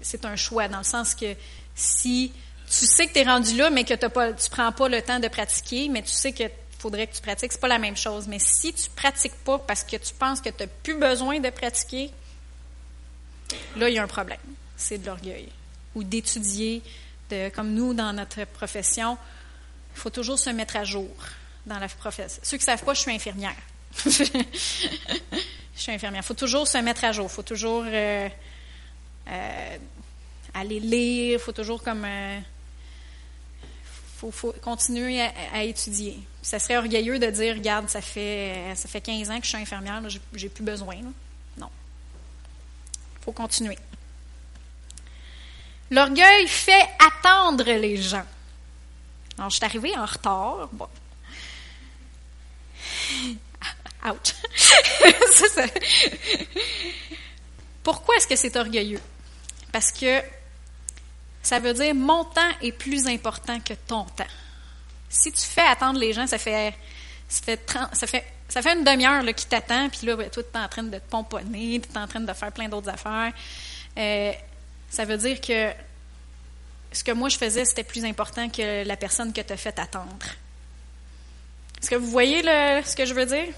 c'est 0.02 0.26
un 0.26 0.36
choix, 0.36 0.68
dans 0.68 0.76
le 0.76 0.84
sens 0.84 1.14
que 1.14 1.34
si 1.74 2.32
tu 2.66 2.86
sais 2.86 3.06
que 3.06 3.12
tu 3.12 3.18
es 3.20 3.24
rendu 3.24 3.56
là, 3.56 3.70
mais 3.70 3.84
que 3.84 3.94
tu 3.94 4.04
ne 4.04 4.48
prends 4.50 4.72
pas 4.72 4.88
le 4.88 5.02
temps 5.02 5.20
de 5.20 5.28
pratiquer, 5.28 5.88
mais 5.88 6.02
tu 6.02 6.10
sais 6.10 6.32
que 6.32 6.44
faudrait 6.78 7.06
que 7.06 7.14
tu 7.14 7.22
pratiques, 7.22 7.52
c'est 7.52 7.60
pas 7.60 7.68
la 7.68 7.78
même 7.78 7.96
chose. 7.96 8.26
Mais 8.28 8.38
si 8.38 8.72
tu 8.74 8.90
pratiques 8.90 9.36
pas 9.44 9.58
parce 9.58 9.84
que 9.84 9.96
tu 9.96 10.12
penses 10.12 10.40
que 10.40 10.50
tu 10.50 10.62
n'as 10.62 10.66
plus 10.82 10.98
besoin 10.98 11.40
de 11.40 11.48
pratiquer, 11.48 12.10
là, 13.76 13.88
il 13.88 13.94
y 13.94 13.98
a 13.98 14.02
un 14.02 14.06
problème. 14.06 14.40
C'est 14.76 14.98
de 14.98 15.06
l'orgueil. 15.06 15.48
Ou 15.94 16.04
d'étudier, 16.04 16.82
de, 17.30 17.48
comme 17.50 17.72
nous, 17.72 17.94
dans 17.94 18.12
notre 18.12 18.44
profession, 18.44 19.16
il 19.94 20.00
faut 20.00 20.10
toujours 20.10 20.38
se 20.38 20.50
mettre 20.50 20.76
à 20.76 20.84
jour 20.84 21.08
dans 21.64 21.78
la 21.78 21.88
profession. 21.88 22.40
Ceux 22.42 22.58
qui 22.58 22.64
ne 22.64 22.66
savent 22.66 22.84
pas, 22.84 22.92
je 22.92 23.00
suis 23.00 23.12
infirmière. 23.12 23.56
je 24.04 24.10
suis 25.74 25.92
infirmière. 25.92 26.22
Il 26.22 26.26
faut 26.26 26.34
toujours 26.34 26.68
se 26.68 26.78
mettre 26.78 27.04
à 27.04 27.12
jour. 27.12 27.28
Il 27.30 27.34
faut 27.34 27.42
toujours 27.42 27.84
euh, 27.86 28.28
euh, 29.28 29.76
aller 30.54 30.80
lire. 30.80 31.38
Il 31.38 31.42
faut 31.42 31.52
toujours 31.52 31.82
comme... 31.82 32.04
Euh, 32.04 32.40
faut, 34.30 34.54
continuer 34.62 35.20
à, 35.20 35.64
étudier. 35.64 36.18
Ça 36.40 36.58
serait 36.58 36.76
orgueilleux 36.76 37.18
de 37.18 37.26
dire, 37.26 37.54
regarde, 37.56 37.88
ça 37.88 38.00
fait, 38.00 38.72
ça 38.74 38.88
fait 38.88 39.00
15 39.00 39.30
ans 39.30 39.38
que 39.38 39.44
je 39.44 39.50
suis 39.50 39.58
infirmière, 39.58 40.02
j'ai 40.34 40.48
plus 40.48 40.64
besoin. 40.64 40.96
Non. 41.58 41.68
Il 42.94 43.24
faut 43.24 43.32
continuer. 43.32 43.78
L'orgueil 45.90 46.48
fait 46.48 46.88
attendre 46.98 47.64
les 47.64 47.96
gens. 47.96 48.24
Alors, 49.36 49.50
je 49.50 49.56
suis 49.56 49.64
arrivée 49.64 49.96
en 49.96 50.06
retard. 50.06 50.68
Bon. 50.72 50.88
Ouch. 54.06 54.34
Pourquoi 57.82 58.16
est-ce 58.16 58.26
que 58.26 58.36
c'est 58.36 58.56
orgueilleux? 58.56 59.00
Parce 59.72 59.92
que 59.92 60.22
ça 61.44 61.60
veut 61.60 61.74
dire 61.74 61.94
mon 61.94 62.24
temps 62.24 62.40
est 62.60 62.72
plus 62.72 63.06
important 63.06 63.60
que 63.60 63.74
ton 63.86 64.04
temps. 64.04 64.24
Si 65.08 65.30
tu 65.30 65.42
fais 65.42 65.62
attendre 65.62 66.00
les 66.00 66.12
gens, 66.12 66.26
ça 66.26 66.38
fait 66.38 66.74
ça 67.28 67.42
fait, 67.42 67.60
ça 67.92 68.06
fait, 68.06 68.24
ça 68.48 68.62
fait 68.62 68.74
une 68.74 68.84
demi-heure 68.84 69.24
qui 69.34 69.46
t'attend, 69.46 69.88
puis 69.88 70.06
là, 70.06 70.16
ben, 70.16 70.28
toi, 70.30 70.42
tu 70.42 70.58
es 70.58 70.62
en 70.62 70.68
train 70.68 70.82
de 70.82 70.98
te 70.98 71.10
pomponner, 71.10 71.80
tu 71.80 71.88
es 71.92 71.98
en 71.98 72.06
train 72.06 72.20
de 72.20 72.32
faire 72.32 72.52
plein 72.52 72.68
d'autres 72.68 72.88
affaires. 72.88 73.32
Euh, 73.98 74.32
ça 74.90 75.04
veut 75.04 75.16
dire 75.16 75.40
que 75.40 75.72
ce 76.92 77.02
que 77.02 77.12
moi 77.12 77.28
je 77.28 77.36
faisais, 77.36 77.64
c'était 77.64 77.84
plus 77.84 78.04
important 78.04 78.48
que 78.48 78.84
la 78.86 78.96
personne 78.96 79.32
que 79.32 79.40
tu 79.40 79.52
as 79.52 79.56
fait 79.56 79.78
attendre. 79.78 80.26
Est-ce 81.80 81.90
que 81.90 81.96
vous 81.96 82.10
voyez 82.10 82.42
ce 82.42 82.94
que 82.94 83.04
je 83.04 83.14
veux 83.14 83.26
dire? 83.26 83.52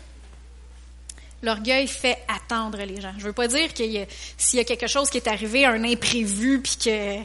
L'orgueil 1.43 1.87
fait 1.87 2.19
attendre 2.29 2.79
les 2.79 3.01
gens. 3.01 3.13
Je 3.19 3.25
veux 3.25 3.35
pas 3.35 3.47
dire 3.47 3.73
qu'il 3.75 4.07
s'il 4.39 4.59
y 4.59 4.63
a 4.63 4.65
quelque 4.65 4.87
chose 4.87 5.11
qui 5.11 5.19
est 5.19 5.29
arrivé, 5.29 5.67
un 5.67 5.85
imprévu, 5.85 6.63
puis 6.63 6.77
que 6.83 7.19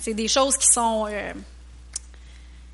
c'est 0.00 0.14
des 0.14 0.28
choses 0.28 0.56
qui 0.56 0.66
sont 0.66 1.06
euh, 1.08 1.32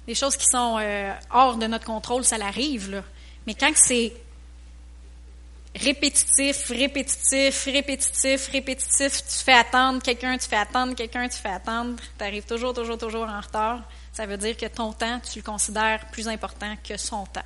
des 0.07 0.15
choses 0.15 0.37
qui 0.37 0.47
sont 0.47 0.79
euh, 0.81 1.13
hors 1.31 1.57
de 1.57 1.67
notre 1.67 1.85
contrôle, 1.85 2.25
ça 2.25 2.39
l'arrive. 2.39 3.03
Mais 3.47 3.55
quand 3.55 3.73
c'est 3.75 4.13
répétitif, 5.75 6.69
répétitif, 6.69 7.65
répétitif, 7.65 8.49
répétitif, 8.49 9.25
tu 9.25 9.45
fais 9.45 9.55
attendre 9.55 10.03
quelqu'un, 10.03 10.37
tu 10.37 10.49
fais 10.49 10.57
attendre 10.57 10.95
quelqu'un, 10.95 11.29
tu 11.29 11.39
fais 11.39 11.49
attendre, 11.49 11.97
tu 12.19 12.25
arrives 12.25 12.45
toujours, 12.45 12.75
toujours, 12.75 12.99
toujours 12.99 13.29
en 13.29 13.41
retard, 13.41 13.81
ça 14.13 14.27
veut 14.27 14.37
dire 14.37 14.57
que 14.57 14.67
ton 14.67 14.93
temps, 14.93 15.21
tu 15.21 15.39
le 15.39 15.45
considères 15.45 16.05
plus 16.11 16.29
important 16.29 16.77
que 16.87 16.97
son 16.97 17.25
temps. 17.27 17.41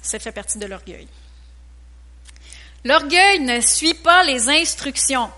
Ça 0.00 0.18
fait 0.18 0.32
partie 0.32 0.58
de 0.58 0.66
l'orgueil. 0.66 1.08
L'orgueil 2.84 3.40
ne 3.40 3.60
suit 3.60 3.94
pas 3.94 4.22
les 4.22 4.48
instructions 4.48 5.30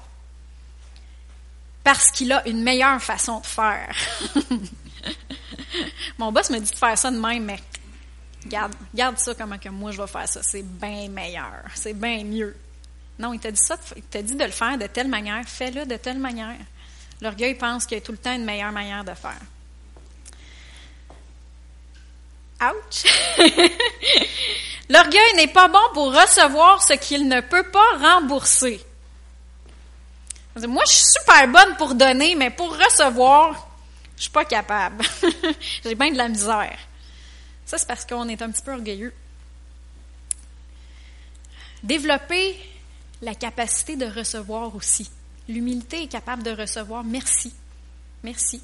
parce 1.82 2.10
qu'il 2.10 2.32
a 2.32 2.46
une 2.46 2.62
meilleure 2.62 3.00
façon 3.00 3.40
de 3.40 3.46
faire. 3.46 3.94
Mon 6.18 6.32
boss 6.32 6.50
me 6.50 6.58
dit 6.58 6.70
de 6.70 6.76
faire 6.76 6.98
ça 6.98 7.10
de 7.10 7.18
même, 7.18 7.44
mais 7.44 7.58
garde, 8.46 8.74
garde 8.94 9.18
ça 9.18 9.34
comment 9.34 9.58
que 9.58 9.68
moi 9.68 9.90
je 9.92 10.00
vais 10.00 10.08
faire 10.08 10.28
ça. 10.28 10.42
C'est 10.42 10.62
bien 10.62 11.08
meilleur, 11.08 11.64
c'est 11.74 11.94
bien 11.94 12.22
mieux. 12.24 12.56
Non, 13.18 13.32
il 13.32 13.40
t'a 13.40 13.50
dit 13.50 13.60
ça, 13.62 13.76
il 13.96 14.02
t'a 14.02 14.22
dit 14.22 14.34
de 14.34 14.44
le 14.44 14.50
faire 14.50 14.78
de 14.78 14.86
telle 14.86 15.08
manière. 15.08 15.46
Fais-le 15.46 15.86
de 15.86 15.96
telle 15.96 16.18
manière. 16.18 16.56
L'orgueil 17.20 17.54
pense 17.54 17.86
qu'il 17.86 17.98
y 17.98 18.00
a 18.00 18.04
tout 18.04 18.12
le 18.12 18.18
temps 18.18 18.34
une 18.34 18.44
meilleure 18.44 18.72
manière 18.72 19.04
de 19.04 19.12
faire. 19.14 19.40
Ouch! 22.62 23.04
L'orgueil 24.90 25.34
n'est 25.36 25.48
pas 25.48 25.68
bon 25.68 25.78
pour 25.94 26.14
recevoir 26.14 26.82
ce 26.82 26.94
qu'il 26.94 27.28
ne 27.28 27.40
peut 27.40 27.70
pas 27.70 27.98
rembourser. 27.98 28.84
Moi, 30.56 30.82
je 30.86 30.92
suis 30.92 31.04
super 31.04 31.48
bonne 31.48 31.76
pour 31.76 31.94
donner, 31.94 32.34
mais 32.34 32.50
pour 32.50 32.76
recevoir, 32.76 33.68
je 34.16 34.22
suis 34.22 34.30
pas 34.30 34.44
capable. 34.44 35.04
J'ai 35.84 35.94
bien 35.94 36.10
de 36.10 36.16
la 36.16 36.28
misère. 36.28 36.78
Ça, 37.64 37.78
c'est 37.78 37.86
parce 37.86 38.04
qu'on 38.04 38.28
est 38.28 38.42
un 38.42 38.50
petit 38.50 38.62
peu 38.62 38.72
orgueilleux. 38.72 39.14
Développer 41.82 42.58
la 43.22 43.34
capacité 43.34 43.96
de 43.96 44.06
recevoir 44.06 44.74
aussi. 44.74 45.10
L'humilité 45.48 46.02
est 46.02 46.08
capable 46.08 46.42
de 46.42 46.50
recevoir. 46.50 47.04
Merci. 47.04 47.54
Merci. 48.22 48.62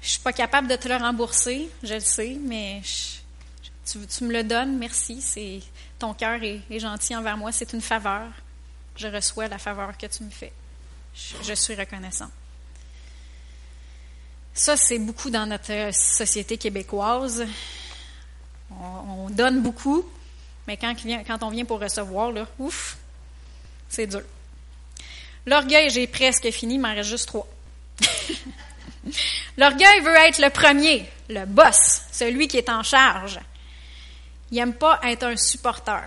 Je 0.00 0.08
suis 0.08 0.20
pas 0.20 0.32
capable 0.32 0.66
de 0.66 0.74
te 0.74 0.88
le 0.88 0.96
rembourser, 0.96 1.70
je 1.82 1.94
le 1.94 2.00
sais, 2.00 2.36
mais 2.42 2.82
tu, 3.86 4.24
me 4.24 4.32
le 4.32 4.42
donnes, 4.42 4.76
merci. 4.76 5.20
C'est 5.22 5.60
ton 5.98 6.12
cœur 6.12 6.42
est, 6.42 6.80
gentil 6.80 7.14
envers 7.14 7.36
moi, 7.36 7.52
c'est 7.52 7.72
une 7.72 7.80
faveur. 7.80 8.28
Je 8.96 9.08
reçois 9.08 9.48
la 9.48 9.58
faveur 9.58 9.96
que 9.96 10.06
tu 10.06 10.22
me 10.22 10.30
fais. 10.30 10.52
Je, 11.14 11.54
suis 11.54 11.74
reconnaissant. 11.74 12.30
Ça, 14.54 14.76
c'est 14.76 14.98
beaucoup 14.98 15.30
dans 15.30 15.46
notre 15.46 15.94
société 15.94 16.56
québécoise. 16.56 17.46
On, 18.70 19.28
donne 19.30 19.62
beaucoup, 19.62 20.04
mais 20.66 20.76
quand, 20.78 21.42
on 21.42 21.50
vient 21.50 21.64
pour 21.64 21.80
recevoir, 21.80 22.32
là, 22.32 22.46
ouf, 22.58 22.96
c'est 23.88 24.06
dur. 24.06 24.22
L'orgueil, 25.44 25.90
j'ai 25.90 26.06
presque 26.06 26.50
fini, 26.50 26.74
il 26.74 26.80
m'en 26.80 26.94
reste 26.94 27.10
juste 27.10 27.28
trois. 27.28 27.46
L'orgueil 29.58 30.00
veut 30.00 30.16
être 30.16 30.38
le 30.38 30.50
premier, 30.50 31.06
le 31.28 31.44
boss, 31.44 32.02
celui 32.10 32.48
qui 32.48 32.56
est 32.56 32.70
en 32.70 32.82
charge. 32.82 33.40
Il 34.50 34.56
n'aime 34.56 34.74
pas 34.74 35.00
être 35.02 35.24
un 35.24 35.36
supporteur. 35.36 36.04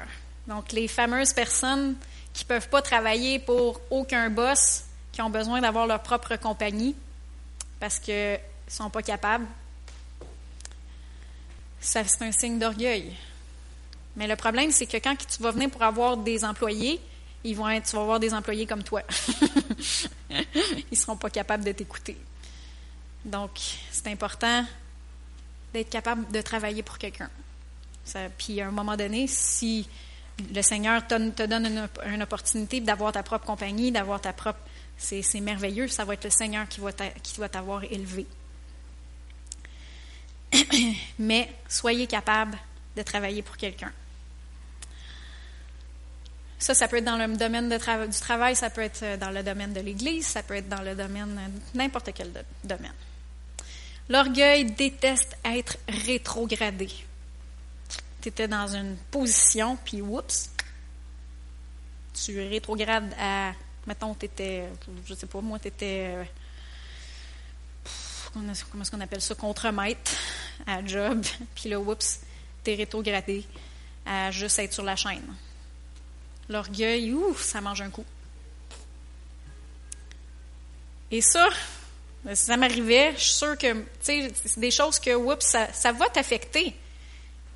Donc, 0.48 0.72
les 0.72 0.88
fameuses 0.88 1.34
personnes 1.34 1.96
qui 2.36 2.44
ne 2.44 2.50
peuvent 2.50 2.68
pas 2.68 2.82
travailler 2.82 3.40
pour 3.40 3.80
aucun 3.90 4.30
boss, 4.30 4.84
qui 5.14 5.22
ont 5.22 5.30
besoin 5.30 5.62
d'avoir 5.62 5.88
leur 5.88 6.04
propre 6.04 6.36
compagnie 6.36 6.94
parce 7.80 7.98
qu'ils 7.98 8.14
ne 8.14 8.72
sont 8.72 8.90
pas 8.90 9.02
capables, 9.02 9.48
ça, 11.80 12.04
c'est 12.04 12.24
un 12.24 12.34
signe 12.34 12.60
d'orgueil. 12.60 13.16
Mais 14.18 14.28
le 14.28 14.36
problème, 14.36 14.72
c'est 14.72 14.86
que 14.86 14.98
quand 14.98 15.16
tu 15.16 15.42
vas 15.42 15.52
venir 15.52 15.70
pour 15.70 15.82
avoir 15.84 16.18
des 16.18 16.44
employés, 16.44 17.00
ils 17.46 17.56
vont 17.56 17.70
être, 17.70 17.88
tu 17.90 17.96
vas 17.96 18.02
avoir 18.02 18.20
des 18.20 18.34
employés 18.34 18.66
comme 18.66 18.84
toi. 18.84 19.02
ils 20.30 20.84
ne 20.92 20.96
seront 20.96 21.16
pas 21.16 21.30
capables 21.30 21.64
de 21.64 21.72
t'écouter. 21.72 22.18
Donc, 23.24 23.52
c'est 23.92 24.08
important 24.08 24.66
d'être 25.74 25.90
capable 25.90 26.30
de 26.32 26.42
travailler 26.42 26.84
pour 26.84 26.98
quelqu'un. 26.98 27.30
Puis, 28.38 28.60
à 28.60 28.68
un 28.68 28.72
moment 28.72 28.98
donné, 28.98 29.28
si 29.28 29.88
le 30.54 30.62
Seigneur 30.62 31.06
te, 31.08 31.46
donne 31.46 31.88
une, 32.06 32.24
opportunité 32.24 32.82
d'avoir 32.82 33.12
ta 33.12 33.24
propre 33.24 33.46
compagnie, 33.46 33.92
d'avoir 33.92 34.22
ta 34.22 34.34
propre... 34.34 34.60
C'est 34.98 35.42
merveilleux, 35.42 35.88
ça 35.90 36.06
va 36.06 36.14
être 36.14 36.24
le 36.24 36.30
Seigneur 36.30 36.68
qui 36.70 36.80
va 36.80 37.50
t'avoir 37.50 37.84
élevé. 37.84 38.26
Mais 41.20 41.54
soyez 41.68 42.08
capable 42.08 42.58
de 42.96 43.02
travailler 43.02 43.42
pour 43.42 43.58
quelqu'un. 43.58 43.92
Ça, 46.58 46.74
ça 46.74 46.88
peut 46.88 46.98
être 46.98 47.06
dans 47.06 47.18
le 47.18 47.36
domaine 47.36 47.70
du 47.70 48.20
travail, 48.20 48.56
ça 48.56 48.70
peut 48.70 48.82
être 48.82 49.20
dans 49.20 49.32
le 49.32 49.44
domaine 49.44 49.74
de 49.74 49.82
l'Église, 49.82 50.26
ça 50.26 50.42
peut 50.42 50.56
être 50.56 50.70
dans 50.70 50.82
le 50.82 50.96
domaine, 50.96 51.38
n'importe 51.74 52.12
quel 52.14 52.32
domaine. 52.64 52.94
L'orgueil 54.10 54.66
déteste 54.66 55.36
être 55.44 55.78
rétrogradé. 55.88 56.90
Tu 58.26 58.30
étais 58.30 58.48
dans 58.48 58.68
une 58.76 58.98
position, 59.12 59.78
puis 59.86 60.02
oups, 60.02 60.50
tu 62.12 62.40
rétrogrades 62.40 63.14
à, 63.20 63.52
mettons, 63.86 64.16
tu 64.16 64.26
étais, 64.26 64.68
je 65.06 65.14
sais 65.14 65.28
pas, 65.28 65.42
moi, 65.42 65.60
tu 65.60 65.68
étais, 65.68 66.08
euh, 66.08 66.24
comment 68.34 68.52
est-ce 68.52 68.90
qu'on 68.90 69.02
appelle 69.02 69.22
ça, 69.22 69.36
contre-maître 69.36 70.12
à 70.66 70.84
job, 70.84 71.24
puis 71.56 71.70
là, 71.70 71.80
oups, 71.80 72.22
tu 72.64 72.72
es 72.72 72.74
rétrogradé 72.74 73.46
à 74.08 74.32
juste 74.32 74.58
être 74.58 74.74
sur 74.74 74.84
la 74.84 74.96
chaîne. 74.96 75.36
L'orgueil, 76.50 77.14
ouf, 77.14 77.44
ça 77.44 77.62
mange 77.62 77.82
un 77.82 77.92
coup. 77.92 78.06
Et 81.12 81.22
ça, 81.22 81.48
si 82.34 82.46
ça 82.46 82.58
m'arrivait, 82.58 83.14
je 83.18 83.22
suis 83.22 83.36
sûre 83.36 83.56
que, 83.56 83.72
tu 83.72 83.86
sais, 84.02 84.34
c'est 84.34 84.60
des 84.60 84.72
choses 84.72 84.98
que, 84.98 85.14
oups, 85.14 85.46
ça, 85.46 85.72
ça 85.72 85.92
va 85.92 86.10
t'affecter. 86.10 86.76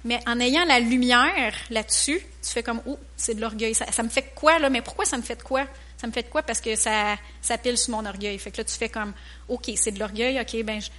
Mais 0.06 0.20
en 0.28 0.39
ayant 0.39 0.64
la 0.66 0.80
lumière 0.80 1.54
là-dessus, 1.70 2.20
tu 2.41 2.50
fais 2.50 2.64
comme, 2.64 2.82
oh, 2.86 2.97
c'est 3.18 3.36
de 3.36 3.41
l'orgueil. 3.41 3.76
Ça, 3.76 4.04
me 4.04 4.10
fait 4.10 4.34
quoi, 4.34 4.60
là? 4.60 4.70
Mais 4.70 4.82
pourquoi 4.82 5.06
ça 5.06 5.18
me 5.18 5.22
fait 5.22 5.36
de 5.36 5.43
quoi? 5.43 5.66
Ça 5.97 6.08
me 6.08 6.12
fait 6.12 6.24
de 6.24 6.30
quoi? 6.30 6.41
Parce 6.41 6.62
que 6.62 6.76
ça, 6.76 7.18
ça 7.41 7.58
pile 7.58 7.78
sur 7.78 7.91
mon 7.91 8.06
orgueil. 8.06 8.38
Fait 8.39 8.52
que 8.52 8.58
là, 8.58 8.64
tu 8.64 8.76
fais 8.76 8.89
comme, 8.89 9.14
OK, 9.50 9.70
c'est 9.76 9.91
de 9.91 10.00
l'orgueil, 10.00 10.39
OK, 10.39 10.64
ben, 10.64 10.80
je, 10.80 10.89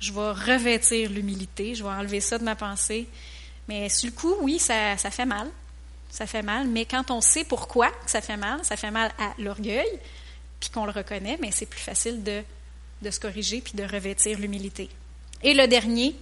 je 0.00 0.12
vais 0.12 0.30
revêtir 0.30 1.10
l'humilité, 1.10 1.74
je 1.74 1.84
vais 1.84 1.90
enlever 1.90 2.20
ça 2.20 2.38
de 2.38 2.44
ma 2.44 2.56
pensée. 2.56 3.06
Mais 3.68 3.88
sur 3.88 4.06
le 4.06 4.12
coup, 4.12 4.34
oui, 4.40 4.58
ça, 4.58 4.96
ça 4.96 5.10
fait 5.10 5.26
mal. 5.26 5.48
Ça 6.10 6.26
fait 6.26 6.42
mal. 6.42 6.66
Mais 6.66 6.84
quand 6.84 7.10
on 7.10 7.20
sait 7.20 7.44
pourquoi 7.44 7.90
ça 8.06 8.20
fait 8.20 8.36
mal, 8.36 8.64
ça 8.64 8.76
fait 8.76 8.90
mal 8.90 9.12
à 9.18 9.32
l'orgueil, 9.38 9.88
puis 10.58 10.70
qu'on 10.70 10.84
le 10.84 10.92
reconnaît, 10.92 11.38
mais 11.40 11.50
c'est 11.52 11.66
plus 11.66 11.80
facile 11.80 12.22
de 12.22 12.42
de 13.02 13.10
se 13.10 13.20
corriger 13.20 13.60
puis 13.60 13.74
de 13.74 13.84
revêtir 13.84 14.38
l'humilité. 14.38 14.88
Et 15.42 15.54
le 15.54 15.66
dernier, 15.66 16.14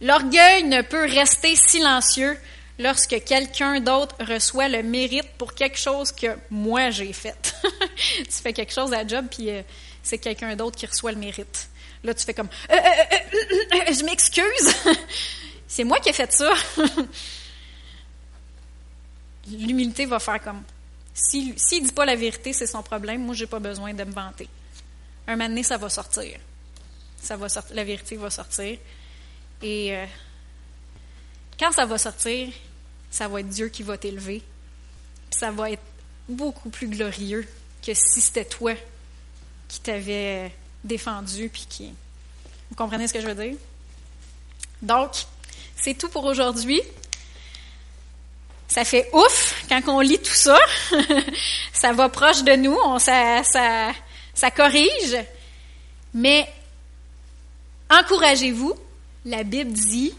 l'orgueil 0.00 0.64
ne 0.64 0.82
peut 0.82 1.04
rester 1.04 1.56
silencieux 1.56 2.38
lorsque 2.78 3.22
quelqu'un 3.24 3.80
d'autre 3.80 4.14
reçoit 4.20 4.68
le 4.68 4.82
mérite 4.82 5.28
pour 5.38 5.54
quelque 5.54 5.78
chose 5.78 6.12
que 6.12 6.36
moi 6.50 6.90
j'ai 6.90 7.12
fait. 7.12 7.54
tu 8.18 8.30
fais 8.30 8.52
quelque 8.52 8.72
chose 8.72 8.92
à 8.92 9.06
job 9.06 9.26
puis 9.30 9.50
euh, 9.50 9.62
c'est 10.02 10.18
quelqu'un 10.18 10.54
d'autre 10.56 10.76
qui 10.76 10.86
reçoit 10.86 11.12
le 11.12 11.18
mérite. 11.18 11.68
Là, 12.04 12.14
tu 12.14 12.24
fais 12.24 12.34
comme 12.34 12.48
euh, 12.70 12.74
euh, 12.74 13.92
je 13.92 14.04
m'excuse, 14.04 14.76
c'est 15.66 15.84
moi 15.84 15.98
qui 16.00 16.10
ai 16.10 16.12
fait 16.12 16.32
ça. 16.32 16.52
L'humilité 19.50 20.06
va 20.06 20.18
faire 20.18 20.42
comme 20.42 20.62
s'il 21.14 21.50
ne 21.50 21.86
dit 21.86 21.92
pas 21.92 22.04
la 22.04 22.16
vérité, 22.16 22.52
c'est 22.52 22.66
son 22.66 22.82
problème. 22.82 23.22
Moi, 23.22 23.34
j'ai 23.34 23.46
pas 23.46 23.58
besoin 23.58 23.94
de 23.94 24.04
me 24.04 24.12
vanter 24.12 24.48
un 25.26 25.36
moment 25.36 25.48
donné, 25.48 25.62
ça 25.62 25.76
va 25.76 25.88
sortir. 25.88 26.38
Ça 27.20 27.36
va 27.36 27.48
sortir, 27.48 27.74
la 27.74 27.84
vérité 27.84 28.16
va 28.16 28.30
sortir. 28.30 28.78
Et 29.62 29.94
euh, 29.96 30.04
quand 31.58 31.72
ça 31.72 31.86
va 31.86 31.98
sortir, 31.98 32.52
ça 33.10 33.28
va 33.28 33.40
être 33.40 33.48
Dieu 33.48 33.68
qui 33.68 33.82
va 33.82 33.96
t'élever. 33.96 34.42
Ça 35.30 35.50
va 35.50 35.70
être 35.70 35.82
beaucoup 36.28 36.70
plus 36.70 36.88
glorieux 36.88 37.46
que 37.84 37.94
si 37.94 38.20
c'était 38.20 38.44
toi 38.44 38.74
qui 39.68 39.80
t'avais 39.80 40.52
défendu 40.84 41.48
puis 41.48 41.66
qui. 41.68 41.94
Vous 42.70 42.76
comprenez 42.76 43.08
ce 43.08 43.12
que 43.12 43.20
je 43.20 43.26
veux 43.26 43.34
dire? 43.34 43.56
Donc, 44.82 45.12
c'est 45.76 45.94
tout 45.94 46.08
pour 46.08 46.24
aujourd'hui. 46.24 46.82
Ça 48.68 48.84
fait 48.84 49.08
ouf 49.12 49.64
quand 49.68 49.80
on 49.88 50.00
lit 50.00 50.18
tout 50.18 50.34
ça. 50.34 50.58
ça 51.72 51.92
va 51.92 52.08
proche 52.08 52.42
de 52.42 52.56
nous. 52.56 52.76
On, 52.84 52.98
ça, 52.98 53.42
ça, 53.44 53.92
ça 54.34 54.50
corrige, 54.50 55.16
mais 56.12 56.48
encouragez-vous. 57.88 58.74
La 59.26 59.42
Bible 59.42 59.72
dit, 59.72 60.14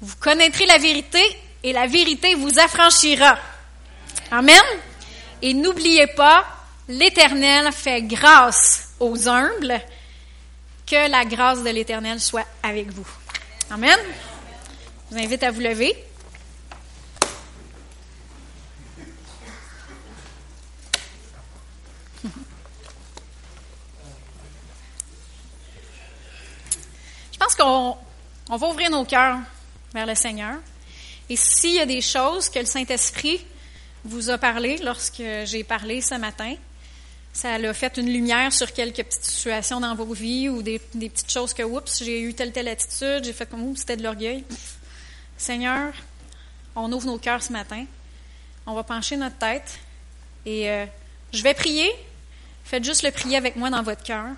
vous 0.00 0.14
connaîtrez 0.20 0.64
la 0.64 0.78
vérité 0.78 1.20
et 1.64 1.72
la 1.72 1.88
vérité 1.88 2.36
vous 2.36 2.56
affranchira. 2.56 3.36
Amen. 4.30 4.62
Et 5.42 5.52
n'oubliez 5.52 6.06
pas, 6.06 6.46
l'Éternel 6.88 7.72
fait 7.72 8.02
grâce 8.02 8.90
aux 9.00 9.28
humbles. 9.28 9.80
Que 10.86 11.10
la 11.10 11.24
grâce 11.24 11.64
de 11.64 11.70
l'Éternel 11.70 12.20
soit 12.20 12.46
avec 12.62 12.92
vous. 12.92 13.08
Amen. 13.70 13.98
Je 15.10 15.16
vous 15.16 15.22
invite 15.24 15.42
à 15.42 15.50
vous 15.50 15.60
lever. 15.60 15.96
On 27.68 28.56
va 28.56 28.68
ouvrir 28.68 28.90
nos 28.90 29.04
cœurs 29.04 29.38
vers 29.92 30.06
le 30.06 30.14
Seigneur. 30.14 30.54
Et 31.28 31.34
s'il 31.34 31.74
y 31.74 31.80
a 31.80 31.86
des 31.86 32.00
choses 32.00 32.48
que 32.48 32.60
le 32.60 32.64
Saint-Esprit 32.64 33.44
vous 34.04 34.30
a 34.30 34.38
parlé 34.38 34.76
lorsque 34.78 35.22
j'ai 35.44 35.64
parlé 35.64 36.00
ce 36.00 36.14
matin, 36.14 36.54
ça 37.32 37.54
a 37.54 37.74
fait 37.74 37.98
une 37.98 38.06
lumière 38.06 38.52
sur 38.52 38.72
quelques 38.72 39.02
petites 39.02 39.24
situations 39.24 39.80
dans 39.80 39.96
vos 39.96 40.14
vies 40.14 40.48
ou 40.48 40.62
des, 40.62 40.78
petites 40.78 41.32
choses 41.32 41.52
que, 41.52 41.64
oups, 41.64 42.04
j'ai 42.04 42.22
eu 42.22 42.34
telle, 42.34 42.52
telle 42.52 42.68
attitude, 42.68 43.24
j'ai 43.24 43.32
fait 43.32 43.50
comme, 43.50 43.64
oups, 43.64 43.80
c'était 43.80 43.96
de 43.96 44.04
l'orgueil. 44.04 44.44
Seigneur, 45.36 45.92
on 46.76 46.92
ouvre 46.92 47.06
nos 47.06 47.18
cœurs 47.18 47.42
ce 47.42 47.52
matin. 47.52 47.84
on 48.64 48.74
va 48.74 48.84
pencher 48.84 49.16
notre 49.16 49.38
tête 49.38 49.80
et 50.46 50.70
euh, 50.70 50.86
je 51.32 51.42
vais 51.42 51.54
prier. 51.54 51.90
Faites 52.64 52.84
juste 52.84 53.02
le 53.02 53.10
prier 53.10 53.36
avec 53.36 53.56
moi 53.56 53.70
dans 53.70 53.82
votre 53.82 54.04
cœur. 54.04 54.28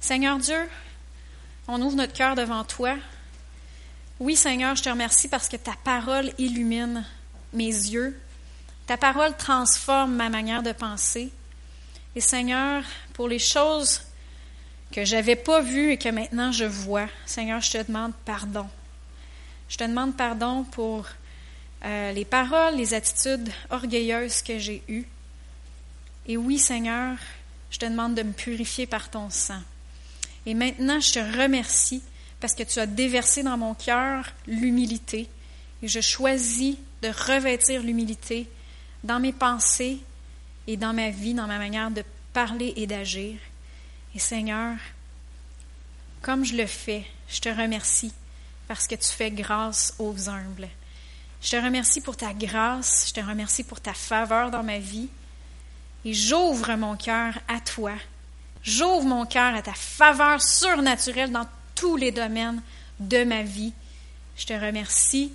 Seigneur 0.00 0.38
Dieu, 0.38 0.66
on 1.68 1.80
ouvre 1.82 1.96
notre 1.96 2.14
cœur 2.14 2.34
devant 2.34 2.64
toi. 2.64 2.96
Oui, 4.18 4.34
Seigneur, 4.34 4.74
je 4.74 4.82
te 4.82 4.88
remercie 4.88 5.28
parce 5.28 5.48
que 5.48 5.56
ta 5.56 5.74
parole 5.84 6.32
illumine 6.38 7.04
mes 7.52 7.66
yeux. 7.66 8.18
Ta 8.86 8.96
parole 8.96 9.36
transforme 9.36 10.14
ma 10.14 10.30
manière 10.30 10.62
de 10.62 10.72
penser. 10.72 11.30
Et 12.16 12.20
Seigneur, 12.20 12.82
pour 13.12 13.28
les 13.28 13.38
choses 13.38 14.02
que 14.90 15.04
je 15.04 15.14
n'avais 15.14 15.36
pas 15.36 15.60
vues 15.60 15.92
et 15.92 15.98
que 15.98 16.08
maintenant 16.08 16.50
je 16.50 16.64
vois, 16.64 17.06
Seigneur, 17.26 17.60
je 17.60 17.72
te 17.72 17.86
demande 17.86 18.12
pardon. 18.24 18.66
Je 19.68 19.76
te 19.76 19.84
demande 19.84 20.16
pardon 20.16 20.64
pour 20.64 21.06
euh, 21.84 22.12
les 22.12 22.24
paroles, 22.24 22.76
les 22.76 22.94
attitudes 22.94 23.50
orgueilleuses 23.68 24.40
que 24.40 24.58
j'ai 24.58 24.82
eues. 24.88 25.06
Et 26.26 26.38
oui, 26.38 26.58
Seigneur, 26.58 27.16
je 27.70 27.78
te 27.78 27.84
demande 27.84 28.14
de 28.14 28.22
me 28.22 28.32
purifier 28.32 28.86
par 28.86 29.10
ton 29.10 29.28
sang. 29.28 29.60
Et 30.48 30.54
maintenant, 30.54 30.98
je 30.98 31.12
te 31.12 31.18
remercie 31.18 32.02
parce 32.40 32.54
que 32.54 32.62
tu 32.62 32.78
as 32.78 32.86
déversé 32.86 33.42
dans 33.42 33.58
mon 33.58 33.74
cœur 33.74 34.32
l'humilité. 34.46 35.28
Et 35.82 35.88
je 35.88 36.00
choisis 36.00 36.76
de 37.02 37.08
revêtir 37.08 37.82
l'humilité 37.82 38.48
dans 39.04 39.20
mes 39.20 39.34
pensées 39.34 39.98
et 40.66 40.78
dans 40.78 40.94
ma 40.94 41.10
vie, 41.10 41.34
dans 41.34 41.46
ma 41.46 41.58
manière 41.58 41.90
de 41.90 42.02
parler 42.32 42.72
et 42.76 42.86
d'agir. 42.86 43.36
Et 44.14 44.18
Seigneur, 44.18 44.74
comme 46.22 46.46
je 46.46 46.56
le 46.56 46.66
fais, 46.66 47.04
je 47.28 47.40
te 47.40 47.50
remercie 47.50 48.14
parce 48.68 48.86
que 48.86 48.94
tu 48.94 49.08
fais 49.08 49.30
grâce 49.30 49.94
aux 49.98 50.30
humbles. 50.30 50.68
Je 51.42 51.50
te 51.50 51.56
remercie 51.56 52.00
pour 52.00 52.16
ta 52.16 52.32
grâce, 52.32 53.08
je 53.08 53.20
te 53.20 53.20
remercie 53.20 53.64
pour 53.64 53.82
ta 53.82 53.92
faveur 53.92 54.50
dans 54.50 54.62
ma 54.62 54.78
vie. 54.78 55.10
Et 56.06 56.14
j'ouvre 56.14 56.74
mon 56.76 56.96
cœur 56.96 57.34
à 57.48 57.60
toi. 57.60 57.92
J'ouvre 58.68 59.04
mon 59.04 59.24
cœur 59.24 59.54
à 59.54 59.62
ta 59.62 59.72
faveur 59.72 60.42
surnaturelle 60.42 61.32
dans 61.32 61.46
tous 61.74 61.96
les 61.96 62.12
domaines 62.12 62.60
de 63.00 63.24
ma 63.24 63.42
vie. 63.42 63.72
Je 64.36 64.44
te 64.44 64.52
remercie 64.52 65.32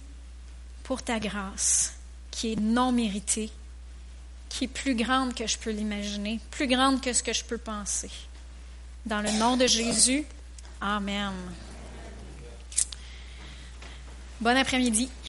pour 0.84 1.02
ta 1.02 1.20
grâce 1.20 1.96
qui 2.30 2.54
est 2.54 2.60
non 2.60 2.92
méritée, 2.92 3.50
qui 4.50 4.66
est 4.66 4.68
plus 4.68 4.94
grande 4.94 5.34
que 5.34 5.48
je 5.48 5.58
peux 5.58 5.72
l'imaginer, 5.72 6.40
plus 6.52 6.68
grande 6.68 7.02
que 7.02 7.12
ce 7.12 7.24
que 7.24 7.34
je 7.34 7.44
peux 7.44 7.58
penser. 7.58 8.12
Dans 9.08 9.22
le 9.22 9.32
nom 9.40 9.58
de 9.58 9.66
Jésus, 9.66 10.26
Amen. 10.80 11.34
Bon 14.42 14.56
après-midi. 14.56 15.10